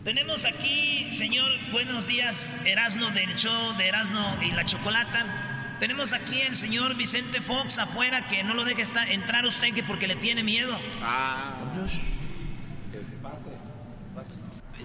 [0.05, 5.77] Tenemos aquí, señor, buenos días, Erasno del show de Erasno y la Chocolata.
[5.79, 9.81] Tenemos aquí el señor Vicente Fox afuera que no lo deje estar, entrar usted que
[9.81, 10.77] porque le tiene miedo.
[11.01, 11.55] Ah.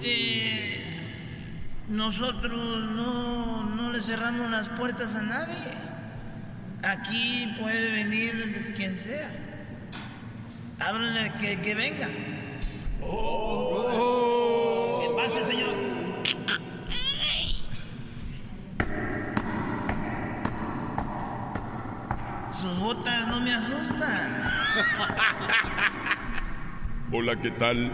[0.02, 0.82] Eh,
[1.88, 5.70] nosotros no, no le cerramos las puertas a nadie.
[6.82, 9.30] Aquí puede venir quien sea.
[10.78, 12.08] Háblenle que, que venga.
[15.00, 15.74] Que pase, señor.
[22.60, 24.50] Sus botas no me asustan.
[27.12, 27.90] Hola, ¿qué tal?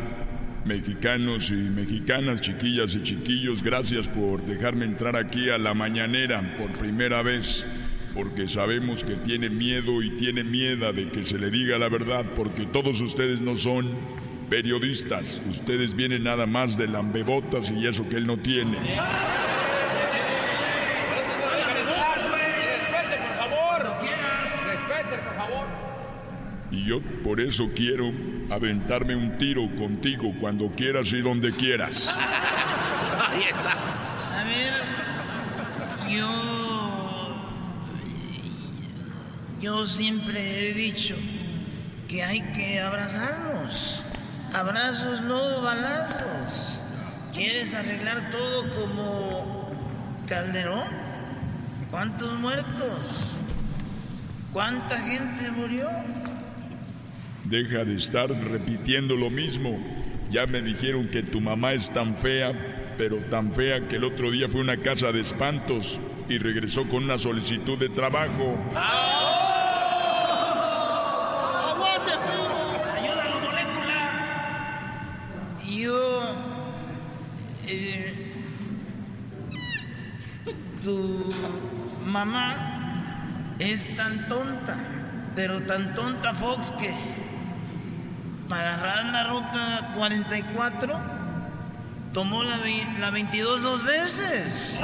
[0.64, 6.72] Mexicanos y mexicanas, chiquillas y chiquillos, gracias por dejarme entrar aquí a la mañanera por
[6.72, 7.66] primera vez.
[8.14, 12.24] porque sabemos que tiene miedo y tiene miedo de que se le diga la verdad,
[12.34, 13.90] porque todos ustedes no son
[14.48, 18.78] periodistas, ustedes vienen nada más de lambebotas y eso que él no tiene.
[22.78, 23.96] Respete, por favor.
[24.66, 25.66] Respete, por favor.
[26.70, 28.12] Y yo por eso quiero
[28.50, 32.16] aventarme un tiro contigo cuando quieras y donde quieras.
[34.32, 34.74] A ver,
[36.10, 36.56] yo.
[39.60, 41.16] Yo siempre he dicho
[42.08, 44.04] que hay que abrazarnos.
[44.52, 46.80] Abrazos, no balazos.
[47.32, 49.70] ¿Quieres arreglar todo como
[50.26, 50.88] Calderón?
[51.90, 53.36] ¿Cuántos muertos?
[54.52, 55.88] ¿Cuánta gente murió?
[57.44, 59.78] Deja de estar repitiendo lo mismo.
[60.30, 62.52] Ya me dijeron que tu mamá es tan fea,
[62.98, 66.88] pero tan fea que el otro día fue a una casa de espantos y regresó
[66.88, 68.58] con una solicitud de trabajo.
[71.70, 72.82] ¡Aguante, primo!
[72.94, 74.00] ¡Ayúdalo, molécula!
[75.64, 76.34] Yo.
[77.66, 78.34] Eh,
[80.82, 81.28] tu
[82.04, 84.76] mamá es tan tonta,
[85.34, 86.92] pero tan tonta, Fox, que
[88.48, 91.00] para agarrar la ruta 44
[92.12, 92.58] tomó la,
[93.00, 94.76] la 22 dos veces.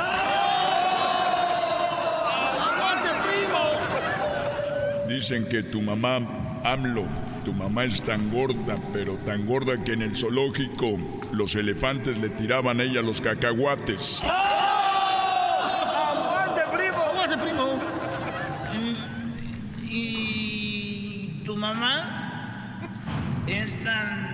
[5.09, 6.21] Dicen que tu mamá,
[6.65, 7.05] AMLO,
[7.45, 10.99] tu mamá es tan gorda, pero tan gorda que en el zoológico
[11.33, 14.23] los elefantes le tiraban a ella los cacahuates.
[16.25, 16.99] ¡Aguante, primo!
[16.99, 17.81] ¡Aguante, primo!
[19.89, 22.81] Y tu mamá
[23.47, 24.33] es tan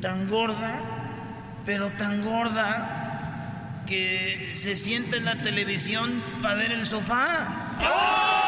[0.00, 0.80] tan gorda,
[1.66, 8.47] pero tan gorda que se sienta en la televisión para ver el sofá.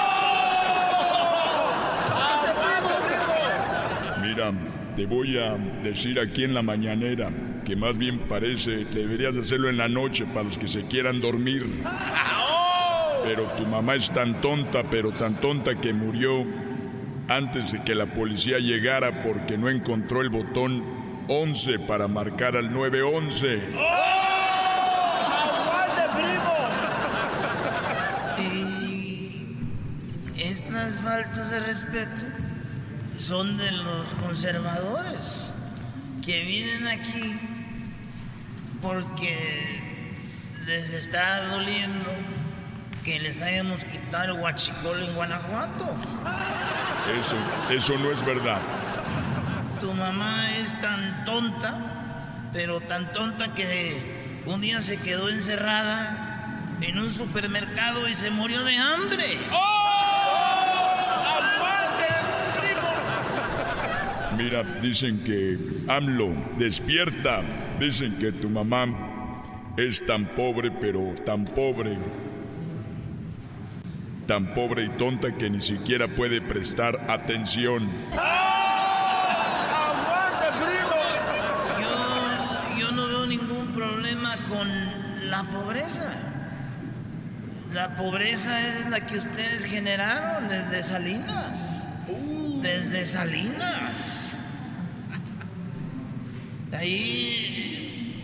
[4.31, 4.52] Mira,
[4.94, 7.31] te voy a decir aquí en la mañanera
[7.65, 11.66] que más bien parece, deberías hacerlo en la noche para los que se quieran dormir.
[13.24, 16.47] Pero tu mamá es tan tonta, pero tan tonta que murió
[17.27, 20.85] antes de que la policía llegara porque no encontró el botón
[21.27, 23.62] 11 para marcar al 911.
[25.59, 26.55] ¡Aguante, primo!
[30.39, 32.39] Y estas faltas de respeto
[33.20, 35.52] son de los conservadores
[36.24, 37.38] que vienen aquí
[38.80, 40.09] porque
[40.66, 42.10] les está doliendo
[43.05, 45.94] que les hayamos quitado el huachicol en Guanajuato.
[47.18, 47.36] Eso,
[47.70, 48.60] eso no es verdad.
[49.80, 56.98] Tu mamá es tan tonta, pero tan tonta que un día se quedó encerrada en
[56.98, 59.38] un supermercado y se murió de hambre.
[59.51, 59.80] ¡Aguante,
[64.42, 67.42] Mira, dicen que AMLO, despierta.
[67.78, 68.86] Dicen que tu mamá
[69.76, 71.98] es tan pobre, pero tan pobre.
[74.26, 77.90] Tan pobre y tonta que ni siquiera puede prestar atención.
[78.12, 78.86] ¡Aguante,
[80.58, 80.96] primo!
[81.82, 84.66] Yo, yo no veo ningún problema con
[85.28, 86.14] la pobreza.
[87.74, 91.86] La pobreza es la que ustedes generaron desde Salinas.
[92.62, 94.19] Desde Salinas.
[96.72, 98.14] Ahí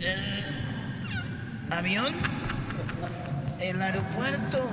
[0.00, 2.14] el avión,
[3.60, 4.68] el aeropuerto,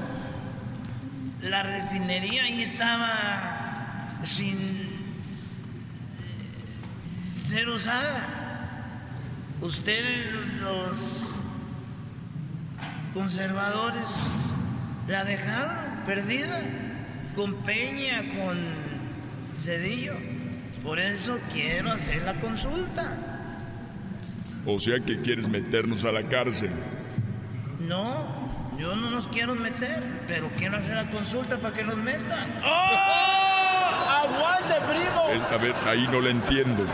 [1.41, 4.89] la refinería ahí estaba sin
[7.23, 8.25] ser usada.
[9.61, 11.35] Ustedes, los
[13.13, 14.07] conservadores,
[15.07, 16.61] la dejaron perdida
[17.35, 18.57] con Peña, con
[19.59, 20.38] Cedillo.
[20.83, 23.17] Por eso quiero hacer la consulta.
[24.65, 26.71] O sea que quieres meternos a la cárcel.
[27.79, 28.25] No,
[28.77, 32.49] yo no nos quiero meter, pero quiero hacer la consulta para que nos metan.
[32.63, 34.19] ¡Oh!
[34.23, 35.29] ¡Aguante, primo!
[35.31, 36.85] Eh, A ver, ahí no le entiendo.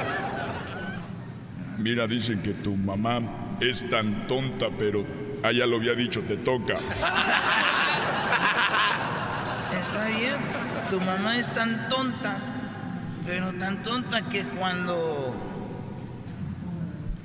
[1.77, 3.19] Mira, dicen que tu mamá
[3.59, 5.05] es tan tonta, pero
[5.43, 6.73] ah, ya lo había dicho, te toca.
[9.81, 10.35] Está bien,
[10.89, 12.37] tu mamá es tan tonta,
[13.26, 15.35] pero tan tonta que cuando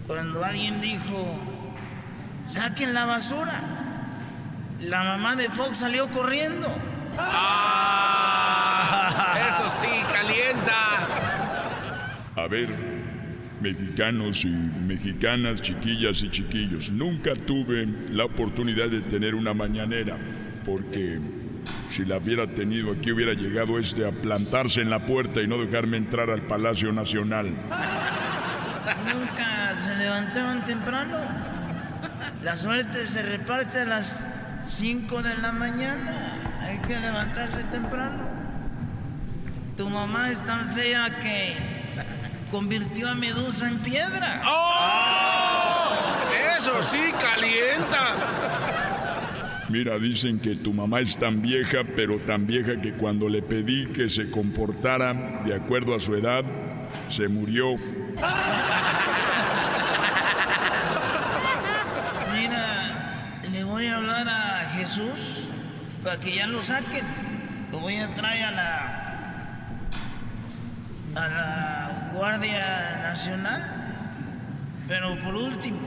[0.06, 1.39] cuando alguien dijo
[2.44, 3.60] saquen la basura,
[4.81, 6.66] la mamá de Fox salió corriendo.
[9.48, 10.74] Eso sí, calienta.
[12.36, 12.68] A ver,
[13.60, 20.16] mexicanos y mexicanas, chiquillas y chiquillos, nunca tuve la oportunidad de tener una mañanera.
[20.64, 21.18] porque
[21.90, 25.58] si la hubiera tenido aquí hubiera llegado este a plantarse en la puerta y no
[25.58, 27.52] dejarme entrar al Palacio Nacional.
[29.12, 31.18] Nunca se levantaban temprano.
[32.42, 34.26] La suerte se reparte a las
[34.66, 36.58] 5 de la mañana.
[36.60, 38.28] Hay que levantarse temprano.
[39.76, 41.56] Tu mamá es tan fea que
[42.50, 44.42] convirtió a Medusa en piedra.
[44.46, 45.94] ¡Oh!
[46.56, 48.49] Eso sí, calienta.
[49.70, 53.86] Mira, dicen que tu mamá es tan vieja, pero tan vieja que cuando le pedí
[53.86, 56.44] que se comportara de acuerdo a su edad,
[57.09, 57.76] se murió.
[62.32, 65.48] Mira, le voy a hablar a Jesús
[66.02, 67.05] para que ya lo saquen.
[67.70, 69.01] Lo voy a traer a la
[71.14, 73.62] a la Guardia Nacional.
[74.88, 75.78] Pero por último,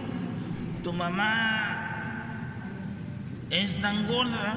[0.85, 1.72] tu mamá
[3.53, 4.55] es tan gorda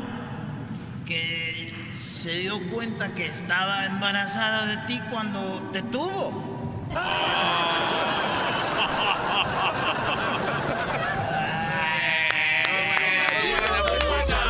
[1.04, 6.86] que se dio cuenta que estaba embarazada de ti cuando te tuvo.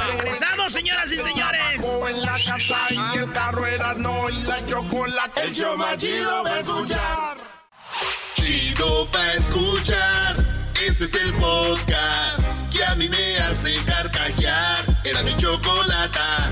[0.09, 1.85] Regresamos, señoras y señores.
[2.09, 5.43] en la casa y el carro era no y la chocolate.
[5.43, 7.39] El show más chido va a escuchar.
[8.35, 10.37] Chido pa' escuchar.
[10.87, 12.46] Este es el podcast
[12.97, 14.85] mí me hace carcajear.
[15.05, 16.51] Era mi chocolata.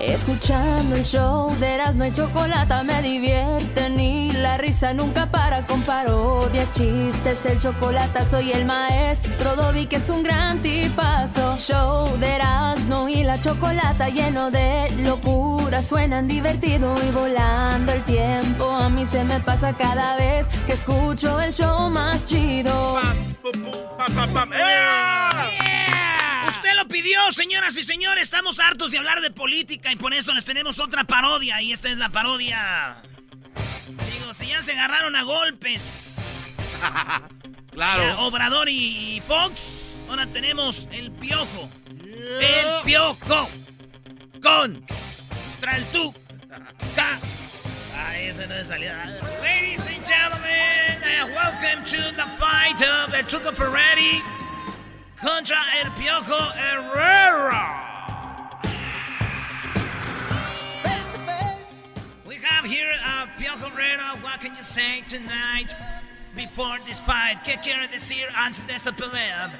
[0.00, 5.82] Escuchando el show de Erasmo y Chocolata me divierte ni la risa nunca para con
[5.82, 11.56] parodias, chistes, el chocolate soy el maestro Dobby que es un gran tipazo.
[11.58, 18.70] Show de Erasmo y la Chocolata lleno de locura, suenan divertido y volando el tiempo.
[18.70, 22.98] A mí se me pasa cada vez que escucho el show más chido.
[26.50, 28.24] Usted lo pidió, señoras y señores.
[28.24, 31.62] Estamos hartos de hablar de política y por eso les tenemos otra parodia.
[31.62, 32.96] Y esta es la parodia.
[34.12, 36.18] Digo, si ya se agarraron a golpes.
[37.72, 38.02] Claro.
[38.02, 40.00] Ya, Obrador y Fox.
[40.08, 41.70] Ahora tenemos el piojo.
[42.40, 43.48] El piojo.
[44.42, 44.84] Con.
[45.60, 46.12] Traltú.
[46.96, 47.16] Ca.
[47.96, 49.20] Ah, ese no es salida.
[49.40, 54.20] Ladies and gentlemen, uh, welcome to the fight of el Tuca Ferretti
[55.22, 57.86] contra el Piojo Herrera.
[62.26, 64.16] We have here uh, Piojo Herrera.
[64.22, 65.74] What can you say tonight
[66.34, 67.42] before this fight?
[67.44, 69.50] ¿Qué quiere decir antes de esta pelea?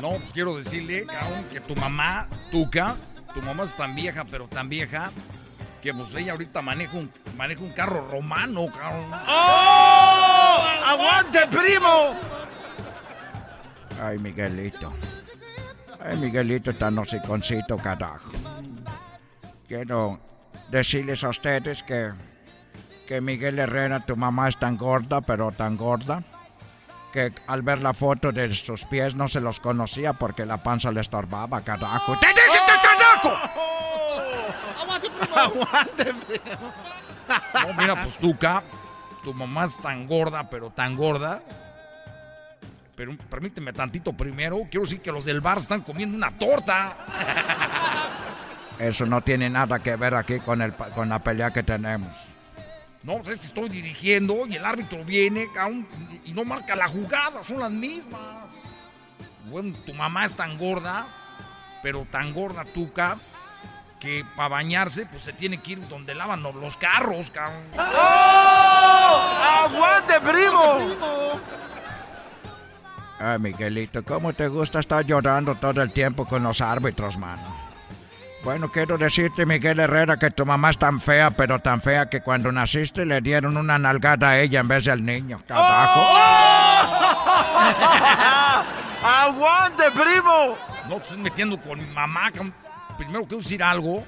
[0.00, 2.96] No, pues quiero decirle, cabrón, que tu mamá, Tuca,
[3.34, 5.10] tu mamá es tan vieja, pero tan vieja,
[5.82, 9.10] que pues ella ahorita maneja un, maneja un carro romano, cabrón.
[9.26, 10.64] ¡Oh!
[10.86, 12.14] ¡Aguante, primo!
[14.00, 14.92] Ay, Miguelito.
[16.02, 18.30] Ay, Miguelito tan hociconcito, carajo.
[19.68, 20.18] Quiero
[20.70, 22.12] decirles a ustedes que,
[23.06, 26.22] que Miguel Herrera, tu mamá es tan gorda, pero tan gorda,
[27.12, 30.90] que al ver la foto de sus pies no se los conocía porque la panza
[30.90, 32.18] le estorbaba, carajo.
[32.18, 33.36] ¡Te dije carajo!
[35.36, 36.72] ¡Aguante, primo!
[37.54, 38.62] No, mira, pues Tuca,
[39.22, 41.42] tu mamá es tan gorda, pero tan gorda.
[43.00, 44.66] Pero permíteme tantito primero.
[44.70, 46.98] Quiero decir que los del bar están comiendo una torta.
[48.78, 52.14] Eso no tiene nada que ver aquí con, el, con la pelea que tenemos.
[53.02, 55.88] No, pues es que estoy dirigiendo y el árbitro viene cabrón,
[56.26, 58.20] y no marca la jugada, son las mismas.
[59.46, 61.06] Bueno, tu mamá es tan gorda,
[61.82, 63.16] pero tan gorda, Tuca,
[63.98, 67.62] que para bañarse, pues se tiene que ir donde lavan los carros, cabrón.
[67.78, 69.64] ¡Oh!
[69.64, 71.40] ¡Aguante, primo!
[73.20, 77.42] Ay, Miguelito, ¿cómo te gusta estar llorando todo el tiempo con los árbitros, mano?
[78.42, 82.22] Bueno, quiero decirte, Miguel Herrera, que tu mamá es tan fea, pero tan fea que
[82.22, 85.42] cuando naciste le dieron una nalgada a ella en vez del niño.
[85.46, 86.00] Carajo.
[89.04, 90.56] ¡Aguante, primo!
[90.88, 92.30] No te estés metiendo con mi mamá.
[92.96, 94.02] Primero quiero decir algo,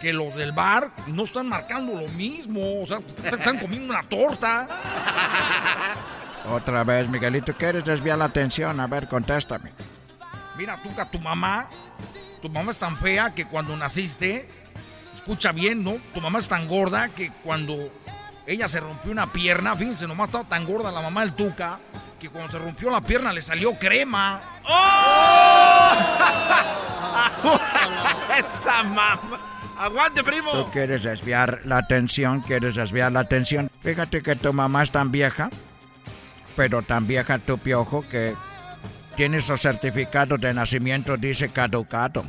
[0.00, 2.82] que los del bar no están marcando lo mismo.
[2.82, 4.68] O sea, están comiendo una torta.
[6.48, 8.78] Otra vez, Miguelito, ¿quieres desviar la atención?
[8.80, 9.72] A ver, contéstame.
[10.56, 11.66] Mira, Tuca, tu mamá,
[12.42, 14.48] tu mamá es tan fea que cuando naciste,
[15.14, 15.96] escucha bien, ¿no?
[16.12, 17.90] Tu mamá es tan gorda que cuando
[18.46, 21.78] ella se rompió una pierna, fíjense, nomás estaba tan gorda la mamá del Tuca,
[22.20, 24.42] que cuando se rompió la pierna le salió crema.
[28.60, 29.20] ¡Esa mamá!
[29.78, 30.52] ¡Aguante, primo!
[30.52, 33.70] Tú quieres desviar la atención, quieres desviar la atención.
[33.82, 35.48] Fíjate que tu mamá es tan vieja,
[36.56, 38.34] pero tan vieja tu piojo que
[39.16, 42.24] tiene su certificado de nacimiento, dice caducado.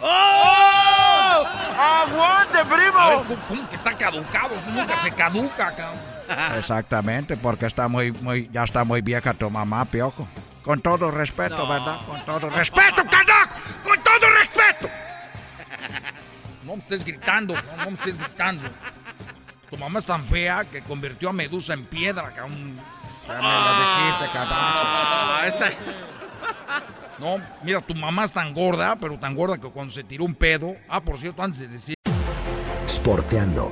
[0.00, 1.46] ¡Oh!
[1.78, 2.98] ¡Aguante, primo!
[2.98, 4.54] A ver, ¿cómo, cómo que está caducado?
[4.54, 6.00] Eso nunca se caduca, cabrón.
[6.58, 10.26] Exactamente, porque está muy, muy, ya está muy vieja tu mamá, piojo.
[10.64, 11.68] Con todo respeto, No.
[11.68, 11.98] ¿verdad?
[12.06, 13.54] Con todo respeto, carajo.
[13.82, 14.88] Con todo respeto.
[16.64, 18.62] No me estés gritando, cabrón, no me estés gritando.
[19.68, 22.78] Tu mamá es tan fea que convirtió a Medusa en piedra, cabrón.
[23.28, 24.54] Ya me lo dijiste, carajo.
[24.54, 25.48] Ah,
[27.18, 30.34] No, mira, tu mamá es tan gorda, pero tan gorda que cuando se tiró un
[30.34, 30.74] pedo.
[30.88, 31.94] Ah, por cierto, antes de decir.
[32.88, 33.70] Sporteando.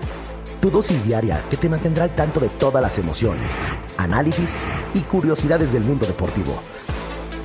[0.60, 3.58] Tu dosis diaria que te mantendrá al tanto de todas las emociones,
[3.96, 4.54] análisis
[4.94, 6.62] y curiosidades del mundo deportivo.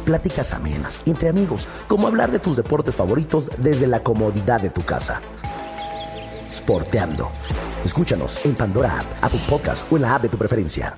[0.03, 4.83] Pláticas amenas entre amigos, como hablar de tus deportes favoritos desde la comodidad de tu
[4.83, 5.21] casa.
[6.51, 7.31] Sporteando.
[7.83, 10.97] Escúchanos en Pandora App, Apple Podcast o en la app de tu preferencia.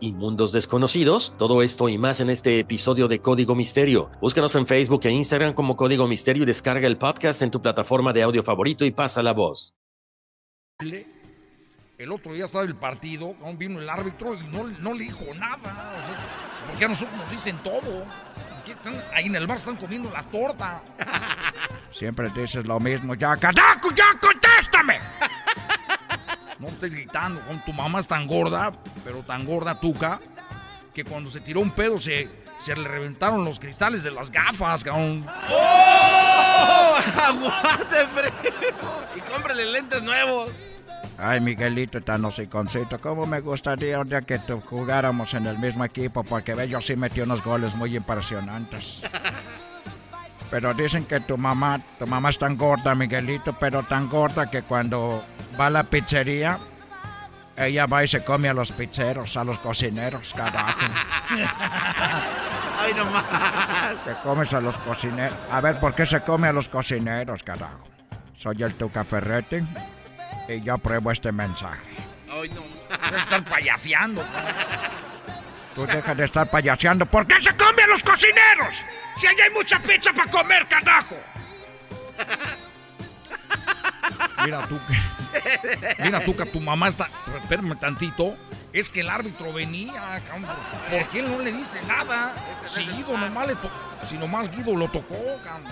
[0.00, 1.32] y mundos desconocidos?
[1.38, 4.10] Todo esto y más en este episodio de Código Misterio.
[4.20, 8.12] Búscanos en Facebook e Instagram como Código Misterio y descarga el podcast en tu plataforma
[8.12, 9.74] de audio favorito y pasa la voz.
[11.98, 15.24] El otro día estaba el partido, aún vino el árbitro y no, no le dijo
[15.38, 15.56] nada.
[15.56, 18.04] o sea, porque a nosotros nos dicen todo.
[18.60, 20.82] Aquí están- ahí en el bar están comiendo la torta.
[21.92, 23.14] Siempre dices lo mismo.
[23.14, 24.98] Ya, carajo, ya contéstame.
[26.60, 28.72] No estés gritando, con tu mamá es tan gorda,
[29.02, 30.20] pero tan gorda tuca,
[30.92, 32.28] que cuando se tiró un pedo se,
[32.58, 35.26] se le reventaron los cristales de las gafas, cabrón.
[35.50, 36.96] ¡Oh!
[37.24, 37.96] ¡Aguante!
[39.16, 40.50] Y cómprele lentes nuevos.
[41.16, 43.00] Ay, Miguelito, tan hociconcito.
[43.00, 46.24] ¿Cómo me gustaría un día que tú jugáramos en el mismo equipo?
[46.24, 49.02] Porque ve, yo sí metí unos goles muy impresionantes.
[50.50, 54.62] Pero dicen que tu mamá, tu mamá es tan gorda, Miguelito, pero tan gorda que
[54.62, 55.24] cuando
[55.58, 56.58] va a la pizzería,
[57.56, 60.80] ella va y se come a los pizzeros, a los cocineros, carajo.
[62.80, 63.24] Ay, no más.
[64.04, 65.38] Te comes a los cocineros.
[65.50, 67.86] A ver, ¿por qué se come a los cocineros, carajo?
[68.36, 69.58] Soy el Tuca Ferretti
[70.48, 71.80] y yo apruebo este mensaje.
[72.28, 72.62] Ay, no.
[73.06, 74.24] Debe estar payaseando.
[75.74, 77.06] Tú deja de estar payaseando.
[77.06, 78.74] ¿Por qué se come a los cocineros?
[79.20, 81.14] Si allá hay mucha pizza para comer, carajo.
[84.44, 84.80] Mira tú,
[85.98, 87.06] mira tú que tu mamá está,
[87.42, 88.34] espérame tantito,
[88.72, 90.46] es que el árbitro venía, cabrón,
[90.90, 92.34] ¿por qué él no le dice nada?
[92.66, 93.70] Si Guido nomás le to-
[94.08, 95.14] si nomás Guido lo tocó,
[95.44, 95.70] cabrón.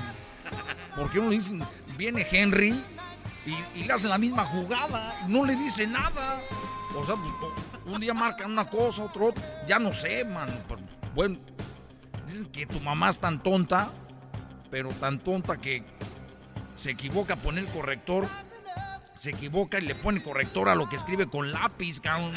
[0.95, 1.63] ¿Por qué no le dicen,
[1.97, 2.83] viene Henry
[3.47, 6.39] y, y le hacen la misma jugada, no le dice nada?
[6.95, 7.33] O sea, pues,
[7.87, 10.49] un día marcan una cosa, otro, otro, ya no sé, man,
[11.15, 11.39] bueno,
[12.29, 13.91] dicen que tu mamá es tan tonta,
[14.71, 15.85] pero tan tonta que
[16.75, 18.27] se equivoca a poner corrector,
[19.17, 22.35] se equivoca y le pone corrector a lo que escribe con lápiz, cabrón.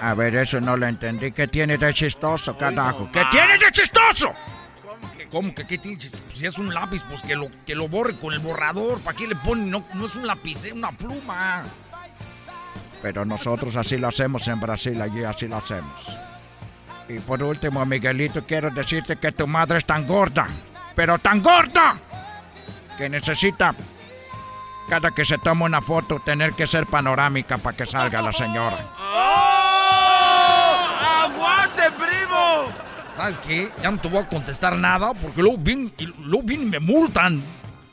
[0.00, 1.32] A ver, eso no lo entendí.
[1.32, 3.10] ¿Qué tiene de chistoso, carajo?
[3.12, 4.32] ¿Qué tiene de chistoso?
[5.30, 6.16] ¿Cómo que qué tiene chiste?
[6.26, 9.00] Pues si es un lápiz, pues que lo, que lo borre con el borrador.
[9.00, 9.66] ¿Para qué le pone?
[9.66, 11.64] No, no es un lápiz, es una pluma.
[13.02, 16.06] Pero nosotros así lo hacemos en Brasil, allí así lo hacemos.
[17.08, 20.46] Y por último, Miguelito, quiero decirte que tu madre es tan gorda,
[20.94, 21.96] pero tan gorda,
[22.98, 23.74] que necesita,
[24.88, 28.78] cada que se toma una foto, tener que ser panorámica para que salga la señora.
[28.98, 29.28] ¡Oh!
[31.22, 32.66] ¡Aguante, primo!
[33.16, 33.72] ¿Sabes qué?
[33.82, 36.80] Ya no te voy a contestar nada porque luego vienen y, luego vienen y me
[36.80, 37.42] multan.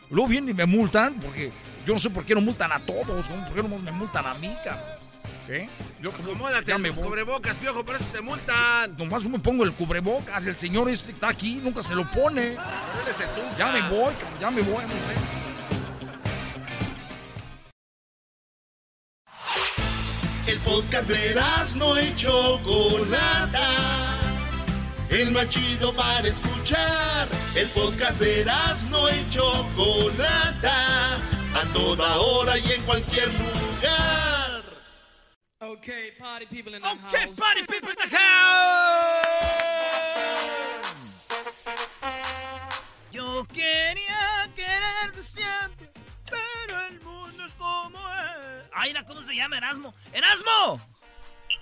[0.09, 1.51] Luego vienen y me multan porque
[1.85, 3.29] yo no sé por qué no multan a todos.
[3.29, 3.45] ¿no?
[3.45, 4.94] ¿Por qué no me multan a mí, cabrón?
[5.47, 5.69] ¿Qué?
[6.01, 7.05] Yo Acomódate, ya me el voy.
[7.05, 8.97] cubrebocas, piojo, por eso te multan.
[8.97, 10.45] Nomás yo me pongo el cubrebocas.
[10.45, 12.55] El señor este está aquí nunca se lo pone.
[13.57, 14.83] Ya me voy, ya me voy.
[20.47, 21.35] El podcast de
[21.75, 23.67] no y Chocolata.
[25.09, 27.27] El más chido para escuchar.
[27.55, 28.45] El podcast de
[28.89, 31.15] no y Chocolata.
[31.55, 34.44] A toda hora y en cualquier lugar.
[35.65, 37.35] Okay, party people in the Okay, house.
[37.37, 39.25] party people in the house.
[43.09, 45.89] Yo quería quererte siempre,
[46.29, 48.65] pero el mundo es como es.
[48.73, 49.93] Ay, ¿cómo se llama Erasmo?
[50.13, 50.81] ¡Erasmo!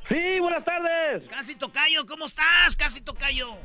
[0.10, 1.30] Sí, buenas tardes.
[1.30, 2.76] Casi Tocayo, ¿cómo estás?
[2.76, 3.56] Casi Tocayo.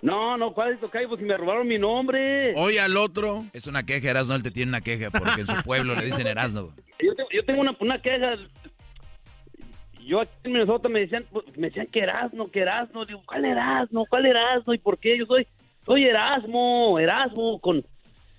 [0.00, 1.08] No, no, ¿cuál es Tocayo?
[1.10, 2.54] Pues si me robaron mi nombre.
[2.56, 3.44] Oye al otro.
[3.52, 6.26] Es una queja, Erasno, él te tiene una queja porque en su pueblo le dicen
[6.26, 6.74] Erasno.
[6.98, 8.36] Yo, te- yo tengo una, una queja.
[10.04, 11.24] Yo aquí en Minnesota me decían,
[11.56, 13.04] me decían que Erasmo, que Erasmo.
[13.06, 14.06] Digo, ¿cuál Erasmo?
[14.06, 14.74] ¿Cuál Erasmo?
[14.74, 15.18] ¿Y por qué?
[15.18, 15.46] Yo soy,
[15.86, 17.84] soy Erasmo, Erasmo con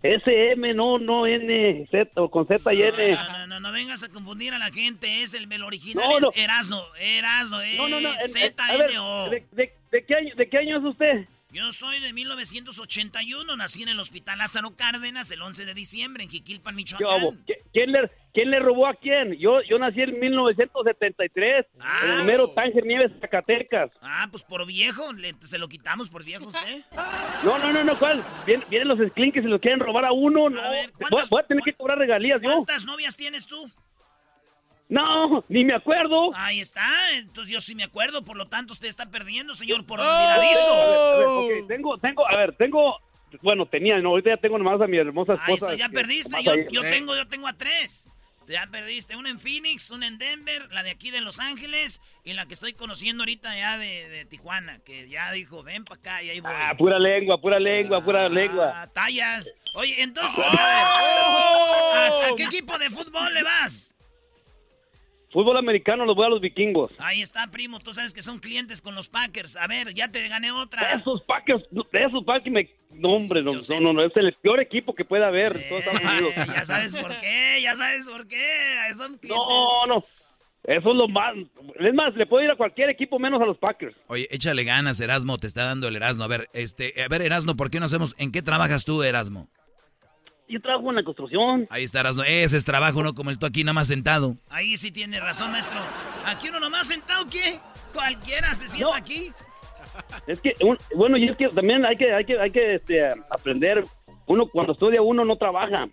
[0.02, 3.12] SM, no, no N, Z, o con Z y N.
[3.12, 5.22] No, no, no, no vengas a confundir a la gente.
[5.22, 6.32] Es el, el original No, no.
[6.36, 6.82] es Erasno.
[7.00, 8.10] Erasno, es No, no, no.
[8.20, 9.30] Z N O.
[9.30, 11.26] ¿de, de, de qué año, ¿De qué año es usted?
[11.54, 16.30] Yo soy de 1981, nací en el Hospital Lázaro Cárdenas el 11 de diciembre en
[16.32, 17.46] Jiquilpan, ¿Qué Michoacán.
[17.72, 19.34] ¿Quién le, ¿Quién le robó a quién?
[19.38, 21.66] Yo, yo nací en 1973,
[22.04, 23.92] en el mero Tánger Nieves, Zacatecas.
[24.02, 26.84] Ah, pues por viejo, le- se lo quitamos por viejo usted.
[27.44, 28.24] No, no, no, no, ¿cuál?
[28.48, 30.60] Vienen, vienen los esclinques y lo quieren robar a uno, no.
[31.12, 32.50] voy, voy a tener que cobrar regalías, yo.
[32.50, 33.70] ¿Cuántas novias tienes tú?
[34.94, 36.30] No, ni me acuerdo.
[36.36, 40.00] Ahí está, entonces yo sí me acuerdo, por lo tanto usted está perdiendo, señor, por
[40.00, 40.50] A ver, a ver,
[41.28, 41.40] olvidadizo.
[41.40, 42.98] ok, tengo, tengo, a ver, tengo,
[43.42, 45.74] bueno, tenía, no, ahorita ya tengo nomás a mi hermosa Ahí esposa.
[45.74, 46.68] está, ya que- perdiste, yo, ahí.
[46.72, 48.10] yo tengo, yo tengo a tres.
[48.46, 52.34] Ya perdiste, una en Phoenix, una en Denver, la de aquí de Los Ángeles y
[52.34, 56.24] la que estoy conociendo ahorita ya de, de Tijuana, que ya dijo, ven para acá
[56.24, 56.52] y ahí voy.
[56.54, 58.82] Ah, pura lengua, pura lengua, pura lengua.
[58.82, 59.50] Ah, tallas.
[59.76, 63.96] Oye, entonces, a ver, ¿a, a qué equipo de fútbol le vas?
[65.34, 66.92] Fútbol americano los voy a los vikingos.
[67.00, 69.58] Ahí está, primo, tú sabes que son clientes con los Packers.
[69.58, 70.94] A ver, ya te gané otra.
[70.94, 72.70] Esos Packers, esos Packers me...
[72.92, 75.84] No, hombre, no, no, no, no, es el peor equipo que puede haber en todos
[75.84, 76.34] Estados Unidos.
[76.38, 78.46] Eh, ya sabes por qué, ya sabes por qué.
[78.96, 79.30] Son clientes.
[79.30, 80.06] No, no,
[80.66, 81.34] eso es lo más...
[81.80, 83.96] Es más, le puedo ir a cualquier equipo menos a los Packers.
[84.08, 86.26] Oye, échale ganas, Erasmo, te está dando el Erasmo.
[86.26, 88.14] A ver, este, a ver, Erasmo, ¿por qué no hacemos?
[88.20, 89.50] ¿En qué trabajas tú, Erasmo?
[90.48, 91.68] Yo trabajo en la construcción.
[91.70, 92.24] Ahí está, Erasmo.
[92.24, 94.36] Ese es trabajo, no como el tú aquí nada más sentado.
[94.50, 95.80] Ahí sí tiene razón, maestro.
[96.26, 97.60] Aquí uno nomás sentado, ¿qué?
[97.94, 99.32] Cualquiera se sienta aquí.
[100.28, 103.10] Es que, un- bueno, y es que también hay que, hay que, hay que este,
[103.30, 103.84] aprender.
[104.28, 105.88] Uno, cuando estudia, uno no trabaja.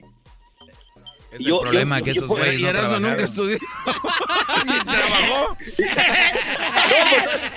[1.32, 3.02] Es el problema que esos güeyes no trabajaron.
[3.02, 3.56] nunca estudió.
[4.66, 5.56] Ni trabajó.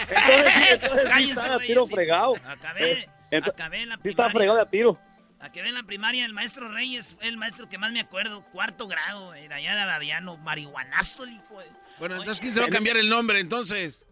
[0.10, 1.94] Entonces, sí, entonces sí estaba a güey, tiro sí.
[1.94, 2.34] fregado.
[2.48, 2.92] Acabé,
[3.32, 4.32] Eh, acabé en la Sí estaba primaria.
[4.38, 4.98] fregado de a tiro.
[5.44, 8.44] Acabé en la primaria, el maestro Reyes fue el maestro que más me acuerdo.
[8.54, 10.38] Cuarto grado, güey, de allá de Abadiano.
[10.38, 11.66] Marihuanazo, el hijo de...
[12.00, 14.06] Bueno, entonces, ¿quién se va a cambiar el nombre entonces?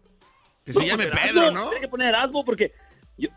[0.66, 1.70] Que No, se llame pues, Pedro, ¿no?
[1.70, 2.72] Tiene que poner Erasmo porque
[3.16, 3.30] yo,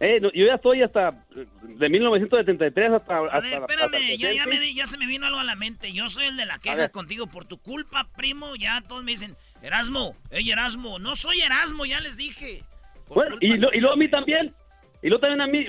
[0.00, 1.24] eh, no, yo ya estoy hasta
[1.62, 3.16] de 1973 hasta...
[3.16, 4.46] A ver, hasta espérame, ya, ya, 70.
[4.48, 5.92] me, ya se me vino algo a la mente.
[5.92, 8.56] Yo soy el de la queja contigo por tu culpa, primo.
[8.56, 10.98] Ya todos me dicen, Erasmo, ey, Erasmo.
[10.98, 12.64] No soy Erasmo, ya les dije.
[13.08, 14.52] Bueno, y, lo- y luego a mí también.
[15.02, 15.64] Y luego también a mí,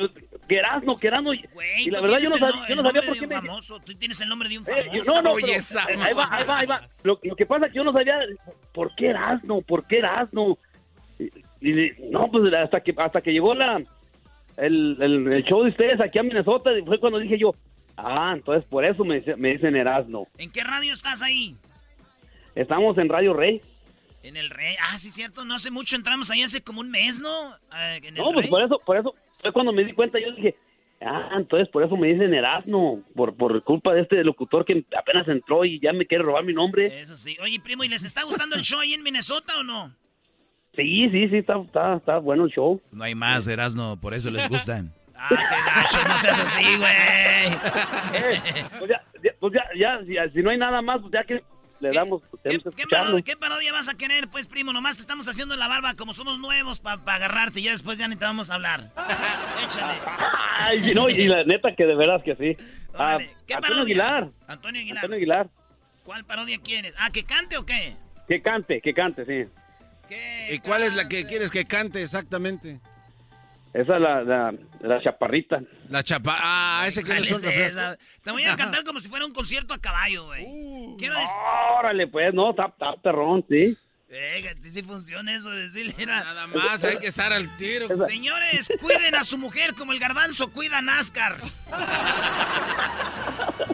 [0.51, 1.33] que Erasmo, que Erasmo.
[1.33, 1.41] Y,
[1.89, 3.35] la verdad yo no, tienes el sab- no- yo no sabía por qué me...
[3.35, 3.79] famoso.
[3.79, 4.93] Tú tienes el nombre de un Eh, famoso.
[4.97, 5.85] yo- no, no, pero, Belleza.
[5.89, 6.87] eh, ahí va, ahí va, ahí va.
[7.03, 8.15] Lo, lo que pasa es que yo no sabía
[8.73, 10.57] por qué Erasmo, por qué Erasmo.
[11.17, 11.25] Y,
[11.61, 13.81] y- no, pues hasta que hasta que llegó la
[14.57, 17.55] el, el, el show de ustedes aquí a Minnesota, fue cuando dije yo,
[17.95, 20.27] ah, entonces por eso me, dice- me dicen Erasmo.
[20.37, 21.55] ¿En qué radio estás ahí?
[22.55, 23.61] Estamos en Radio Rey.
[24.23, 24.75] En el Rey.
[24.83, 25.45] Ah, sí, cierto.
[25.45, 27.29] No hace mucho entramos ahí hace como un mes, ¿no?
[27.71, 28.49] Ah, en el No, pues Rey.
[28.51, 30.55] por eso, por eso, fue cuando me di cuenta, yo dije,
[31.01, 35.27] ah, entonces por eso me dicen Erasmo, por, por culpa de este locutor que apenas
[35.27, 37.01] entró y ya me quiere robar mi nombre.
[37.01, 37.37] Eso sí.
[37.41, 39.93] Oye, primo, ¿y les está gustando el show ahí en Minnesota o no?
[40.75, 42.81] Sí, sí, sí, está, está, está bueno el show.
[42.91, 44.93] No hay más, Erasmo, por eso les gustan.
[45.23, 46.89] Ah, qué gacho, no seas así, güey.
[48.79, 51.43] Pues ya, ya, pues ya, ya, si, si no hay nada más, pues ya que
[51.81, 53.05] le damos, pues tenemos que ¿Qué escucharlo.
[53.07, 54.71] parodia, ¿Qué parodia vas a querer, pues, primo?
[54.71, 58.07] Nomás te estamos haciendo la barba como somos nuevos para agarrarte y ya después ya
[58.07, 58.89] ni te vamos a hablar.
[59.65, 59.99] Échale.
[60.59, 62.55] Ay, no, y la neta que de veras que sí.
[62.93, 63.81] Ah, ¿Qué Antonio parodia?
[63.83, 64.29] Aguilar.
[64.47, 64.97] Antonio Aguilar.
[64.97, 65.49] Antonio Aguilar.
[66.03, 66.93] ¿Cuál parodia quieres?
[66.97, 67.95] Ah, ¿que cante o qué?
[68.27, 69.49] Que cante, que cante, sí.
[70.49, 72.79] ¿Y cuál es la que quieres que cante exactamente?
[73.73, 75.61] Esa es la, la, la chaparrita.
[75.89, 76.35] La chapa.
[76.39, 77.97] Ah, ese que no ¿Cuál es esa?
[78.23, 80.43] Te voy a cantar como si fuera un concierto a caballo, güey.
[80.45, 81.35] Uh, Quiero decir...
[81.79, 83.77] Órale, pues, no, está, está perrón, sí.
[84.09, 86.05] Venga, sí, sí funciona eso, decirle.
[86.05, 87.87] Nada más, hay que estar al tiro.
[88.07, 91.37] Señores, cuiden a su mujer como el garbanzo cuida a NASCAR.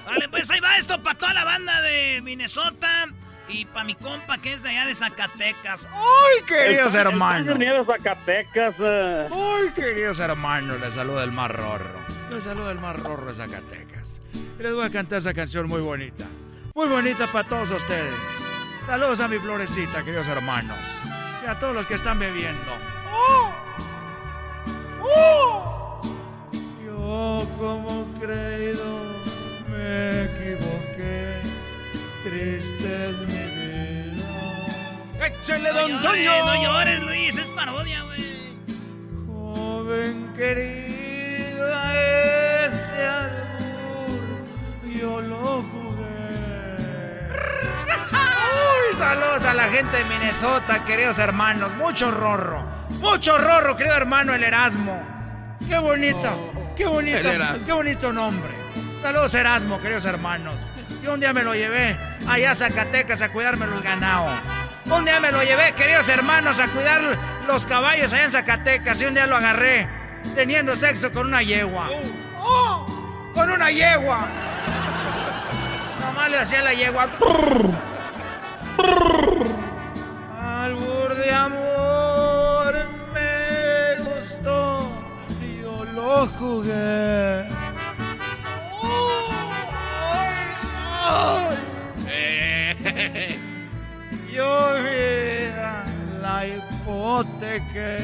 [0.05, 3.09] Vale, pues ahí va esto para toda la banda de Minnesota
[3.49, 5.87] y para mi compa que es de allá de Zacatecas.
[5.91, 7.47] ¡Ay, queridos El- el hermanos!
[7.47, 8.75] Tanger Nieves, Zacatecas.
[8.79, 9.29] eh.
[9.31, 11.99] Ay, queridos hermanos, les saluda el más rorro.
[12.29, 14.19] Les saluda el más rorro de Zacatecas.
[14.59, 16.25] Y les voy a cantar esa canción muy bonita.
[16.75, 18.13] Muy bonita para todos ustedes.
[18.85, 20.77] Saludos a mi florecita, queridos hermanos.
[21.43, 22.71] Y a todos los que están bebiendo.
[23.11, 23.53] ¡Oh!
[25.01, 26.01] ¡Oh!
[26.83, 29.01] Yo como creído
[29.69, 30.86] me equivoqué.
[32.27, 33.43] Triste es mi
[34.17, 35.25] vida.
[35.25, 36.45] ¡Échale, No don llores, Toño!
[36.45, 38.57] no llores, Luis, es parodia, güey.
[39.27, 41.95] Joven querida,
[42.65, 44.19] ese albur
[44.99, 47.29] yo lo jugué.
[48.11, 51.75] Uy, saludos a la gente de Minnesota, queridos hermanos.
[51.75, 52.65] Mucho rorro.
[52.99, 55.01] Mucho rorro, querido hermano, el Erasmo.
[55.69, 57.29] Qué bonito, qué bonito,
[57.65, 58.53] qué bonito nombre.
[59.01, 60.55] Saludos, Erasmo, queridos hermanos.
[61.07, 61.97] Yo un día me lo llevé
[62.27, 64.29] allá a Zacatecas a cuidármelo el ganado.
[64.87, 67.01] Un día me lo llevé, queridos hermanos, a cuidar
[67.47, 69.87] los caballos allá en Zacatecas y un día lo agarré
[70.35, 71.87] teniendo sexo con una yegua.
[72.37, 73.31] ¡Oh!
[73.33, 74.27] ¡Con una yegua!
[76.01, 77.07] Nomás le hacía la yegua.
[97.21, 97.97] Hipoteca.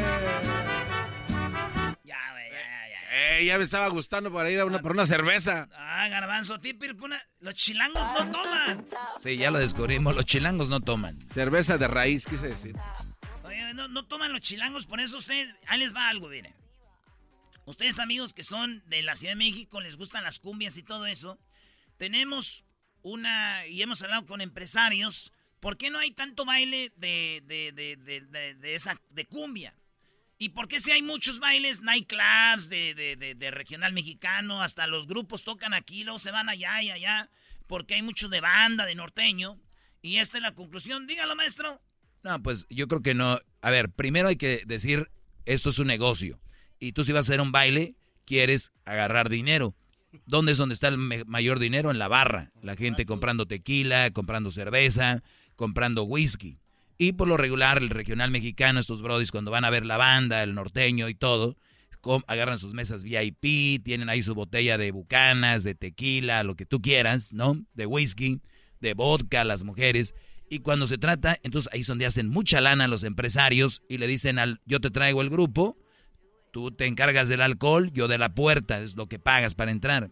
[3.16, 5.70] Eh, ya me estaba gustando para ir a una, por una cerveza.
[5.74, 8.86] Ah, garbanzo, típico, una- los chilangos no toman.
[9.20, 10.16] Sí, ya lo descubrimos.
[10.16, 11.20] Los chilangos no toman.
[11.32, 12.76] Cerveza de raíz, quise decir.
[13.44, 16.56] Oye, no, no toman los chilangos, por eso ustedes, ahí les va algo, miren.
[17.66, 21.06] Ustedes amigos que son de la Ciudad de México, les gustan las cumbias y todo
[21.06, 21.40] eso.
[21.98, 22.66] Tenemos
[23.04, 25.32] una, y hemos hablado con empresarios,
[25.64, 29.74] ¿por qué no hay tanto baile de, de, de, de, de- de esa, de cumbia?
[30.38, 34.86] ¿Y por qué si hay muchos bailes, nightclubs de, de, de, de regional mexicano, hasta
[34.88, 37.30] los grupos tocan aquí, luego se van allá y allá,
[37.66, 39.58] porque hay mucho de banda, de norteño?
[40.02, 41.08] Y esta es la conclusión.
[41.08, 41.82] Dígalo, maestro.
[42.24, 43.40] No, pues yo creo que no.
[43.62, 45.10] A ver, primero hay que decir,
[45.46, 46.42] esto es un negocio.
[46.78, 47.96] Y tú si vas a hacer un baile,
[48.26, 49.76] quieres agarrar dinero.
[50.26, 51.90] ¿Dónde es donde está el mayor dinero?
[51.90, 52.52] En la barra.
[52.62, 55.24] La gente comprando tequila, comprando cerveza,
[55.56, 56.60] comprando whisky.
[56.98, 60.44] Y por lo regular, el regional mexicano, estos brodis, cuando van a ver la banda,
[60.44, 61.58] el norteño y todo,
[62.28, 66.82] agarran sus mesas VIP, tienen ahí su botella de bucanas, de tequila, lo que tú
[66.82, 67.58] quieras, ¿no?
[67.74, 68.42] De whisky,
[68.80, 70.14] de vodka, las mujeres.
[70.50, 74.08] Y cuando se trata, entonces ahí es donde hacen mucha lana los empresarios y le
[74.08, 75.78] dicen al, yo te traigo el grupo,
[76.52, 80.12] tú te encargas del alcohol, yo de la puerta, es lo que pagas para entrar.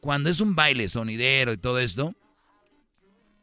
[0.00, 2.14] Cuando es un baile sonidero y todo esto,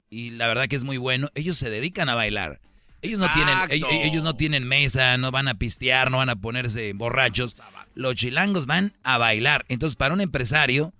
[0.09, 2.59] y la verdad que es muy bueno, ellos se dedican a bailar.
[3.01, 6.35] Ellos no, tienen, ellos, ellos no tienen mesa, no van a pistear, no van a
[6.35, 7.55] ponerse borrachos.
[7.93, 9.65] Los chilangos van a bailar.
[9.69, 10.93] Entonces, para un empresario,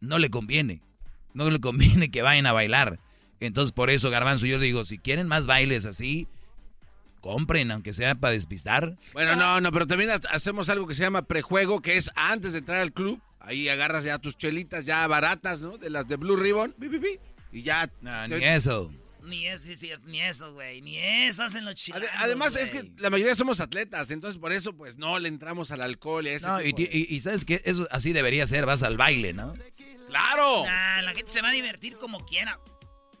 [0.00, 0.80] no le conviene.
[1.32, 2.98] No le conviene que vayan a bailar.
[3.40, 6.26] Entonces, por eso, Garbanzo, yo digo, si quieren más bailes así,
[7.20, 8.96] compren, aunque sea para despistar.
[9.12, 12.52] Bueno, no, no, pero también ha- hacemos algo que se llama prejuego, que es antes
[12.52, 13.20] de entrar al club.
[13.40, 15.76] Ahí agarras ya tus chelitas ya baratas, ¿no?
[15.78, 16.72] De las de Blue Ribbon.
[16.78, 16.88] pi,
[17.54, 17.90] y ya.
[18.28, 18.92] ni eso.
[19.22, 20.82] Ni eso, sí, sí, ni eso, güey.
[20.82, 22.10] Ni eso hacen los chilangos.
[22.18, 25.80] Además, es que la mayoría somos atletas, entonces por eso, pues no le entramos al
[25.80, 28.12] alcohol y a ese No, y, tipo de- ti- y- y sabes que eso así
[28.12, 29.54] debería ser, vas al baile, ¿no?
[30.08, 30.64] ¡Claro!
[30.66, 32.60] Nah, la gente se va a divertir como quiera.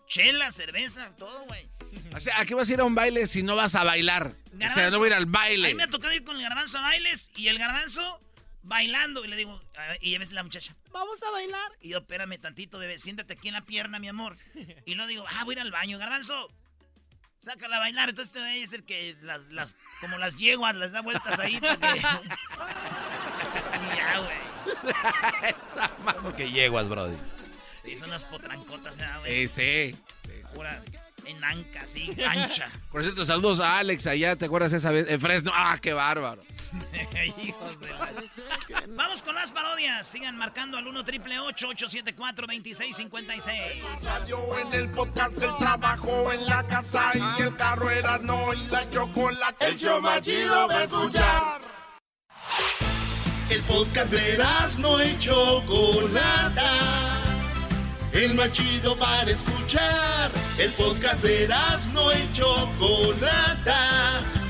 [0.06, 1.66] Chela, cerveza, todo, güey.
[2.14, 4.36] O sea, ¿a qué vas a ir a un baile si no vas a bailar?
[4.56, 5.74] O sea, no voy a ir al A mí baile.
[5.74, 8.20] me ha tocado ir con el garbanzo a bailes y el garbanzo
[8.64, 9.24] bailando.
[9.24, 11.72] Y le digo, a y a veces la muchacha, vamos a bailar.
[11.80, 14.36] Y yo, espérame tantito, bebé, siéntate aquí en la pierna, mi amor.
[14.86, 16.50] Y luego digo, ah, voy a ir al baño, garbanzo.
[17.40, 18.08] Sácala a bailar.
[18.08, 21.60] Entonces este güey es el que las, las, como las yeguas, les da vueltas ahí.
[21.60, 21.98] Porque...
[23.78, 26.14] y ya, güey.
[26.16, 27.16] ¿Cómo que yeguas, brody?
[27.82, 29.46] Sí, son unas potrancotas, ¿verdad, güey.
[29.46, 30.42] Sí, sí.
[30.54, 30.82] Pura
[31.26, 32.70] enanca, así, ancha.
[32.90, 35.08] Por cierto, saludos a Alex allá, ¿te acuerdas esa vez?
[35.08, 35.52] En Fresno.
[35.54, 36.42] ¡Ah, qué bárbaro!
[37.42, 40.06] Hijos de la- Vamos con más parodias.
[40.06, 43.60] Sigan marcando al 1 triple 874 2656.
[44.02, 48.66] Radio en el podcast, el trabajo en la casa y el carro era no y
[48.66, 49.66] la chocolate.
[49.66, 51.62] El show más chido va a escuchar.
[53.50, 54.44] El podcast de
[54.78, 56.70] no y chocolata.
[58.12, 60.30] El más chido para escuchar.
[60.58, 61.48] El podcast de
[61.92, 64.22] no y chocolata.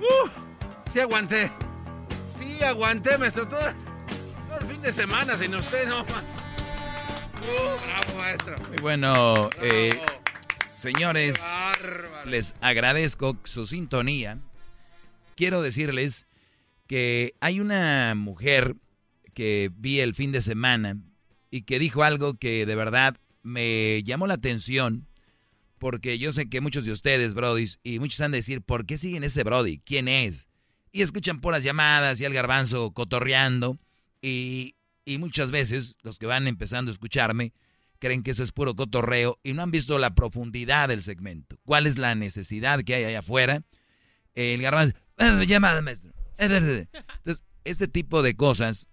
[0.00, 0.28] Uh,
[0.92, 1.50] sí aguanté.
[2.38, 3.46] Sí aguanté, maestro.
[3.46, 6.02] Todo, todo el fin de semana sin usted, no.
[6.02, 6.04] Uh,
[7.84, 8.56] bravo, maestro.
[8.68, 10.00] Muy bueno, eh,
[10.74, 11.42] señores,
[12.24, 14.38] les agradezco su sintonía.
[15.36, 16.26] Quiero decirles
[16.86, 18.74] que hay una mujer
[19.34, 20.96] que vi el fin de semana
[21.50, 25.06] y que dijo algo que de verdad me llamó la atención
[25.78, 28.98] porque yo sé que muchos de ustedes, Brody, y muchos han de decir, ¿por qué
[28.98, 29.78] siguen ese Brody?
[29.78, 30.48] ¿Quién es?
[30.92, 33.78] Y escuchan puras llamadas y al garbanzo cotorreando
[34.20, 34.74] y,
[35.04, 37.52] y muchas veces los que van empezando a escucharme
[37.98, 41.58] creen que eso es puro cotorreo y no han visto la profundidad del segmento.
[41.64, 43.62] ¿Cuál es la necesidad que hay allá afuera?
[44.34, 46.12] El garbanzo, "Ah, llamada, maestro.
[46.38, 46.88] Entonces,
[47.64, 48.88] este tipo de cosas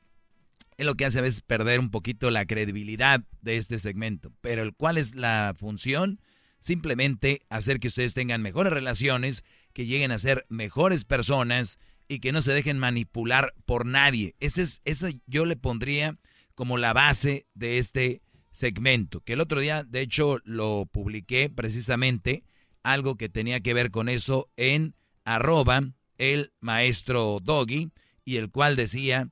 [0.78, 4.34] es lo que hace a veces perder un poquito la credibilidad de este segmento.
[4.42, 6.20] Pero ¿cuál es la función?
[6.66, 11.78] Simplemente hacer que ustedes tengan mejores relaciones, que lleguen a ser mejores personas
[12.08, 14.34] y que no se dejen manipular por nadie.
[14.40, 16.18] Ese es, eso yo le pondría
[16.56, 19.22] como la base de este segmento.
[19.22, 22.44] Que el otro día, de hecho, lo publiqué precisamente,
[22.82, 27.92] algo que tenía que ver con eso en arroba el maestro Doggy,
[28.24, 29.30] y el cual decía,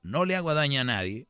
[0.00, 1.28] no le hago daño a nadie,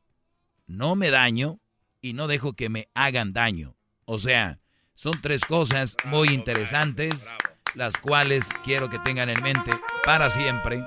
[0.69, 1.61] no me daño
[2.01, 3.77] y no dejo que me hagan daño.
[4.05, 4.60] O sea,
[5.01, 7.35] son tres cosas muy interesantes,
[7.75, 9.71] las cuales quiero que tengan en mente
[10.05, 10.85] para siempre.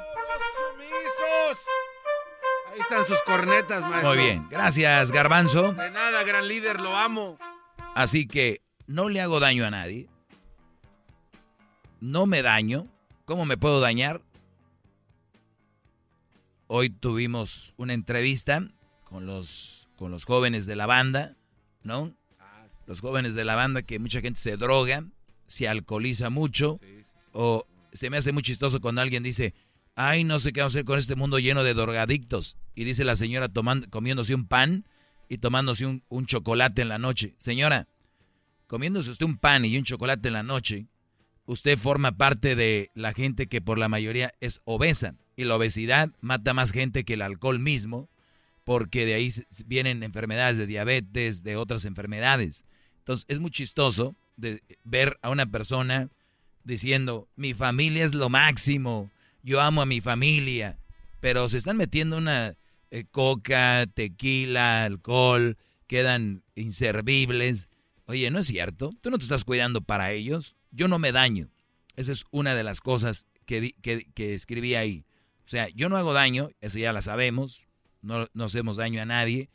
[2.72, 4.10] Ahí están sus cornetas, maestro.
[4.10, 5.74] Muy bien, gracias Garbanzo.
[5.74, 7.40] De nada, gran líder, lo amo.
[7.96, 10.08] Así que no le hago daño a nadie,
[12.00, 12.86] no me daño.
[13.26, 14.22] ¿Cómo me puedo dañar?
[16.68, 18.62] Hoy tuvimos una entrevista
[19.06, 21.36] con los, con los jóvenes de la banda,
[21.82, 22.14] ¿no?
[22.86, 25.06] Los jóvenes de la banda que mucha gente se droga,
[25.48, 26.80] se alcoholiza mucho,
[27.32, 29.54] o se me hace muy chistoso cuando alguien dice,
[29.96, 32.58] ay, no sé qué vamos a hacer con este mundo lleno de drogadictos.
[32.76, 34.86] Y dice la señora tomando, comiéndose un pan
[35.30, 37.36] y tomándose un, un chocolate en la noche.
[37.38, 37.88] Señora,
[38.68, 40.88] comiéndose usted un pan y un chocolate en la noche,
[41.46, 45.16] usted forma parte de la gente que por la mayoría es obesa.
[45.36, 48.10] Y la obesidad mata más gente que el alcohol mismo,
[48.64, 49.32] porque de ahí
[49.66, 52.66] vienen enfermedades de diabetes, de otras enfermedades.
[53.04, 56.10] Entonces es muy chistoso de ver a una persona
[56.64, 59.12] diciendo, mi familia es lo máximo,
[59.44, 60.80] yo amo a mi familia,
[61.20, 62.56] pero se están metiendo una
[62.92, 65.58] eh, coca, tequila, alcohol,
[65.88, 67.70] quedan inservibles.
[68.06, 71.50] Oye, no es cierto, tú no te estás cuidando para ellos, yo no me daño.
[71.98, 75.04] Esa es una de las cosas que, que, que escribí ahí.
[75.46, 77.68] O sea, yo no hago daño, eso ya la sabemos,
[78.02, 79.50] no, no hacemos daño a nadie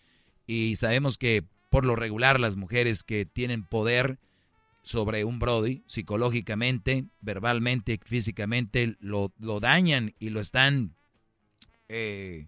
[0.46, 4.18] y sabemos que por lo regular las mujeres que tienen poder
[4.82, 10.94] sobre un Brody, psicológicamente, verbalmente, físicamente, lo, dañan y lo están,
[11.88, 12.46] eh,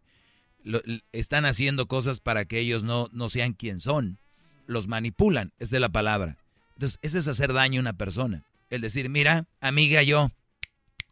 [0.62, 0.80] lo-
[1.12, 4.18] están haciendo cosas para que ellos no, no sean quien son.
[4.66, 6.38] Los manipulan, es de la palabra.
[6.74, 8.44] Entonces, ese es hacer daño a una persona.
[8.70, 10.30] El decir, mira, amiga, yo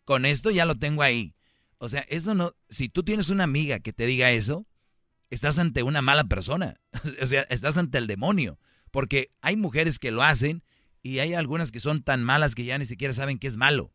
[0.05, 1.35] con esto ya lo tengo ahí.
[1.79, 4.65] O sea, eso no, si tú tienes una amiga que te diga eso,
[5.31, 6.81] estás ante una mala persona.
[7.23, 8.59] o sea, estás ante el demonio.
[8.91, 10.63] Porque hay mujeres que lo hacen
[11.03, 13.93] y hay algunas que son tan malas que ya ni siquiera saben que es malo.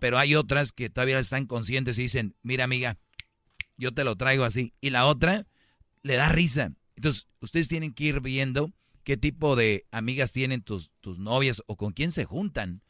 [0.00, 2.96] Pero hay otras que todavía están conscientes y dicen, mira amiga,
[3.76, 4.72] yo te lo traigo así.
[4.80, 5.46] Y la otra
[6.02, 6.72] le da risa.
[6.96, 8.72] Entonces, ustedes tienen que ir viendo
[9.02, 12.82] qué tipo de amigas tienen tus, tus novias o con quién se juntan.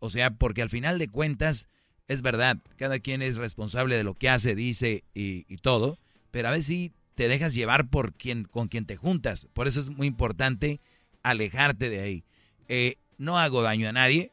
[0.00, 1.68] O sea, porque al final de cuentas,
[2.08, 5.98] es verdad, cada quien es responsable de lo que hace, dice y, y todo,
[6.38, 9.48] pero a veces sí te dejas llevar por quien, con quien te juntas.
[9.54, 10.80] Por eso es muy importante
[11.24, 12.24] alejarte de ahí.
[12.68, 14.30] Eh, no hago daño a nadie,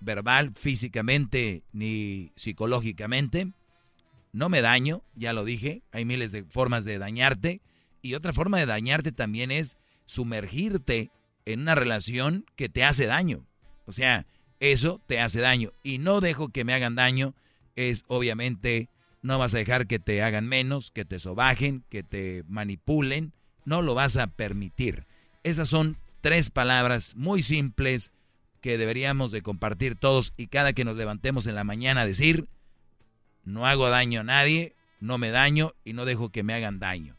[0.00, 3.50] verbal, físicamente ni psicológicamente.
[4.34, 7.62] No me daño, ya lo dije, hay miles de formas de dañarte.
[8.02, 11.10] Y otra forma de dañarte también es sumergirte
[11.46, 13.46] en una relación que te hace daño.
[13.86, 14.26] O sea,
[14.60, 15.72] eso te hace daño.
[15.82, 17.34] Y no dejo que me hagan daño
[17.74, 18.90] es obviamente
[19.22, 23.32] no vas a dejar que te hagan menos, que te sobajen, que te manipulen.
[23.64, 25.06] No lo vas a permitir.
[25.42, 28.12] Esas son tres palabras muy simples
[28.60, 32.48] que deberíamos de compartir todos y cada que nos levantemos en la mañana decir,
[33.44, 37.16] no hago daño a nadie, no me daño y no dejo que me hagan daño.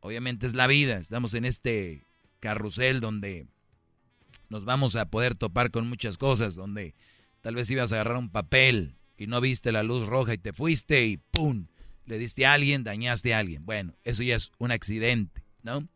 [0.00, 2.04] Obviamente es la vida, estamos en este
[2.40, 3.46] carrusel donde
[4.48, 6.94] nos vamos a poder topar con muchas cosas, donde
[7.40, 10.54] tal vez ibas a agarrar un papel y no viste la luz roja y te
[10.54, 11.66] fuiste y ¡pum!
[12.06, 13.66] Le diste a alguien, dañaste a alguien.
[13.66, 15.86] Bueno, eso ya es un accidente, ¿no?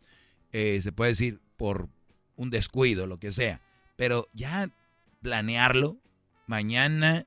[0.53, 1.89] Eh, se puede decir por
[2.37, 3.63] un descuido, lo que sea.
[3.97, 4.69] Pero ya
[5.23, 5.97] planearlo,
[6.47, 7.25] mañana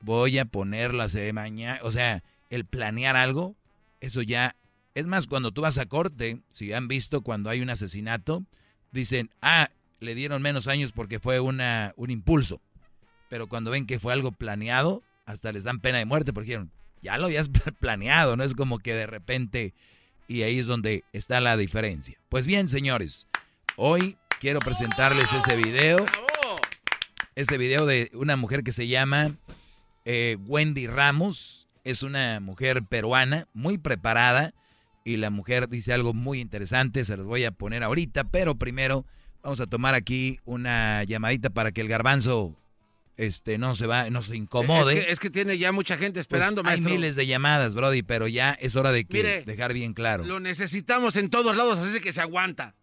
[0.00, 3.56] voy a ponerla de mañana, o sea, el planear algo,
[4.00, 4.56] eso ya,
[4.94, 8.44] es más, cuando tú vas a corte, si han visto cuando hay un asesinato,
[8.92, 12.60] dicen, ah, le dieron menos años porque fue una, un impulso.
[13.30, 16.72] Pero cuando ven que fue algo planeado, hasta les dan pena de muerte porque dijeron,
[17.02, 17.50] ya lo habías
[17.80, 19.74] planeado, no es como que de repente,
[20.28, 22.18] y ahí es donde está la diferencia.
[22.28, 23.28] Pues bien, señores,
[23.76, 26.04] hoy quiero presentarles ese video.
[27.36, 29.36] Ese video de una mujer que se llama
[30.04, 31.68] eh, Wendy Ramos.
[31.84, 34.52] Es una mujer peruana, muy preparada.
[35.04, 39.06] Y la mujer dice algo muy interesante, se los voy a poner ahorita, pero primero
[39.42, 42.54] vamos a tomar aquí una llamadita para que el garbanzo
[43.20, 45.12] este no se va, no se incomode.
[45.12, 46.90] Es que, tiene ya mucha gente Pues esperando, hay maestro.
[46.90, 50.24] miles de llamadas, Brody, pero ya es hora de que Mire, dejar bien claro.
[50.24, 52.74] Lo necesitamos en todos lados, así que se aguanta.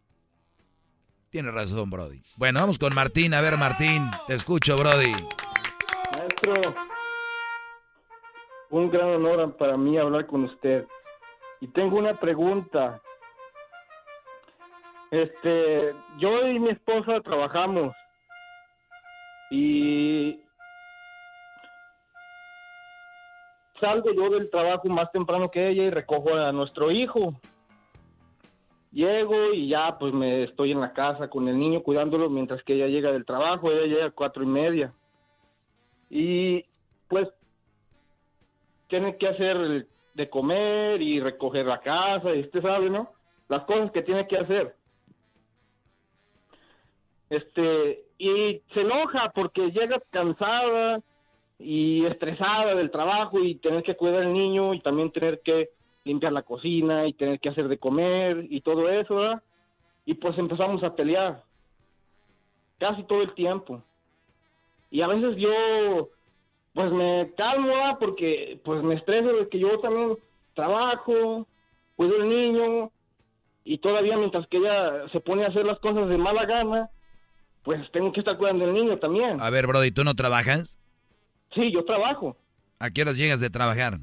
[1.31, 2.21] Tiene razón, Brody.
[2.35, 3.33] Bueno, vamos con Martín.
[3.33, 5.11] A ver, Martín, te escucho, Brody.
[6.11, 6.75] Maestro,
[8.69, 10.85] un gran honor para mí hablar con usted.
[11.61, 13.01] Y tengo una pregunta.
[15.09, 17.95] Este, yo y mi esposa trabajamos
[19.49, 20.41] y
[23.79, 27.39] salgo yo del trabajo más temprano que ella y recojo a nuestro hijo.
[28.91, 32.73] Llego y ya pues me estoy en la casa con el niño cuidándolo mientras que
[32.73, 34.93] ella llega del trabajo, ella llega a cuatro y media.
[36.09, 36.65] Y
[37.07, 37.27] pues
[38.87, 43.11] tiene que hacer de comer y recoger la casa, y usted sabe, ¿no?
[43.49, 44.75] Las cosas que tiene que hacer.
[47.29, 51.01] Este, y se enoja porque llega cansada
[51.59, 55.69] y estresada del trabajo y tener que cuidar al niño y también tener que
[56.03, 59.41] limpiar la cocina y tener que hacer de comer y todo eso.
[60.05, 61.43] Y pues empezamos a pelear
[62.79, 63.83] casi todo el tiempo.
[64.89, 66.09] Y a veces yo
[66.73, 70.15] pues me calmo porque pues me estreso de que yo también
[70.53, 71.47] trabajo,
[71.95, 72.91] cuido al niño
[73.63, 76.89] y todavía mientras que ella se pone a hacer las cosas de mala gana,
[77.67, 79.41] pues tengo que estar cuidando del niño también.
[79.41, 80.79] A ver, Brody, ¿tú no trabajas?
[81.53, 82.37] Sí, yo trabajo.
[82.79, 83.99] ¿A qué horas llegas de trabajar?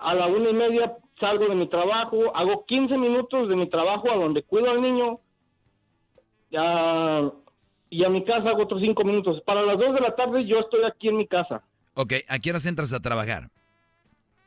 [0.00, 4.10] A la una y media salgo de mi trabajo, hago 15 minutos de mi trabajo
[4.10, 5.20] a donde cuido al niño
[6.50, 7.30] ya,
[7.88, 9.40] y a mi casa hago otros cinco minutos.
[9.46, 11.62] Para las dos de la tarde yo estoy aquí en mi casa,
[11.94, 13.48] Ok, ¿a qué horas entras a trabajar?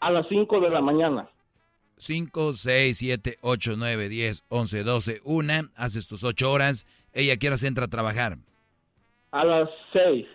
[0.01, 1.29] a las 5 de la mañana.
[1.97, 5.53] 5, 6, 7, 8, 9, 10, 11, 12, 1.
[5.75, 6.85] Haces tus 8 horas.
[7.15, 8.37] ¿Ella a qué horas entra a trabajar?
[9.31, 10.27] A las 6.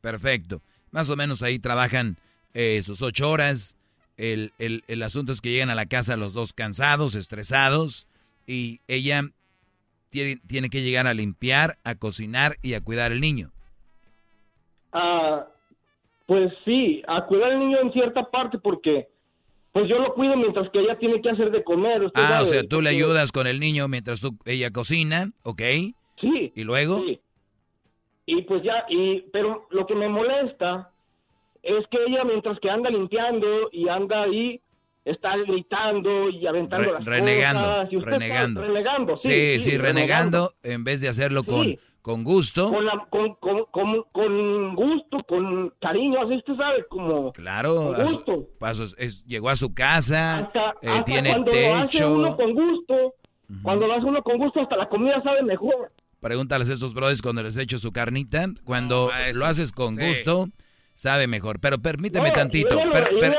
[0.00, 0.62] Perfecto.
[0.92, 2.16] Más o menos ahí trabajan
[2.54, 3.76] eh, sus 8 horas.
[4.16, 8.06] El, el, el asunto es que llegan a la casa los dos cansados, estresados.
[8.46, 9.22] Y ella
[10.10, 13.50] tiene, tiene que llegar a limpiar, a cocinar y a cuidar al niño.
[14.92, 15.46] Ah,
[16.26, 19.08] pues sí, a cuidar al niño en cierta parte porque
[19.72, 22.04] pues yo lo cuido mientras que ella tiene que hacer de comer.
[22.04, 25.62] usted Ah, o sea, tú le ayudas con el niño mientras tú, ella cocina, ¿ok?
[26.20, 26.52] Sí.
[26.54, 26.98] ¿Y luego?
[27.00, 27.20] Sí.
[28.26, 30.90] Y pues ya, y pero lo que me molesta
[31.62, 34.60] es que ella mientras que anda limpiando y anda ahí
[35.10, 37.92] está gritando y aventando Re- las renegando, cosas.
[37.92, 38.60] y usted renegando.
[38.62, 39.30] renegando, sí.
[39.30, 41.78] Sí, sí, renegando en vez de hacerlo con, Sí.
[42.02, 42.70] con gusto.
[42.70, 47.32] Con, la- con, con, con, con gusto, con cariño, así usted sabe, como...
[47.32, 48.46] Claro, Con a su- gusto.
[48.60, 52.24] a sus- es- llegó a su casa, Hasta, eh, hasta tiene cuando lo hace uno
[52.24, 52.36] techo.
[52.36, 53.14] con gusto,
[53.62, 55.92] cuando lo hace uno con gusto, hasta la comida sabe mejor.
[56.20, 58.46] Pregúntales a estos brothers cuando les echo su carnita.
[58.64, 60.00] Cuando lo haces con Sí.
[60.98, 61.60] Sabe mejor.
[61.60, 62.76] Pero permíteme No, tantito.
[62.76, 63.36] y ella lo- per- per-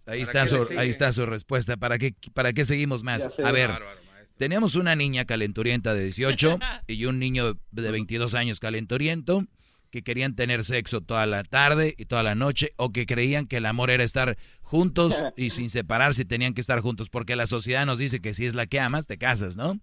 [0.04, 1.76] Ahí ¿Para está, su, ahí está su respuesta.
[1.76, 3.30] ¿Para qué, ¿Para qué seguimos más?
[3.38, 3.48] Ya.
[3.48, 4.00] A ver, Bárbaro,
[4.36, 6.58] teníamos una niña calenturienta de 18
[6.88, 9.44] y un niño de 22 años calenturiento
[9.92, 13.58] que querían tener sexo toda la tarde y toda la noche o que creían que
[13.58, 17.84] el amor era estar juntos y sin separarse tenían que estar juntos porque la sociedad
[17.84, 19.78] nos dice que si es la que amas, te casas, ¿no?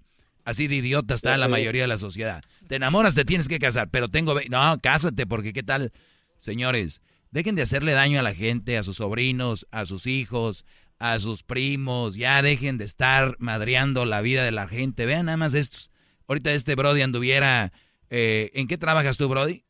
[0.46, 2.44] Así de idiota está la mayoría de la sociedad.
[2.68, 4.36] Te enamoras, te tienes que casar, pero tengo...
[4.50, 5.92] No, cásate porque qué tal...
[6.40, 10.66] Señores, dejen de hacerle daño a la gente, a sus sobrinos, a sus hijos,
[10.98, 12.16] a sus primos.
[12.16, 15.06] Ya dejen de estar madreando la vida de la gente.
[15.06, 15.92] Vean nada más estos.
[16.28, 17.72] Ahorita este Brody anduviera...
[18.10, 19.66] eh, ¿En qué trabajas tú, Brody?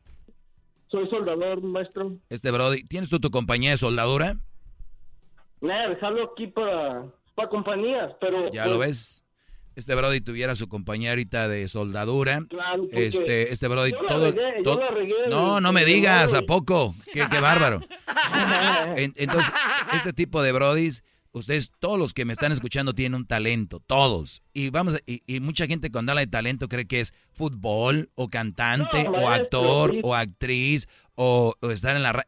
[0.91, 2.18] Soy soldador, maestro.
[2.30, 4.38] Este Brody, ¿tienes tú tu compañía de soldadura?
[5.61, 7.06] Nada, dejarlo aquí para,
[7.36, 8.49] para compañías, pero...
[8.52, 9.26] Ya pues, lo ves.
[9.76, 12.41] Este Brody tuviera su compañía ahorita de soldadura.
[12.49, 14.32] Claro, Este, este Brody, yo la todo.
[14.32, 16.34] regué, yo todo- la regué no, no me digas.
[16.34, 16.95] ¿a poco?
[17.14, 17.82] Qué, qué bárbaro.
[18.95, 19.52] En- entonces,
[19.94, 24.41] este tipo de Brodis, ustedes, todos los que me están escuchando tienen un talento, todos.
[24.53, 28.10] Y vamos, a- y, y mucha gente cuando habla de talento cree que es fútbol,
[28.15, 32.26] o cantante, No, o actor, o actriz, o, o estar en la radio.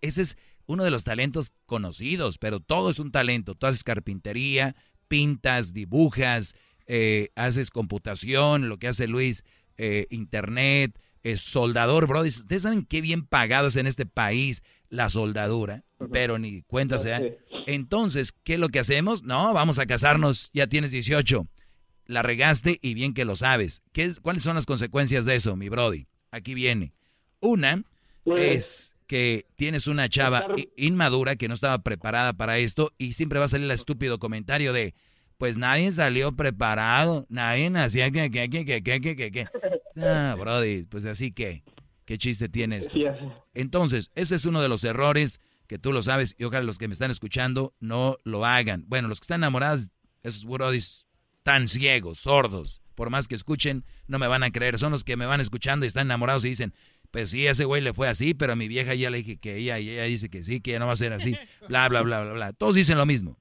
[0.00, 3.54] ese es uno de los talentos conocidos, pero todo es un talento.
[3.54, 4.74] Tú haces carpintería,
[5.08, 6.54] pintas, dibujas,
[6.86, 9.44] eh, haces computación, lo que hace Luis,
[9.76, 12.22] eh, internet, es soldador, bro.
[12.22, 17.38] Ustedes saben qué bien pagado es en este país la soldadura, pero ni cuenta se.
[17.66, 19.22] Entonces, ¿qué es lo que hacemos?
[19.22, 21.46] No, vamos a casarnos, ya tienes 18.
[22.06, 23.82] La regaste y bien que lo sabes.
[23.92, 26.06] ¿Qué, es- ¿Cuáles son las consecuencias de eso, mi Brody?
[26.30, 26.92] Aquí viene.
[27.40, 27.82] Una
[28.36, 33.44] es que tienes una chava inmadura que no estaba preparada para esto y siempre va
[33.44, 34.94] a salir el estúpido comentario de,
[35.38, 39.46] pues nadie salió preparado, nadie nacía que, que, que, que, que, que, que, que.
[40.00, 41.62] Ah, Brody, pues así que,
[42.06, 42.88] ¿qué chiste tienes?
[43.52, 45.38] Entonces, ese es uno de los errores
[45.72, 48.84] que tú lo sabes y ojalá los que me están escuchando no lo hagan.
[48.88, 49.88] Bueno, los que están enamorados,
[50.22, 51.06] esos brodis
[51.44, 54.78] tan ciegos, sordos, por más que escuchen, no me van a creer.
[54.78, 56.74] Son los que me van escuchando y están enamorados y dicen,
[57.10, 59.56] pues sí, ese güey le fue así, pero a mi vieja ya le dije que
[59.56, 61.34] ella, y ella dice que sí, que ya no va a ser así,
[61.68, 62.52] bla, bla, bla, bla, bla.
[62.52, 63.38] Todos dicen lo mismo.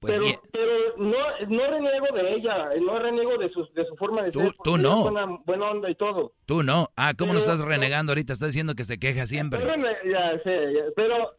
[0.00, 1.10] Pues pero, bien, pero no,
[1.48, 4.52] no reniego de ella, no reniego de su, de su forma de Tú- ser.
[4.64, 4.96] tú no.
[5.06, 6.32] es Buena, buena onda y todo.
[6.46, 6.88] tú no.
[6.96, 8.32] Ah, ¿cómo no estás renegando ahorita?
[8.32, 9.60] Estás diciendo que se queja siempre.
[9.60, 9.74] Pero,
[10.10, 11.36] ya sé, ya- pero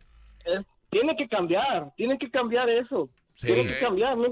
[0.90, 3.10] tiene que cambiar, tiene que cambiar eso.
[3.36, 3.48] Sí.
[3.48, 4.30] Tiene que cambiar, ¿no?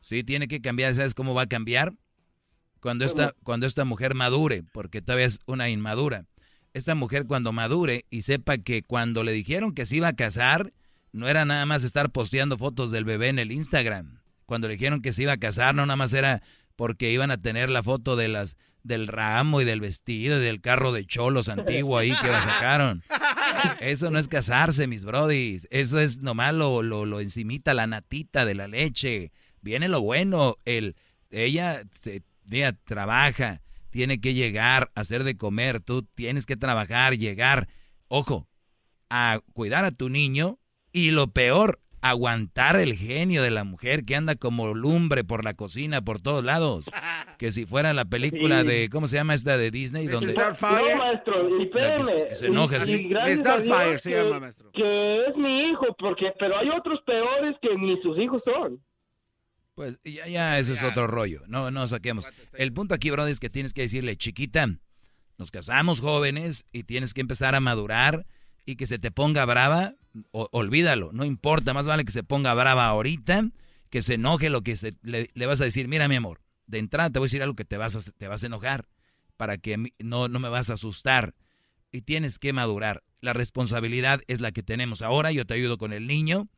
[0.00, 0.94] Sí, tiene que cambiar.
[0.94, 1.92] ¿Sabes cómo va a cambiar?
[2.80, 6.24] Cuando esta, cuando esta mujer madure, porque todavía es una inmadura.
[6.74, 10.72] Esta mujer cuando madure y sepa que cuando le dijeron que se iba a casar,
[11.12, 14.20] no era nada más estar posteando fotos del bebé en el Instagram.
[14.46, 16.42] Cuando le dijeron que se iba a casar, no nada más era
[16.74, 20.60] porque iban a tener la foto de las del ramo y del vestido y del
[20.60, 23.02] carro de cholos antiguo ahí que la sacaron.
[23.80, 25.66] Eso no es casarse, mis brodis.
[25.70, 29.32] Eso es nomás lo, lo, lo encimita, la natita de la leche.
[29.60, 30.56] Viene lo bueno.
[30.64, 30.96] El,
[31.30, 31.82] ella
[32.46, 35.80] mira, trabaja, tiene que llegar hacer de comer.
[35.80, 37.68] Tú tienes que trabajar, llegar.
[38.08, 38.48] Ojo,
[39.10, 40.58] a cuidar a tu niño.
[40.92, 45.54] Y lo peor, aguantar el genio de la mujer que anda como lumbre por la
[45.54, 46.90] cocina, por todos lados.
[47.38, 48.66] Que si fuera la película Sí.
[48.68, 50.06] de, ¿cómo se llama esta de Disney?
[50.06, 50.40] Donde, No,
[50.96, 52.06] maestro, y espérame.
[52.06, 53.08] que- que se enoja, sí.
[53.08, 54.70] Dios se llama, maestro.
[54.72, 58.80] Que es mi hijo, porque pero hay otros peores que ni sus hijos son.
[59.74, 61.40] Pues ya, ya, eso es otro rollo.
[61.48, 62.28] No, no saquemos.
[62.52, 64.68] El punto aquí, brother, es que tienes que decirle, chiquita,
[65.38, 68.26] nos casamos jóvenes y tienes que empezar a madurar
[68.66, 69.94] y que se te ponga brava,
[70.30, 73.48] olvídalo, no importa, más vale que se ponga brava ahorita,
[73.90, 77.10] que se enoje lo que se, le, vas a decir, mira mi amor, de entrada
[77.10, 78.88] te voy a decir algo que te vas a, te vas a enojar,
[79.36, 81.34] para que no, no me vas a asustar.
[81.90, 83.02] Y tienes que madurar.
[83.20, 86.48] La responsabilidad es la que tenemos ahora, yo te ayudo con el niño,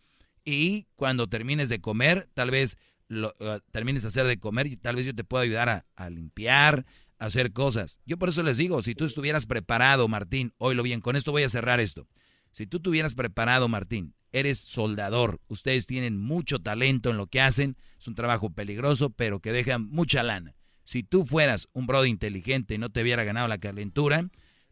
[0.44, 2.76] y cuando termines de comer, tal vez
[3.08, 5.86] lo, eh, termines de hacer de comer y tal vez yo te pueda ayudar a,
[5.96, 6.86] a limpiar,
[7.18, 8.00] a hacer cosas.
[8.06, 11.42] Yo por eso les digo, si tú estuvieras preparado, Martín, oílo bien, con esto voy
[11.42, 12.06] a cerrar esto.
[12.54, 17.76] Si tú tuvieras preparado, Martín, eres soldador, ustedes tienen mucho talento en lo que hacen,
[17.98, 20.54] es un trabajo peligroso, pero que deja mucha lana.
[20.84, 24.28] Si tú fueras un brother inteligente y no te hubiera ganado la calentura,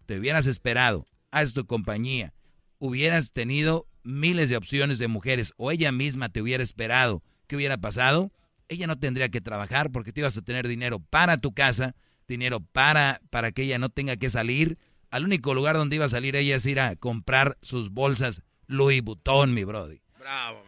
[0.06, 2.34] te hubieras esperado, haz tu compañía,
[2.78, 7.78] hubieras tenido miles de opciones de mujeres o ella misma te hubiera esperado, ¿qué hubiera
[7.78, 8.30] pasado?
[8.68, 11.96] Ella no tendría que trabajar porque te ibas a tener dinero para tu casa,
[12.28, 14.78] dinero para, para que ella no tenga que salir.
[15.12, 19.02] Al único lugar donde iba a salir ella es ir a comprar sus bolsas Louis
[19.02, 20.00] Vuitton, mi brody.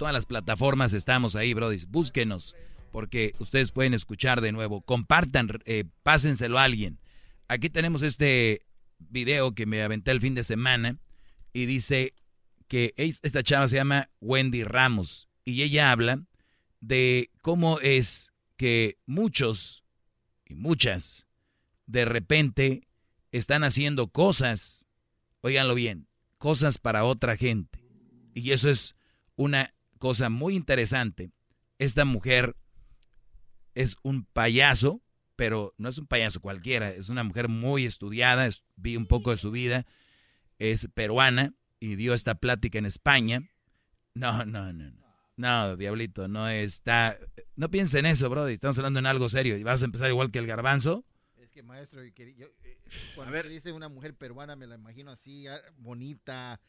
[0.03, 1.85] todas las plataformas estamos ahí, Brody.
[1.87, 2.57] Búsquenos,
[2.91, 4.81] porque ustedes pueden escuchar de nuevo.
[4.81, 6.99] Compartan, eh, pásenselo a alguien.
[7.47, 8.59] Aquí tenemos este
[8.99, 10.97] video que me aventé el fin de semana
[11.53, 12.15] y dice
[12.67, 16.21] que esta chava se llama Wendy Ramos y ella habla
[16.81, 19.85] de cómo es que muchos
[20.45, 21.27] y muchas
[21.85, 22.89] de repente
[23.31, 24.85] están haciendo cosas,
[25.39, 26.09] oiganlo bien,
[26.39, 27.85] cosas para otra gente.
[28.33, 28.97] Y eso es
[29.37, 29.73] una
[30.03, 31.31] cosa muy interesante.
[31.77, 32.57] Esta mujer
[33.73, 35.01] es un payaso,
[35.37, 39.37] pero no es un payaso cualquiera, es una mujer muy estudiada, vi un poco de
[39.37, 39.85] su vida,
[40.59, 43.49] es peruana y dio esta plática en España.
[44.13, 45.03] No, no, no, no.
[45.37, 47.17] No, diablito, no está.
[47.55, 48.49] No piensen en eso, bro.
[48.49, 49.57] Estamos hablando en algo serio.
[49.57, 51.05] ¿Y vas a empezar igual que el garbanzo?
[51.37, 52.77] Es que, maestro, yo, eh,
[53.15, 56.59] cuando a dice una mujer peruana, me la imagino así, ah, bonita,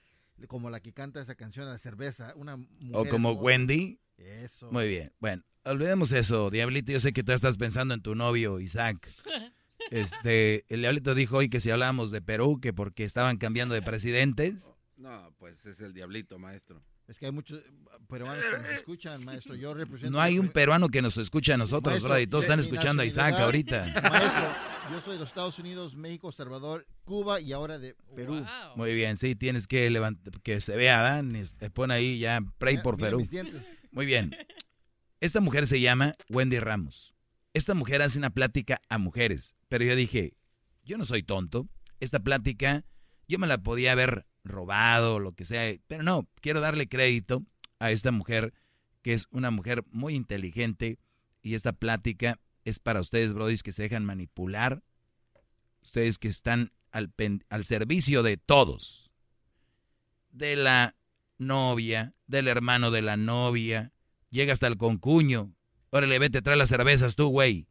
[0.49, 2.33] como la que canta esa canción, La cerveza.
[2.37, 2.59] Una
[2.93, 4.01] o como Wendy.
[4.17, 4.71] Eso.
[4.71, 5.13] Muy bien.
[5.19, 6.93] Bueno, olvidemos eso, Diablito.
[6.93, 9.11] Yo sé que tú estás pensando en tu novio, Isaac.
[9.91, 13.83] Este, el Diablito dijo hoy que si hablábamos de Perú, que porque estaban cambiando de
[13.83, 14.73] presidentes.
[14.97, 16.83] No, pues es el Diablito, maestro.
[17.07, 17.63] Es que hay muchos
[18.09, 19.55] peruanos que nos escuchan, maestro.
[19.55, 20.11] Yo represento.
[20.11, 23.07] No hay un peruano que nos escuche a nosotros, maestro, Y todos están escuchando a
[23.07, 23.93] Isaac ahorita.
[24.11, 24.43] Maestro,
[24.91, 28.45] yo soy de los Estados Unidos, México, Salvador, Cuba y ahora de Perú.
[28.77, 31.37] Muy bien, sí, tienes que levantar, que se vea, Dan.
[31.37, 33.27] Este, pon ahí ya, pray por Perú.
[33.91, 34.35] Muy bien.
[35.21, 37.15] Esta mujer se llama Wendy Ramos.
[37.53, 39.57] Esta mujer hace una plática a mujeres.
[39.69, 40.37] Pero yo dije,
[40.85, 41.69] yo no soy tonto.
[42.01, 42.85] Esta plática
[43.29, 45.75] yo me la podía haber robado, lo que sea.
[45.87, 47.43] Pero no, quiero darle crédito
[47.79, 48.53] a esta mujer,
[49.03, 50.99] que es una mujer muy inteligente.
[51.43, 54.83] Y esta plática es para ustedes, brodis, que se dejan manipular.
[55.83, 57.13] Ustedes que están al,
[57.49, 59.13] al servicio de todos.
[60.31, 60.97] De la
[61.39, 63.93] novia, del hermano de la novia.
[64.31, 65.55] Llega hasta el concuño.
[65.91, 67.69] Órale, vete, trae las cervezas tú, güey.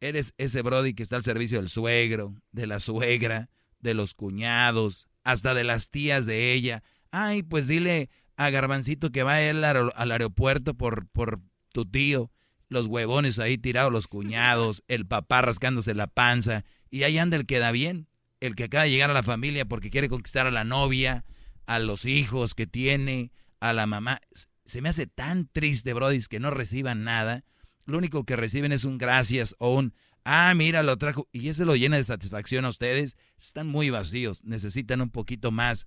[0.00, 3.50] Eres ese brody que está al servicio del suegro, de la suegra,
[3.80, 6.82] de los cuñados, hasta de las tías de ella.
[7.10, 12.30] Ay, pues dile a Garbancito que va a ir al, aeropuerto por, por tu tío.
[12.70, 16.64] Los huevones ahí tirados, los cuñados, el papá rascándose la panza.
[16.90, 18.08] Y ahí anda el que da bien,
[18.40, 21.26] el que acaba de llegar a la familia porque quiere conquistar a la novia,
[21.66, 23.30] a los hijos que tiene,
[23.60, 24.20] a la mamá.
[24.64, 27.44] Se me hace tan triste, Brody, que no reciban nada.
[27.84, 29.92] Lo único que reciben es un gracias o un
[30.30, 31.26] Ah, mira, lo trajo.
[31.32, 33.16] Y eso lo llena de satisfacción a ustedes.
[33.38, 34.44] Están muy vacíos.
[34.44, 35.86] Necesitan un poquito más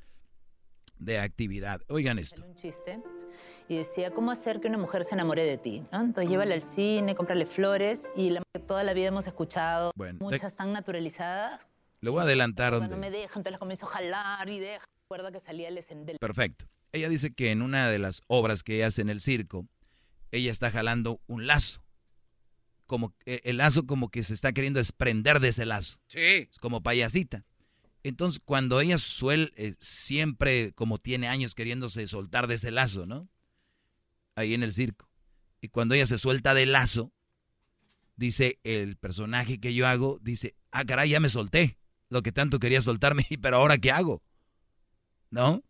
[0.97, 1.81] de actividad.
[1.89, 2.43] Oigan esto.
[2.43, 3.03] Un chiste
[3.69, 5.83] y decía, ¿cómo hacer que una mujer se enamore de ti?
[5.91, 10.73] Entonces llévala al cine, cómprale flores y la, toda la vida hemos escuchado muchas tan
[10.73, 11.67] naturalizadas.
[11.99, 12.75] Le voy a adelantar.
[12.75, 14.85] Cuando me dejan, entonces las comienzo a jalar y deja.
[15.03, 16.17] Recuerda que salía el escendel.
[16.19, 16.65] Perfecto.
[16.93, 19.67] Ella dice que en una de las obras que hace en el circo,
[20.31, 21.83] ella está jalando un lazo
[22.91, 25.97] como eh, el lazo como que se está queriendo desprender de ese lazo.
[26.07, 26.49] Sí.
[26.59, 27.45] como payasita.
[28.03, 33.29] Entonces, cuando ella suele, eh, siempre como tiene años queriéndose soltar de ese lazo, ¿no?
[34.35, 35.09] Ahí en el circo.
[35.61, 37.13] Y cuando ella se suelta del lazo,
[38.17, 41.77] dice el personaje que yo hago, dice, ah, caray, ya me solté.
[42.09, 44.21] Lo que tanto quería soltarme, pero ahora ¿qué hago?
[45.29, 45.63] ¿No?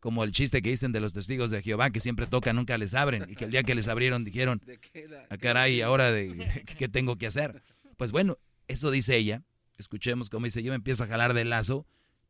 [0.00, 2.94] Como el chiste que dicen de los testigos de Jehová, que siempre tocan, nunca les
[2.94, 6.88] abren, y que el día que les abrieron dijeron, a ah, caray, ahora de, ¿qué
[6.88, 7.62] tengo que hacer?
[7.96, 8.38] Pues bueno,
[8.68, 9.42] eso dice ella,
[9.76, 11.86] escuchemos cómo dice, yo me empiezo a jalar del lazo,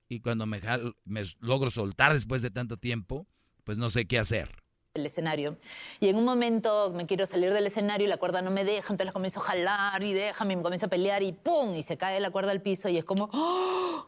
[0.08, 0.60] y cuando me,
[1.04, 3.26] me logro soltar después de tanto tiempo,
[3.64, 4.50] pues no sé qué hacer.
[4.94, 5.58] El escenario.
[6.00, 8.92] Y en un momento me quiero salir del escenario y la cuerda no me deja,
[8.92, 11.74] entonces comienzo a jalar y déjame, me comienzo a pelear y ¡pum!
[11.74, 14.06] Y se cae la cuerda al piso y es como ¡Oh!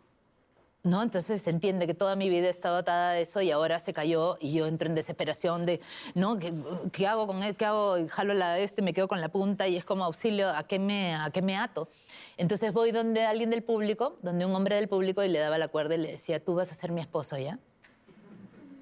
[0.82, 1.02] ¿No?
[1.02, 3.92] Entonces se entiende que toda mi vida he estado atada a eso y ahora se
[3.92, 5.80] cayó y yo entro en desesperación de,
[6.14, 6.38] ¿no?
[6.38, 7.54] ¿Qué, hago con él?
[7.56, 7.96] ¿Qué hago?
[8.08, 10.62] Jalo la de esto y me quedo con la punta y es como auxilio, ¿a
[10.64, 11.88] qué me, a qué me ato?
[12.36, 15.68] Entonces voy donde alguien del público, donde un hombre del público y le daba la
[15.68, 17.58] cuerda y le decía, tú vas a ser mi esposo, ¿ya?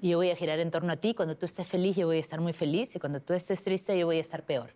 [0.01, 1.13] Y yo voy a girar en torno a ti.
[1.13, 2.95] Cuando tú estés feliz, yo voy a estar muy feliz.
[2.95, 4.73] Y cuando tú estés triste, yo voy a estar peor.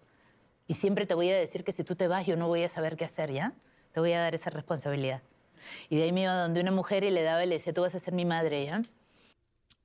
[0.68, 2.68] Y siempre te voy a decir que si tú te vas, yo no voy a
[2.68, 3.54] saber qué hacer, ¿ya?
[3.94, 5.22] Te voy a dar esa responsabilidad.
[5.90, 7.82] Y de ahí me iba donde una mujer y le daba y le decía, tú
[7.82, 8.84] vas a ser mi madre, ¿ya?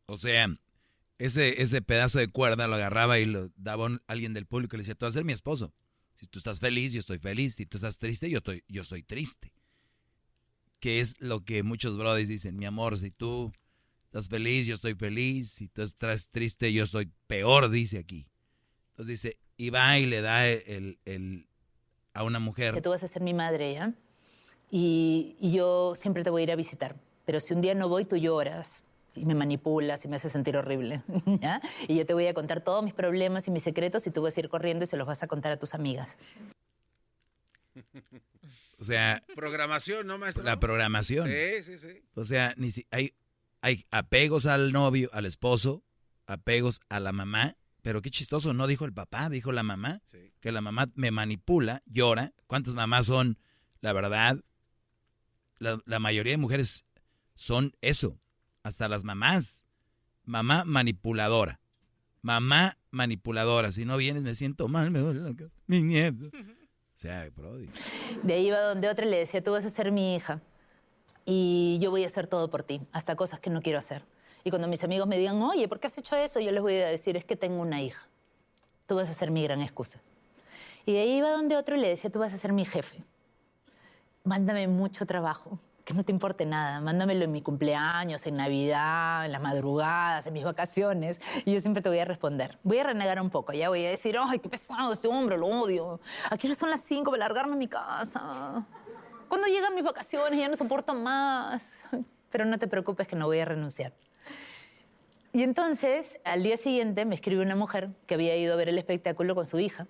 [0.06, 0.48] O sea,
[1.18, 4.78] ese, ese pedazo de cuerda lo agarraba y lo daba a alguien del público y
[4.78, 5.72] le decía, tú vas a ser mi esposo.
[6.14, 7.54] Si tú estás feliz, yo estoy feliz.
[7.54, 9.52] Si tú estás triste, yo estoy, yo estoy triste.
[10.80, 13.52] Que es lo que muchos brothers dicen, mi amor, si tú
[14.04, 15.50] estás feliz, yo estoy feliz.
[15.50, 18.26] Si tú estás triste, yo estoy peor, dice aquí.
[18.90, 21.46] Entonces dice, y va y le da el, el,
[22.14, 22.74] a una mujer.
[22.74, 23.94] Que tú vas a ser mi madre, ¿ya?
[24.70, 26.96] Y, y yo siempre te voy a ir a visitar.
[27.24, 28.84] Pero si un día no voy, tú lloras
[29.14, 31.02] y me manipulas y me haces sentir horrible.
[31.40, 31.60] ¿ya?
[31.86, 34.36] Y yo te voy a contar todos mis problemas y mis secretos y tú vas
[34.36, 36.16] a ir corriendo y se los vas a contar a tus amigas.
[38.78, 40.44] O sea, Programación, ¿no, maestro?
[40.44, 41.28] la programación.
[41.28, 42.02] Sí, sí, sí.
[42.14, 43.14] O sea, ni si, hay,
[43.60, 45.82] hay apegos al novio, al esposo,
[46.26, 50.02] apegos a la mamá, pero qué chistoso, no dijo el papá, dijo la mamá,
[50.40, 52.32] que la mamá me manipula, llora.
[52.46, 53.38] ¿Cuántas mamás son?
[53.80, 54.42] La verdad,
[55.58, 56.84] la, mayoría de mujeres
[57.34, 58.18] son eso,
[58.62, 59.64] hasta las mamás.
[60.24, 61.60] Mamá manipuladora.
[62.22, 63.72] Mamá manipuladora.
[63.72, 65.56] Si no vienes me siento mal, me duele la cabeza.
[65.66, 66.26] Mi nieto.
[66.26, 67.68] O sea, brody.
[68.22, 70.42] De ahí iba donde otra y le decía, tú vas a ser mi hija
[71.24, 74.02] y yo voy a hacer todo por ti, hasta cosas que no quiero hacer.
[74.44, 76.40] Y cuando mis amigos me digan, oye, ¿por qué has hecho eso?
[76.40, 78.08] Yo les voy a decir, es que tengo una hija.
[78.86, 80.00] Tú vas a ser mi gran excusa.
[80.86, 83.04] Y de ahí iba donde otro y le decía, tú vas a ser mi jefe.
[84.28, 86.82] Mándame mucho trabajo, que no te importe nada.
[86.82, 91.18] Mándamelo en mi cumpleaños, en Navidad, en las madrugadas, en mis vacaciones.
[91.46, 92.58] Y yo siempre te voy a responder.
[92.62, 95.46] Voy a renegar un poco, ya voy a decir, ay, qué pesado este hombre, lo
[95.46, 95.98] odio.
[96.28, 98.66] Aquí ahora son las cinco, voy a largarme a mi casa.
[99.28, 101.80] Cuando llegan mis vacaciones ya no soporto más.
[102.28, 103.94] Pero no te preocupes que no voy a renunciar.
[105.32, 108.76] Y entonces, al día siguiente, me escribe una mujer que había ido a ver el
[108.76, 109.86] espectáculo con su hija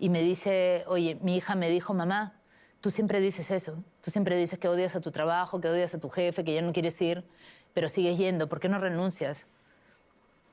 [0.00, 2.35] y me dice, oye, mi hija me dijo, mamá,
[2.86, 5.98] tú siempre dices eso, tú siempre dices que odias a tu trabajo, que odias a
[5.98, 7.24] tu jefe, que ya no quieres ir,
[7.74, 9.48] pero sigues yendo, ¿por qué no renuncias?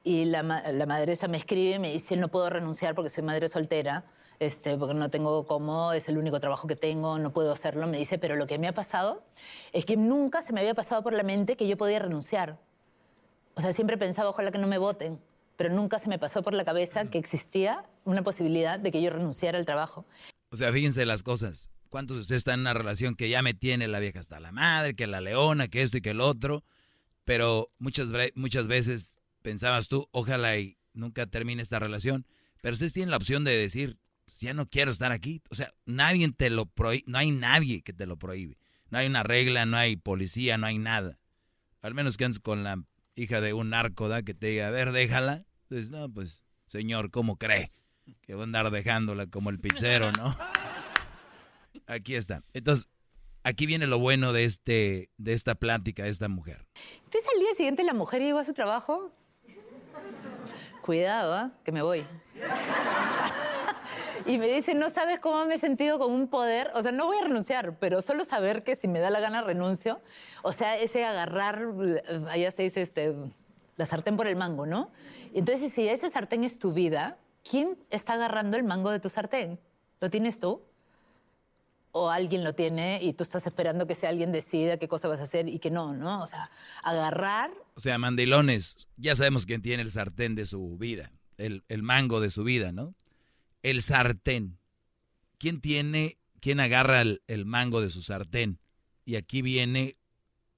[0.03, 3.49] Y la, la madresa me escribe y me dice, no puedo renunciar porque soy madre
[3.49, 4.05] soltera,
[4.39, 7.85] este, porque no tengo cómo, es el único trabajo que tengo, no puedo hacerlo.
[7.85, 9.23] Me dice, pero lo que me ha pasado
[9.71, 12.57] es que nunca se me había pasado por la mente que yo podía renunciar.
[13.53, 15.21] O sea, siempre pensaba, ojalá que no me voten,
[15.55, 19.11] pero nunca se me pasó por la cabeza que existía una posibilidad de que yo
[19.11, 20.03] renunciara al trabajo.
[20.49, 21.69] O sea, fíjense las cosas.
[21.93, 24.51] ¿Cuántos de ustedes están en una relación que ya me tiene la vieja hasta la
[24.51, 26.65] madre, que la leona, que esto y que el otro?
[27.23, 32.25] Pero muchas, muchas veces pensabas tú, ojalá y nunca termine esta relación.
[32.63, 35.43] Pero ustedes tienen la opción de decir, "Pues ya no quiero estar aquí.
[35.51, 38.57] O sea, nadie te lo prohíbe, no hay nadie que te lo prohíbe.
[38.89, 41.19] No hay una regla, no hay policía, no hay nada.
[41.83, 42.83] Al menos que andes con la
[43.13, 44.23] hija de un narco, ¿da?
[44.23, 45.45] Que te diga, a ver, déjala.
[45.69, 47.71] Entonces, no, pues, señor, ¿cómo cree?
[48.23, 50.35] Que va a andar dejándola como el pizzero, ¿no?
[51.87, 52.43] Aquí está.
[52.53, 52.87] Entonces,
[53.43, 56.65] aquí viene lo bueno de, este, de esta plática de esta mujer.
[57.03, 59.11] Entonces al día siguiente la mujer llegó a su trabajo.
[60.81, 61.51] Cuidado, ¿ah?
[61.63, 62.05] que me voy.
[64.25, 66.71] y me dice, no sabes cómo me he sentido con un poder.
[66.73, 69.41] O sea, no voy a renunciar, pero solo saber que si me da la gana
[69.41, 70.01] renuncio.
[70.41, 73.13] O sea, ese agarrar, eh, allá se dice, este,
[73.75, 74.91] la sartén por el mango, ¿no?
[75.33, 77.17] Entonces, si ese sartén es tu vida,
[77.49, 79.59] ¿quién está agarrando el mango de tu sartén?
[79.99, 80.61] ¿Lo tienes tú?
[81.93, 85.19] O alguien lo tiene y tú estás esperando que sea alguien decida qué cosa vas
[85.19, 86.23] a hacer y que no, ¿no?
[86.23, 86.49] O sea,
[86.81, 91.83] agarrar O sea, mandilones, ya sabemos quién tiene el sartén de su vida, el, el
[91.83, 92.95] mango de su vida, ¿no?
[93.61, 94.57] El sartén.
[95.37, 98.59] ¿Quién tiene, quién agarra el, el mango de su sartén?
[99.05, 99.95] Y aquí viene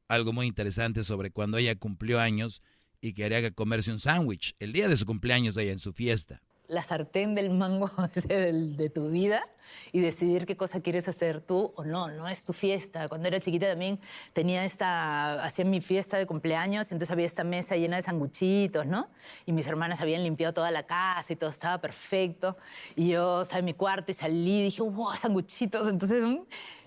[0.08, 2.62] algo muy interesante sobre cuando ella cumplió años
[3.02, 4.56] y quería comerse un sándwich.
[4.58, 6.42] El día de su cumpleaños ella en su fiesta.
[6.68, 7.90] La sartén del mango
[8.28, 9.48] de tu vida
[9.92, 13.08] y decidir qué cosa quieres hacer tú o no, no es tu fiesta.
[13.08, 14.00] Cuando era chiquita también
[14.34, 19.10] tenía esta, hacía mi fiesta de cumpleaños, entonces había esta mesa llena de sanguchitos, ¿no?
[19.46, 22.58] Y mis hermanas habían limpiado toda la casa y todo estaba perfecto.
[22.96, 25.88] Y yo salí mi cuarto y salí y dije, wow, sanguchitos.
[25.90, 26.44] Entonces, mm,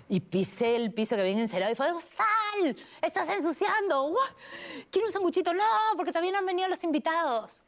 [0.08, 2.76] y pisé el piso que habían encerado y fue, ¡sal!
[3.02, 4.08] ¡Estás ensuciando!
[4.08, 4.26] ¡Guau!
[4.90, 5.52] ¿Quiero un sanguchito?
[5.52, 5.64] No,
[5.96, 7.62] porque también han venido los invitados.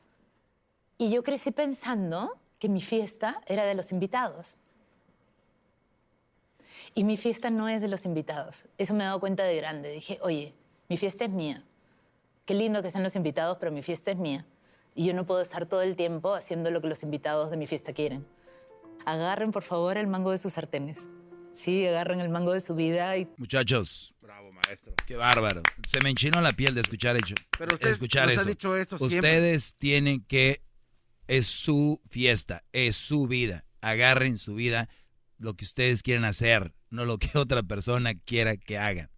[1.00, 4.54] Y yo crecí pensando que mi fiesta era de los invitados.
[6.94, 8.64] Y mi fiesta no es de los invitados.
[8.76, 9.90] Eso me he dado cuenta de grande.
[9.92, 10.52] Dije, oye,
[10.90, 11.64] mi fiesta es mía.
[12.44, 14.44] Qué lindo que sean los invitados, pero mi fiesta es mía.
[14.94, 17.66] Y yo no puedo estar todo el tiempo haciendo lo que los invitados de mi
[17.66, 18.26] fiesta quieren.
[19.06, 21.08] Agarren, por favor, el mango de sus sartenes.
[21.54, 24.92] Sí, agarran el mango de su vida y Muchachos, Bravo, maestro.
[25.06, 25.62] qué bárbaro.
[25.88, 27.34] Se me enchinó la piel de escuchar hecho.
[27.58, 28.48] Pero usted escuchar nos ha eso.
[28.50, 29.16] dicho esto siempre.
[29.30, 30.60] Ustedes tienen que
[31.30, 33.64] es su fiesta, es su vida.
[33.80, 34.88] Agarren su vida
[35.38, 39.08] lo que ustedes quieren hacer, no lo que otra persona quiera que hagan.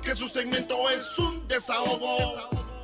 [0.02, 2.75] Que su segmento es un desahogo.